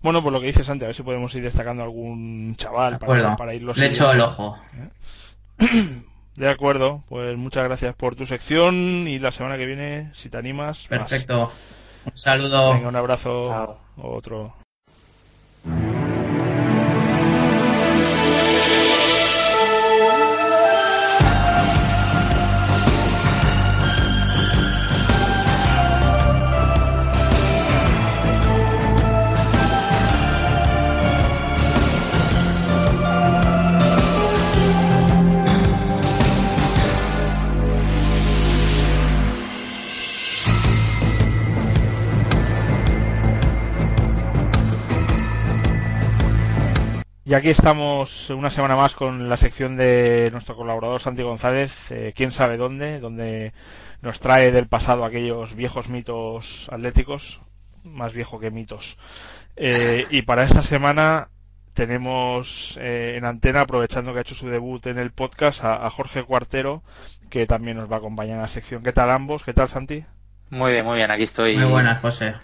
[0.00, 3.36] Bueno, pues lo que dices antes, a ver si podemos ir destacando algún chaval para,
[3.36, 4.58] para irlos Le echo el ojo.
[6.36, 10.38] De acuerdo, pues muchas gracias por tu sección y la semana que viene, si te
[10.38, 11.00] animas, más.
[11.00, 11.52] Perfecto.
[12.04, 12.74] Un saludo.
[12.74, 13.48] Venga, un abrazo.
[13.48, 13.78] Chao.
[13.96, 14.54] Otro.
[47.32, 52.12] Y aquí estamos una semana más con la sección de nuestro colaborador Santi González, eh,
[52.14, 53.54] quién sabe dónde, donde
[54.02, 57.40] nos trae del pasado aquellos viejos mitos atléticos,
[57.84, 58.98] más viejo que mitos.
[59.56, 61.28] Eh, y para esta semana
[61.72, 65.88] tenemos eh, en antena, aprovechando que ha hecho su debut en el podcast, a, a
[65.88, 66.82] Jorge Cuartero,
[67.30, 68.82] que también nos va a acompañar en la sección.
[68.82, 69.42] ¿Qué tal ambos?
[69.42, 70.04] ¿Qué tal Santi?
[70.50, 71.56] Muy bien, muy bien, aquí estoy.
[71.56, 72.34] Muy buenas, José.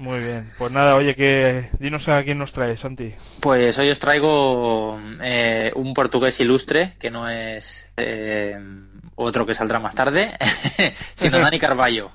[0.00, 0.50] Muy bien.
[0.56, 3.14] Pues nada, oye, que dinos a quién nos trae, Santi.
[3.38, 8.58] Pues hoy os traigo eh, un portugués ilustre, que no es eh,
[9.16, 10.32] otro que saldrá más tarde,
[11.16, 12.10] sino Dani Carballo.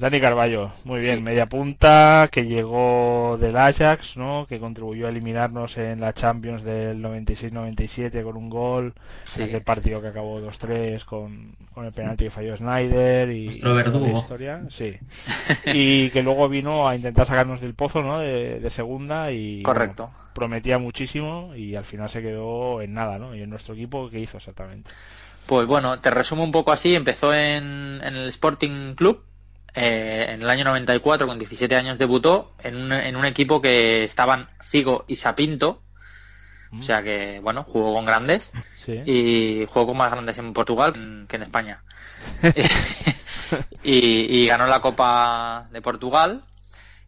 [0.00, 1.22] Dani Carballo, muy bien, Sí.
[1.22, 4.46] media punta, que llegó del Ajax, ¿no?
[4.48, 8.94] Que contribuyó a eliminarnos en la Champions del 96-97 con un gol,
[9.24, 9.42] Sí.
[9.42, 14.18] aquel partido que acabó 2-3 con, con el penalti que falló Snyder y Nuestro verdugo.
[14.18, 14.96] historia, sí.
[15.66, 18.20] Y que luego vino a intentar sacarnos del pozo, ¿no?
[18.20, 20.04] De, de segunda y Correcto.
[20.04, 23.34] bueno, prometía muchísimo y al final se quedó en nada, ¿no?
[23.36, 24.90] Y en nuestro equipo, ¿qué hizo exactamente?
[25.44, 26.94] Pues bueno, te resumo un poco así.
[26.94, 29.24] Empezó en, en el Sporting Club.
[29.74, 34.04] Eh, en el año 94, con 17 años, debutó en un, en un equipo que
[34.04, 35.82] estaban Figo y Sapinto.
[36.72, 38.52] O sea que, bueno, jugó con grandes.
[38.84, 39.02] Sí.
[39.04, 41.82] y jugó con más grandes en Portugal que en España.
[43.82, 46.44] y, y ganó la Copa de Portugal.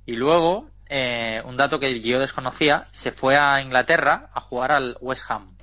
[0.04, 4.96] Y luego, eh, un dato que yo desconocía, se fue a Inglaterra a jugar al
[5.00, 5.56] West Ham.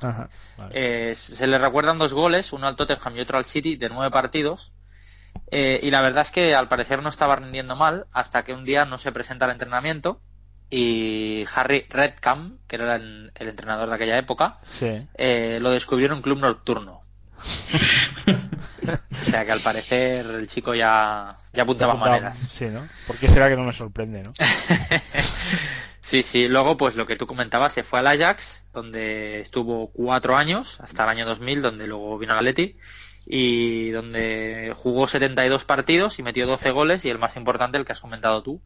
[0.00, 0.70] Ajá, vale.
[1.10, 4.10] Eh, se le recuerdan dos goles, uno al Tottenham y otro al City, de nueve
[4.10, 4.72] partidos.
[5.50, 8.64] Eh, y la verdad es que al parecer no estaba rindiendo mal hasta que un
[8.64, 10.20] día no se presenta al entrenamiento
[10.70, 14.98] y Harry Redcam, que era el, el entrenador de aquella época, Sí.
[15.14, 17.00] eh, lo descubrió en un club nocturno.
[18.26, 22.38] o sea que al parecer el chico ya, ya apuntaba Apuntaba- maneras.
[22.52, 22.86] Sí, ¿no?
[23.06, 24.32] ¿Por qué será que no me sorprende, no?
[26.00, 30.38] Sí, sí, luego pues lo que tú comentabas, se fue al Ajax, donde estuvo cuatro
[30.38, 32.78] años, hasta el año 2000, donde luego vino al Atleti,
[33.30, 37.92] y donde jugó 72 partidos y metió 12 goles, y el más importante, el que
[37.92, 38.62] has comentado tú,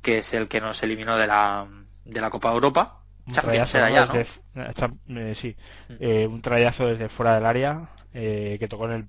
[0.00, 1.66] que es el que nos eliminó de la,
[2.04, 3.00] de la Copa Europa.
[3.30, 3.94] Champions era ¿no?
[3.94, 4.12] ya, ¿no?
[4.14, 5.56] Desde- eh, eh, sí,
[6.00, 9.06] Eh, un trayazo desde fuera del área eh, que tocó en el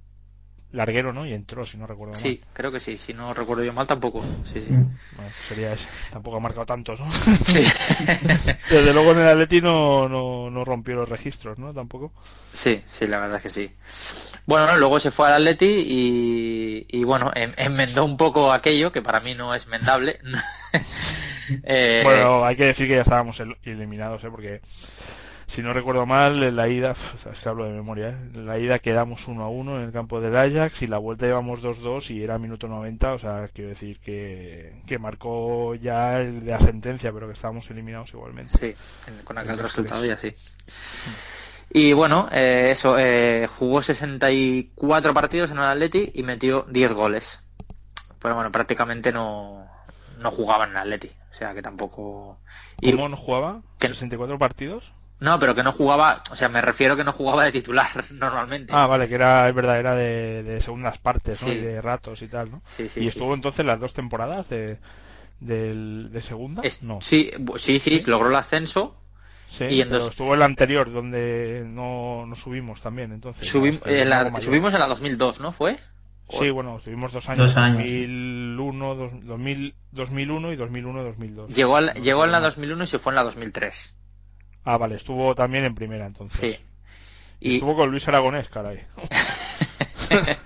[0.75, 1.25] larguero, ¿no?
[1.25, 2.21] Y entró, si no recuerdo mal.
[2.21, 4.23] Sí, creo que sí, si no recuerdo yo mal tampoco.
[4.51, 4.69] Sí, sí.
[5.15, 5.87] Bueno, sería ese.
[6.11, 7.07] Tampoco ha marcado tantos, ¿no?
[7.45, 7.63] Sí.
[8.69, 11.73] Desde luego en el Atleti no, no, no rompió los registros, ¿no?
[11.73, 12.11] Tampoco.
[12.53, 13.71] Sí, sí, la verdad es que sí.
[14.45, 18.91] Bueno, no, luego se fue al Atleti y, y bueno, en- enmendó un poco aquello,
[18.91, 20.19] que para mí no es mendable.
[21.67, 24.29] Eh, Bueno, hay que decir que ya estábamos el- eliminados, ¿eh?
[24.31, 24.61] Porque
[25.47, 26.95] si no recuerdo mal, en la ida,
[27.31, 28.17] es que hablo de memoria, ¿eh?
[28.33, 31.25] en la ida quedamos 1 a 1 en el campo del Ajax y la vuelta
[31.25, 36.45] llevamos 2-2 y era minuto 90, o sea, quiero decir que, que marcó ya el
[36.45, 38.57] de la sentencia, pero que estábamos eliminados igualmente.
[38.57, 38.75] Sí,
[39.23, 40.35] con aquel resultado y así.
[41.69, 47.39] Y bueno, eh, eso, eh, jugó 64 partidos en el Atleti y metió 10 goles.
[48.19, 49.67] Pero bueno, prácticamente no,
[50.17, 51.11] no jugaba en el Atleti.
[51.29, 52.39] O sea que tampoco.
[52.79, 53.61] Y, ¿Cómo no jugaba?
[53.79, 54.94] ¿64 partidos?
[55.19, 58.73] No, pero que no jugaba, o sea, me refiero que no jugaba de titular normalmente.
[58.75, 61.53] Ah, vale, que era, es verdad, era de, segundas partes, ¿no?
[61.53, 62.61] Y de ratos y tal, ¿no?
[62.67, 64.77] Sí, sí, ¿Y estuvo entonces las dos temporadas de,
[65.39, 66.61] de, segunda?
[66.81, 66.99] no.
[67.01, 68.97] Sí, sí, sí, logró el ascenso.
[69.49, 73.53] Sí, y pero estuvo el anterior, donde no, no subimos también, entonces.
[73.55, 75.53] en la, subimos en la 2002, ¿no?
[75.53, 75.79] ¿Fue?
[76.29, 81.47] Sí, bueno, estuvimos dos años, dos años 2001, 2000, 2001 y 2001-2002.
[81.49, 83.95] Llegó, llegó en la 2001 y se fue en la 2003.
[84.65, 86.39] Ah, vale, estuvo también en primera entonces.
[86.39, 86.57] Sí.
[87.39, 87.53] Y...
[87.55, 88.83] Estuvo con Luis Aragonés, caray.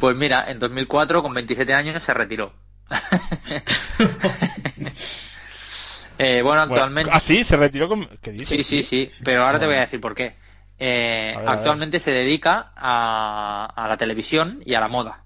[0.00, 2.52] pues mira, en 2004, con 27 años, se retiró.
[6.18, 7.10] eh, bueno, actualmente.
[7.12, 8.08] ah, sí, se retiró con.
[8.44, 10.36] Sí, sí, sí, pero ahora te voy a decir por qué.
[10.78, 15.24] Eh, actualmente se dedica a, a la televisión y a la moda.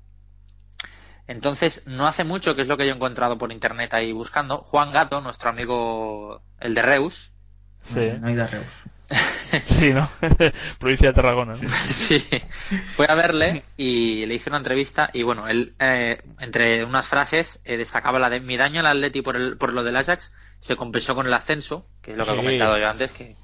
[1.27, 4.59] Entonces, no hace mucho, que es lo que yo he encontrado por internet ahí buscando,
[4.59, 7.34] Juan Gato, nuestro amigo el de Reus,
[7.93, 8.13] Sí.
[8.21, 8.37] No hay
[9.65, 10.09] sí, ¿no?
[10.79, 11.55] Provincia de Tarragona.
[11.91, 12.25] Sí.
[12.97, 17.61] Fue a verle y le hice una entrevista y bueno, él, eh, entre unas frases,
[17.65, 20.77] eh, destacaba la de mi daño al Atleti por, el, por lo del Ajax se
[20.77, 23.37] compensó con el ascenso, que es lo que he comentado yo antes, que,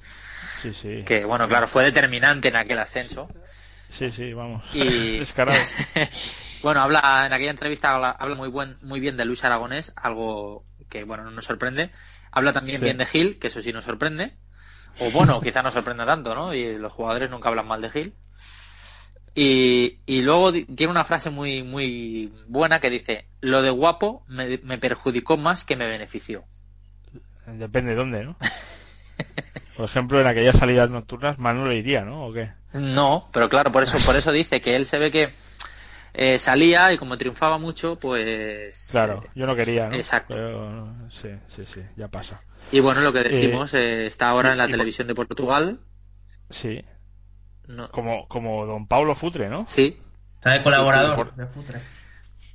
[0.61, 1.03] sí, sí.
[1.05, 3.29] que bueno, claro, fue determinante en aquel ascenso.
[3.91, 4.63] Sí, sí, vamos.
[4.73, 5.19] Y...
[5.19, 5.59] Descarado.
[6.63, 10.65] bueno, habla, en aquella entrevista habla, habla, muy, buen, muy bien de Luis Aragonés, algo
[10.89, 11.91] que bueno, no nos sorprende
[12.31, 14.33] Habla también bien de Gil, que eso sí nos sorprende.
[14.99, 16.53] O bueno, quizá no sorprenda tanto, ¿no?
[16.53, 18.13] Y los jugadores nunca hablan mal de Gil.
[19.33, 24.59] Y, y luego tiene una frase muy, muy buena que dice, lo de guapo me,
[24.63, 26.43] me perjudicó más que me benefició.
[27.47, 28.37] Depende de dónde, ¿no?
[29.77, 32.27] Por ejemplo, en aquellas salidas nocturnas, Manu le iría, ¿no?
[32.27, 32.51] ¿O qué?
[32.73, 35.33] No, pero claro, por eso, por eso dice que él se ve que
[36.13, 38.89] eh, salía y como triunfaba mucho, pues...
[38.91, 39.95] Claro, yo no quería, ¿no?
[39.95, 40.35] Exacto.
[41.09, 42.41] sí, sí, sí, ya pasa.
[42.71, 45.79] Y bueno, lo que decimos, eh, está ahora en la televisión de Portugal.
[46.49, 46.83] Sí.
[47.91, 49.65] Como, como don Paulo Futre, ¿no?
[49.67, 49.97] Sí.
[50.35, 51.79] Está de colaborador de Futre.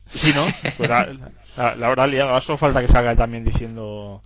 [0.09, 0.47] Sí, ¿no?
[0.77, 2.37] Pues la, la, hora liado.
[2.39, 4.23] Eso falta que salga también diciendo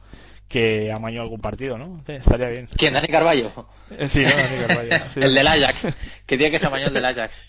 [0.49, 2.03] que amañó algún partido, ¿no?
[2.07, 2.69] estaría bien.
[2.77, 2.93] ¿Quién?
[2.93, 3.53] ¿Dani Carballo?
[3.91, 4.31] Eh, sí, ¿no?
[4.31, 5.05] Dani Carballo.
[5.17, 5.89] el del Ajax.
[6.27, 7.41] Que tiene que se amañó el del Ajax.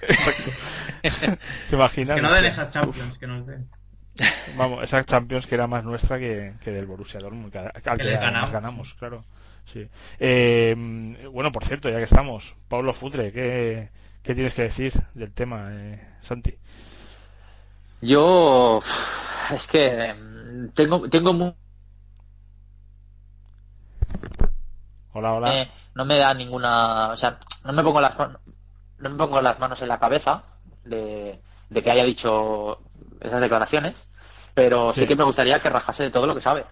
[1.02, 2.16] ¿Te imaginas?
[2.16, 3.68] Que no den esas Champions, que nos den.
[4.56, 8.12] Vamos, esas Champions que era más nuestra que, que del Borussia Dortmund, que, al que,
[8.12, 8.94] ganamos.
[8.94, 9.24] claro.
[9.72, 9.86] Sí.
[10.18, 10.74] Eh,
[11.32, 13.90] bueno, por cierto, ya que estamos, Pablo Futre, ¿qué,
[14.22, 16.56] qué tienes que decir del tema, eh, Santi?
[18.00, 18.80] Yo
[19.54, 21.54] es que mm, tengo tengo muy...
[25.12, 25.60] Hola, hola.
[25.62, 28.14] Eh, no me da ninguna, o sea, no me pongo las
[28.98, 30.44] no me pongo las manos en la cabeza
[30.84, 31.40] de,
[31.72, 32.78] que haya dicho
[33.20, 34.06] esas declaraciones,
[34.54, 35.06] pero sí.
[35.06, 36.64] que me gustaría que rajase de todo lo que sabe.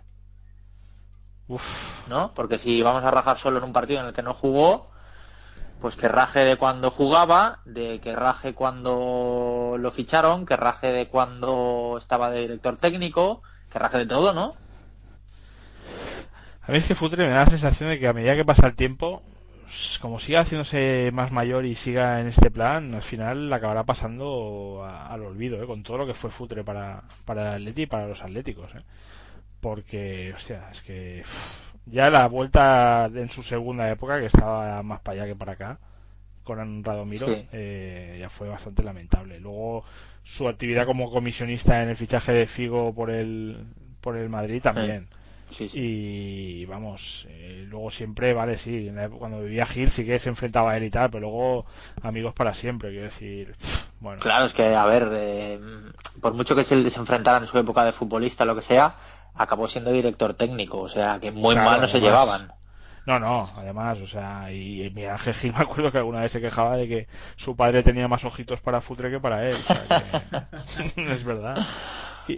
[2.09, 2.33] ¿No?
[2.35, 4.91] Porque si vamos a rajar solo en un partido en el que no jugó,
[5.81, 11.09] pues que raje de cuando jugaba, de que raje cuando lo ficharon, que raje de
[11.09, 14.55] cuando estaba de director técnico, que raje de todo, ¿no?
[16.63, 18.67] A mí es que Futre me da la sensación de que a medida que pasa
[18.67, 19.23] el tiempo
[20.01, 25.23] como siga haciéndose más mayor y siga en este plan, al final acabará pasando al
[25.23, 25.67] olvido, ¿eh?
[25.67, 28.71] con todo lo que fue Futre para, para el Atleti y para los Atléticos.
[28.75, 28.83] ¿eh?
[29.61, 31.23] Porque, hostia, es que
[31.87, 35.79] ya la vuelta en su segunda época, que estaba más para allá que para acá,
[36.43, 39.41] con Radomiro, eh, ya fue bastante lamentable.
[39.41, 39.85] Luego
[40.23, 43.65] su actividad como comisionista en el fichaje de Figo por el,
[44.01, 45.09] por el Madrid también.
[45.73, 50.77] Y vamos, eh, luego siempre, vale, sí, cuando vivía Gil sí que se enfrentaba a
[50.77, 51.67] él y tal, pero luego
[52.03, 53.55] amigos para siempre, quiero decir,
[54.01, 54.21] bueno.
[54.21, 55.61] Claro, es que, a ver, eh,
[56.21, 58.97] por mucho que se les enfrentara en su época de futbolista, lo que sea,
[59.35, 62.53] acabó siendo director técnico, o sea, que muy mal no se llevaban.
[63.07, 66.41] No, no, además, o sea, y, mi Ángel Gil me acuerdo que alguna vez se
[66.41, 69.57] quejaba de que su padre tenía más ojitos para Futre que para él.
[70.97, 71.59] es verdad.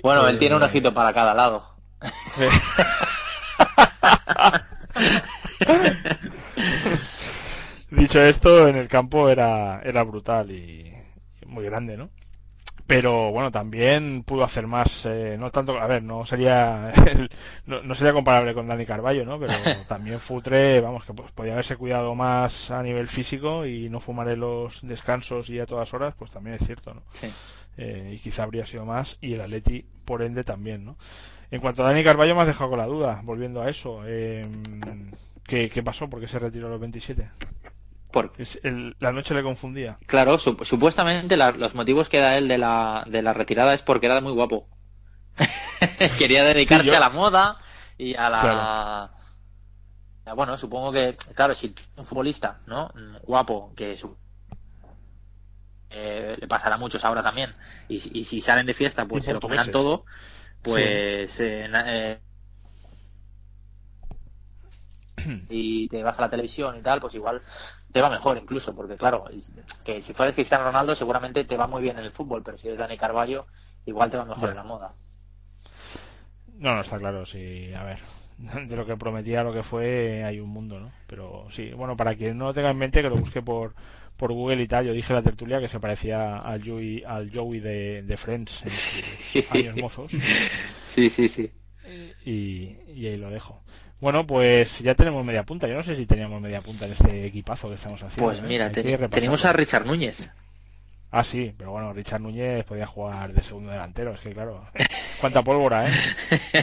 [0.02, 1.75] bueno, él tiene un ojito para cada lado.
[7.90, 10.92] Dicho esto, en el campo era, era brutal y
[11.46, 12.10] muy grande, ¿no?
[12.86, 16.92] pero bueno también pudo hacer más eh, no tanto a ver no sería
[17.66, 19.52] no, no, sería comparable con Dani Carballo no pero
[19.88, 24.28] también Futre vamos que pues, podía haberse cuidado más a nivel físico y no fumar
[24.28, 27.28] en los descansos y a todas horas pues también es cierto no Sí.
[27.78, 30.96] Eh, y quizá habría sido más y el Atleti por ende también no
[31.50, 34.42] en cuanto a Dani Carballo me has dejado con la duda volviendo a eso eh,
[35.44, 36.08] ¿qué, ¿qué pasó?
[36.08, 37.30] ¿por qué se retiró a los 27?
[38.12, 38.46] Porque,
[38.98, 43.04] la noche le confundía claro, sup- supuestamente la- los motivos que da él de la,
[43.06, 44.68] de la retirada es porque era muy guapo.
[46.18, 47.58] Quería dedicarse Sí, a la moda
[47.98, 48.40] y a la...
[50.24, 50.36] Claro.
[50.36, 52.90] Bueno, supongo que, claro, si un futbolista, ¿no?
[53.22, 54.16] Guapo, que su...
[55.90, 57.54] eh, le pasará a muchos ahora también,
[57.88, 60.04] y, y si salen de fiesta, pues se lo comerán todo,
[60.66, 61.40] pues...
[61.40, 62.20] eh, eh,
[65.48, 67.40] y te vas a la televisión y tal, pues igual
[67.92, 69.24] te va mejor incluso, porque claro,
[69.84, 72.68] que si fueres Cristiano Ronaldo seguramente te va muy bien en el fútbol, pero si
[72.68, 73.46] eres Dani Carballo,
[73.86, 74.94] igual te va mejor en la moda.
[76.58, 78.00] No, no está claro, sí, a ver,
[78.68, 80.90] de lo que prometía a lo que fue hay un mundo, ¿no?
[81.06, 83.74] Pero sí, bueno, para quien no lo tenga en mente, que lo busque por,
[84.16, 87.30] por Google y tal, yo dije en la tertulia que se parecía al Joey, al
[87.32, 90.10] Joey de, de Friends en sus años mozos
[90.94, 91.50] Sí, sí, sí.
[92.24, 93.62] y, y ahí lo dejo.
[94.00, 97.26] Bueno, pues ya tenemos media punta, yo no sé si teníamos media punta en este
[97.26, 98.30] equipazo que estamos haciendo.
[98.30, 98.46] Pues ¿eh?
[98.46, 100.28] mira, te- tenemos a Richard Núñez.
[101.10, 104.66] Ah, sí, pero bueno, Richard Núñez podía jugar de segundo delantero, es que claro,
[105.20, 105.92] cuánta pólvora, ¿eh?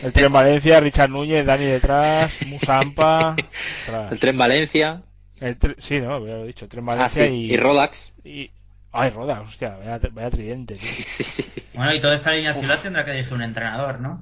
[0.04, 3.36] El tren Valencia, Richard Núñez, Dani detrás, Musampa.
[4.12, 5.02] El Tren Valencia.
[5.44, 7.54] El sí, no, ya lo he dicho, tren Ah, Valencia sí, y...
[7.54, 8.12] y Rodax.
[8.24, 8.52] y-
[8.96, 10.78] Ay, Roda, hostia, vaya, vaya tridente.
[10.78, 11.44] Sí, sí.
[11.74, 14.22] Bueno, y toda esta alineación tendrá que decir un entrenador, ¿no?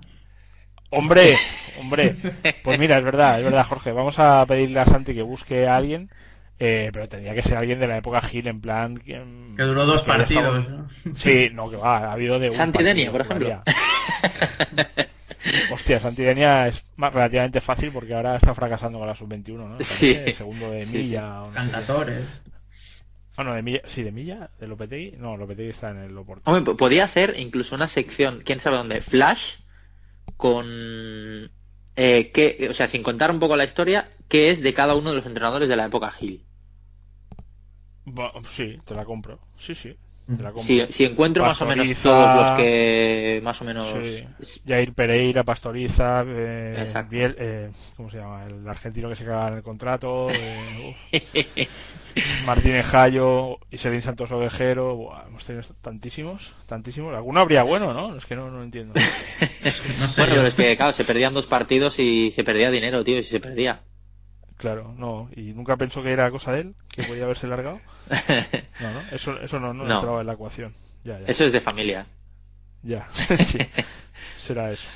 [0.91, 1.37] Hombre,
[1.79, 2.15] hombre,
[2.63, 5.75] pues mira, es verdad, es verdad, Jorge, vamos a pedirle a Santi que busque a
[5.75, 6.09] alguien,
[6.59, 8.97] eh, pero tendría que ser alguien de la época Gil, en plan...
[8.97, 10.87] Que, mm, Que duró dos que partidos, ¿no?
[11.15, 13.63] Sí, no, que va, ha habido de Santi Denia, por ejemplo.
[15.71, 19.77] Hostia, Santidenia es más relativamente fácil porque ahora está fracasando con la sub-21, ¿no?
[19.77, 20.13] Me Sí.
[20.13, 21.43] parece, segundo de Sí, Milla.
[21.53, 22.25] Cantatores.
[23.37, 23.81] Ah, no, de Milla.
[23.87, 25.17] Sí, de Milla, de Lopetegui.
[25.17, 26.49] No, Lopetegui está en el Oporto.
[26.51, 29.55] Hombre, po- podía hacer incluso una sección, quién sabe dónde, Flash,
[30.37, 30.65] con.
[31.95, 35.09] Eh, qué- o sea, sin contar un poco la historia, qué es de cada uno
[35.09, 36.43] de los entrenadores de la época Gil.
[38.05, 39.39] Ba- Sí, te la compro.
[39.59, 39.95] Sí, sí.
[40.57, 43.93] Si, si encuentro más o menos todos los que más o menos.
[44.39, 44.59] Sí.
[44.67, 46.87] Jair Pereira, Pastoriza, eh.
[47.09, 48.45] Biel- eh, ¿cómo se llama?
[48.45, 50.95] El argentino que se caga en el contrato, eh,
[52.45, 57.13] Martínez Jayo, Iselín Santos Ovejero, buah, hemos tenido tantísimos, tantísimos.
[57.15, 58.15] Alguno habría bueno, ¿no?
[58.17, 58.93] Es que no, no entiendo.
[59.99, 60.41] No sé Bueno, yo.
[60.41, 63.39] pero es que, claro, se perdían dos partidos y se perdía dinero, tío, y se
[63.39, 63.81] perdía.
[64.61, 67.81] Claro, no, y nunca pensó que era cosa de él, que podía haberse largado.
[68.79, 69.95] No, no, eso, eso no, no, No.
[69.95, 70.73] entraba en la ecuación.
[71.03, 71.25] Ya, ya.
[71.27, 72.07] Eso es de familia.
[72.83, 73.07] Ya,
[73.39, 73.59] sí,
[74.39, 74.87] será eso.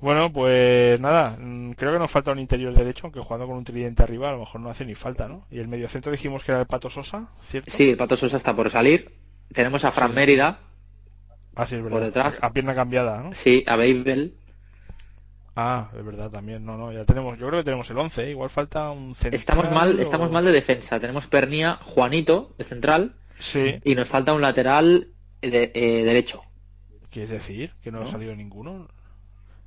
[0.00, 3.64] Bueno, pues nada, mm, creo que nos falta un interior derecho, aunque jugando con un
[3.64, 5.44] tridente arriba a lo mejor no hace ni falta, ¿no?
[5.50, 7.70] Y el mediocentro dijimos que era el Pato Sosa, ¿cierto?
[7.70, 9.12] Sí, el Pato Sosa está por salir.
[9.52, 10.14] Tenemos a Fran Sí.
[10.16, 10.58] Mérida,
[11.56, 11.98] Ah, sí, es verdad.
[11.98, 12.38] por detrás.
[12.40, 13.34] A pierna cambiada, ¿no?
[13.34, 14.34] sí, a Babel.
[15.62, 18.30] Ah, es verdad también, no, no, ya tenemos, yo creo que tenemos el 11, ¿eh?
[18.30, 19.34] igual falta un central.
[19.34, 20.98] Estamos mal, o- estamos mal de defensa.
[20.98, 25.08] Tenemos Pernía, Juanito, de central, Sí, y nos falta un lateral
[25.42, 26.42] de, eh, derecho.
[27.10, 27.72] ¿quieres decir?
[27.82, 28.08] Que no, ¿No?
[28.08, 28.88] ha salido ninguno.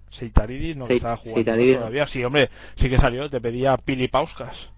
[0.09, 2.07] Seitaridis no Sei- estaba jugando Seitaridis todavía.
[2.07, 4.69] Sí, hombre, sí que salió, te pedía Pili Pauskas.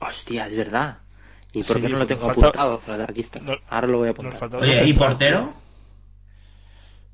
[0.00, 0.98] Hostia, es verdad.
[1.52, 2.80] ¿Y por Sí, qué no lo tengo falta- apuntado?
[3.08, 3.40] Aquí está.
[3.40, 4.54] no- Ahora lo voy a apuntar.
[4.56, 5.54] Oye, ¿y portero?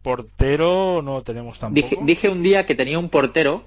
[0.02, 1.88] Portero no tenemos tampoco.
[1.88, 3.64] Dije, dije un día que tenía un portero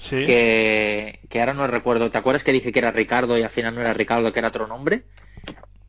[0.00, 0.24] sí.
[0.26, 2.10] que, que ahora no recuerdo.
[2.10, 4.48] ¿Te acuerdas que dije que era Ricardo y al final no era Ricardo, que era
[4.48, 5.04] otro nombre?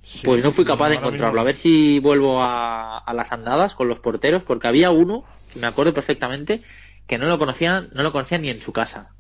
[0.04, 0.22] sí.
[0.24, 1.34] Pues no fui capaz de encontrarlo.
[1.34, 5.26] mismo- A ver si vuelvo a, a las andadas con los porteros, porque había uno,
[5.54, 6.62] que me acuerdo perfectamente,
[7.06, 9.12] que no lo conocía, no lo conocía ni en su casa.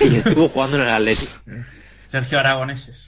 [0.00, 1.32] Y estuvo jugando en el Atlético.
[2.06, 3.07] Sergio Aragoneses.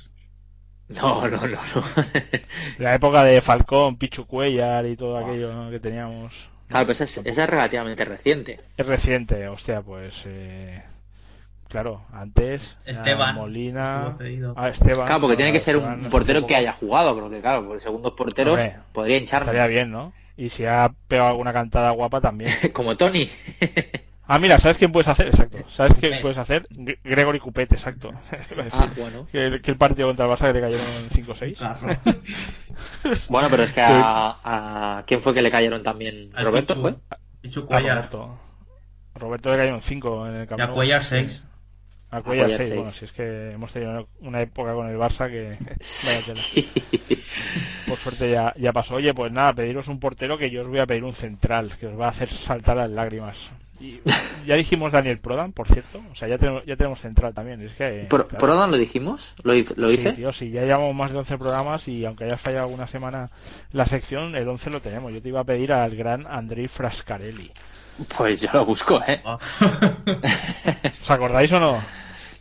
[0.91, 1.85] No, no, no, no.
[2.79, 5.71] La época de Falcón, Pichu Cuellar y todo aquello ¿no?
[5.71, 6.49] que teníamos.
[6.69, 8.61] Claro, pues esa es, esa es relativamente reciente.
[8.77, 10.23] Es reciente, hostia, pues.
[10.27, 10.83] Eh...
[11.69, 12.77] Claro, antes.
[12.85, 14.09] Esteban, Molina.
[14.57, 15.07] Ah, Esteban.
[15.07, 18.13] Claro, porque tiene que ser Esteban, un portero que haya jugado, porque claro, por segundos
[18.15, 19.53] porteros Hombre, podría hincharme.
[19.53, 20.13] Estaría bien, ¿no?
[20.37, 22.53] Y si ha pegado alguna cantada guapa también.
[22.73, 23.31] Como Tony.
[24.33, 25.27] Ah, mira, ¿sabes quién puedes hacer?
[25.27, 25.59] Exacto.
[25.73, 26.65] ¿Sabes quién puedes hacer?
[26.69, 28.13] Gre- Gregory Cupet, exacto.
[28.71, 29.27] Ah, bueno.
[29.33, 31.57] que, el, que el partido contra el Barça que le cayeron 5-6.
[31.57, 31.79] Claro.
[33.29, 36.31] Bueno, pero es que a, a- ¿Quién fue que le cayeron también?
[36.41, 36.81] ¿Roberto Pichu.
[36.83, 36.95] fue?
[37.41, 37.97] Pichu A Cuellar.
[37.97, 38.39] Roberto.
[39.17, 40.71] Roberto le cayeron 5 en el Y camino.
[40.71, 41.45] a Cuellar 6.
[42.13, 42.69] A Cuellar Cuellar 6.
[42.69, 42.75] seis.
[42.77, 45.59] Bueno, si es que hemos tenido una época con el Barça que.
[46.07, 47.21] Vaya tela.
[47.89, 48.95] Por suerte ya, ya pasó.
[48.95, 51.89] Oye, pues nada, pediros un portero que yo os voy a pedir un central, que
[51.89, 53.51] os va a hacer saltar las lágrimas.
[53.81, 53.99] Y
[54.47, 56.03] ya dijimos Daniel Prodan, por cierto.
[56.13, 57.63] O sea, ya tenemos, ya tenemos central también.
[57.63, 58.07] Es que.
[58.11, 58.39] ¿Por, claro.
[58.39, 59.35] ¿por dónde lo dijimos?
[59.43, 59.75] ¿Lo hice?
[59.77, 60.13] ¿Lo Sí, hice?
[60.13, 63.31] tío, sí, ya llevamos más de 11 programas y aunque haya fallado alguna semana
[63.73, 65.13] la sección, el 11 lo tenemos.
[65.13, 67.51] Yo te iba a pedir al gran Andrei Frascarelli.
[68.17, 69.21] Pues yo lo busco, ¿eh?
[71.03, 71.79] ¿Os acordáis o no?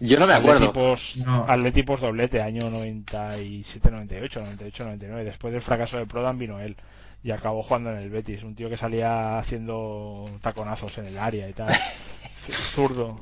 [0.02, 0.70] Yo no me acuerdo.
[0.70, 1.46] Atletipos, No.
[1.48, 5.24] Atletipos doblete, año 97-98, 98-99.
[5.26, 6.76] Después del fracaso de Prodan vino él
[7.24, 8.44] y acabó jugando en el Betis.
[8.44, 11.74] Un tío que salía haciendo taconazos en el área y tal.
[12.50, 13.18] Zurdo.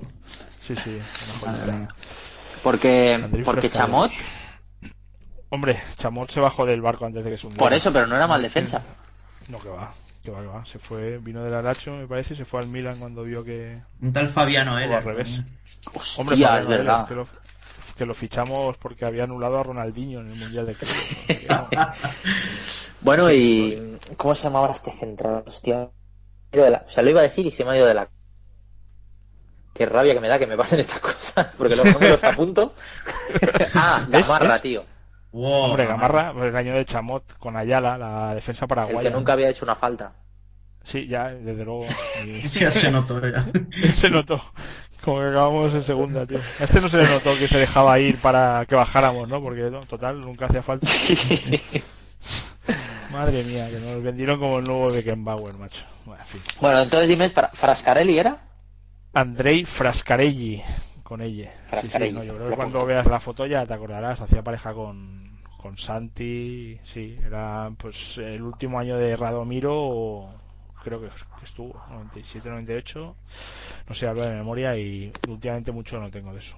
[0.58, 1.00] Sí, sí.
[2.64, 3.70] Porque, porque Frascarelli.
[3.70, 4.12] Chamot,
[5.50, 7.64] Hombre, Chamot se bajó del barco antes de que se hundiera.
[7.64, 8.82] por eso, pero no era mal defensa.
[9.48, 9.94] No, que va,
[10.24, 10.66] que va, que va.
[10.66, 13.80] Se fue, vino del Aracho, me parece, y se fue al Milan cuando vio que.
[14.02, 14.98] Un tal Fabiano o Heller.
[14.98, 15.40] al revés.
[15.94, 17.08] Hostia, Hombre, es Fabiano Heller, verdad.
[17.08, 17.28] que lo,
[17.98, 21.18] que lo fichamos porque había anulado a Ronaldinho en el Mundial de Clubes.
[23.02, 25.44] Bueno, y ¿cómo se llamaba este central?
[25.48, 25.90] Hostia.
[26.54, 28.10] O sea, lo iba a decir y se me ha ido de la...
[29.74, 32.24] Qué rabia que me da que me pasen estas cosas, porque luego no me los
[32.24, 32.74] apunto.
[33.76, 34.06] ah.
[34.10, 34.62] Gamarra, ¿Ves?
[34.62, 34.86] tío.
[35.32, 39.10] Wow, Hombre, Gamarra, pues el año de Chamot con Ayala, la defensa El paraguaya.
[39.10, 40.14] que nunca había hecho una falta.
[40.84, 41.86] Sí, ya, desde luego.
[42.26, 43.46] Y- Ya se notó ya.
[43.94, 44.42] se notó.
[45.04, 46.40] Como que acabamos en segunda, tío.
[46.60, 49.42] A este no se le notó que se dejaba ir para que bajáramos, ¿no?
[49.42, 50.88] Porque, no, total, nunca hacía falta.
[53.10, 55.86] Madre mía, que nos vendieron como el nuevo Beckenbauer, macho.
[56.06, 56.42] Bueno, en fin.
[56.62, 58.38] Bueno, entonces dime, ¿Fra- ¿Frascarelli era?
[59.14, 60.62] Andrei Frascarelli,
[61.04, 61.52] con ella.
[61.70, 62.14] Frascarelli.
[62.14, 64.20] no, yo creo que cuando veas la foto ya te acordarás.
[64.22, 66.80] Hacía pareja con, con Santi.
[66.84, 70.30] Sí, era pues el último año de Radomiro,
[70.84, 71.08] creo que,
[71.40, 73.16] que estuvo, 97-98.
[73.88, 76.58] No sé, hablo de memoria y últimamente mucho no tengo de eso.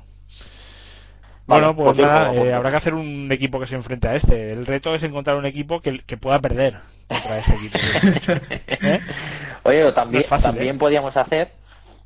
[1.49, 4.51] Bueno, pues pues nada, eh, habrá que hacer un equipo que se enfrente a este.
[4.51, 7.79] El reto es encontrar un equipo que, que pueda perder contra este equipo.
[8.85, 8.99] ¿Eh?
[9.63, 10.79] Oye, o también, No fácil, también ¿eh?
[10.79, 11.51] podíamos hacer,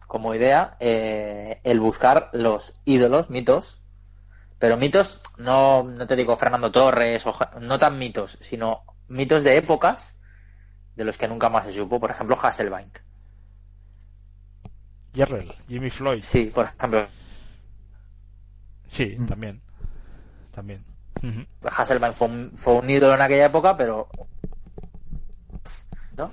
[0.07, 3.81] como idea, eh, el buscar los ídolos, mitos,
[4.59, 9.57] pero mitos, no, no te digo Fernando Torres, o, no tan mitos, sino mitos de
[9.57, 10.15] épocas
[10.95, 12.97] de los que nunca más se supo, por ejemplo, Hasselbank.
[15.13, 16.23] Jerrell, Jimmy Floyd.
[16.25, 17.07] Sí, por ejemplo,
[18.93, 19.25] Sí, Mm.
[19.25, 19.61] también.
[20.53, 20.83] También.
[21.23, 21.45] Ujú.
[21.67, 24.07] Hasselbank fue un, fue un ídolo en aquella época, pero...
[26.17, 26.31] ¿No?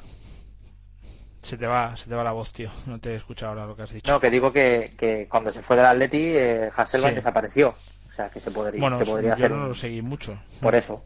[1.41, 2.71] Se te va, se te va la voz, tío.
[2.87, 4.13] No te he escuchado ahora lo que has dicho.
[4.13, 7.17] No, que digo que, que cuando se fue del Atleti, eh, Hasselbank Sí.
[7.17, 7.71] desapareció.
[8.09, 10.39] O sea, que se podría, bueno, se podría yo hacer no lo seguí mucho.
[10.61, 11.03] por eso.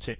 [0.00, 0.16] Sí.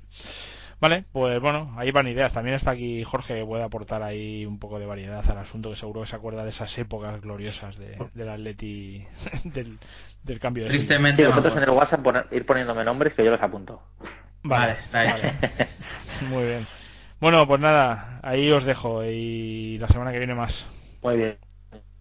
[0.82, 2.32] Vale, pues bueno, ahí van ideas.
[2.32, 5.76] También está aquí Jorge que puede aportar ahí un poco de variedad al asunto, que
[5.76, 9.06] seguro que se acuerda de esas épocas gloriosas de, del Atleti,
[9.44, 9.78] del,
[10.24, 10.70] del cambio de.
[10.70, 11.22] Tristemente.
[11.22, 13.80] Sí, vosotros en el WhatsApp poner- ir poniéndome nombres que yo los apunto.
[14.42, 15.28] Vale, está hecho.
[16.28, 16.66] Muy bien.
[17.20, 20.66] Bueno, pues nada, ahí os dejo y la semana que viene más.
[21.00, 21.38] Muy bien.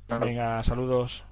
[0.08, 1.24] Venga, saludos.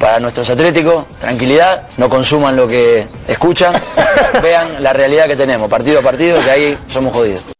[0.00, 3.74] Para nuestros atléticos, tranquilidad, no consuman lo que escuchan,
[4.42, 7.59] vean la realidad que tenemos, partido a partido, que ahí somos jodidos.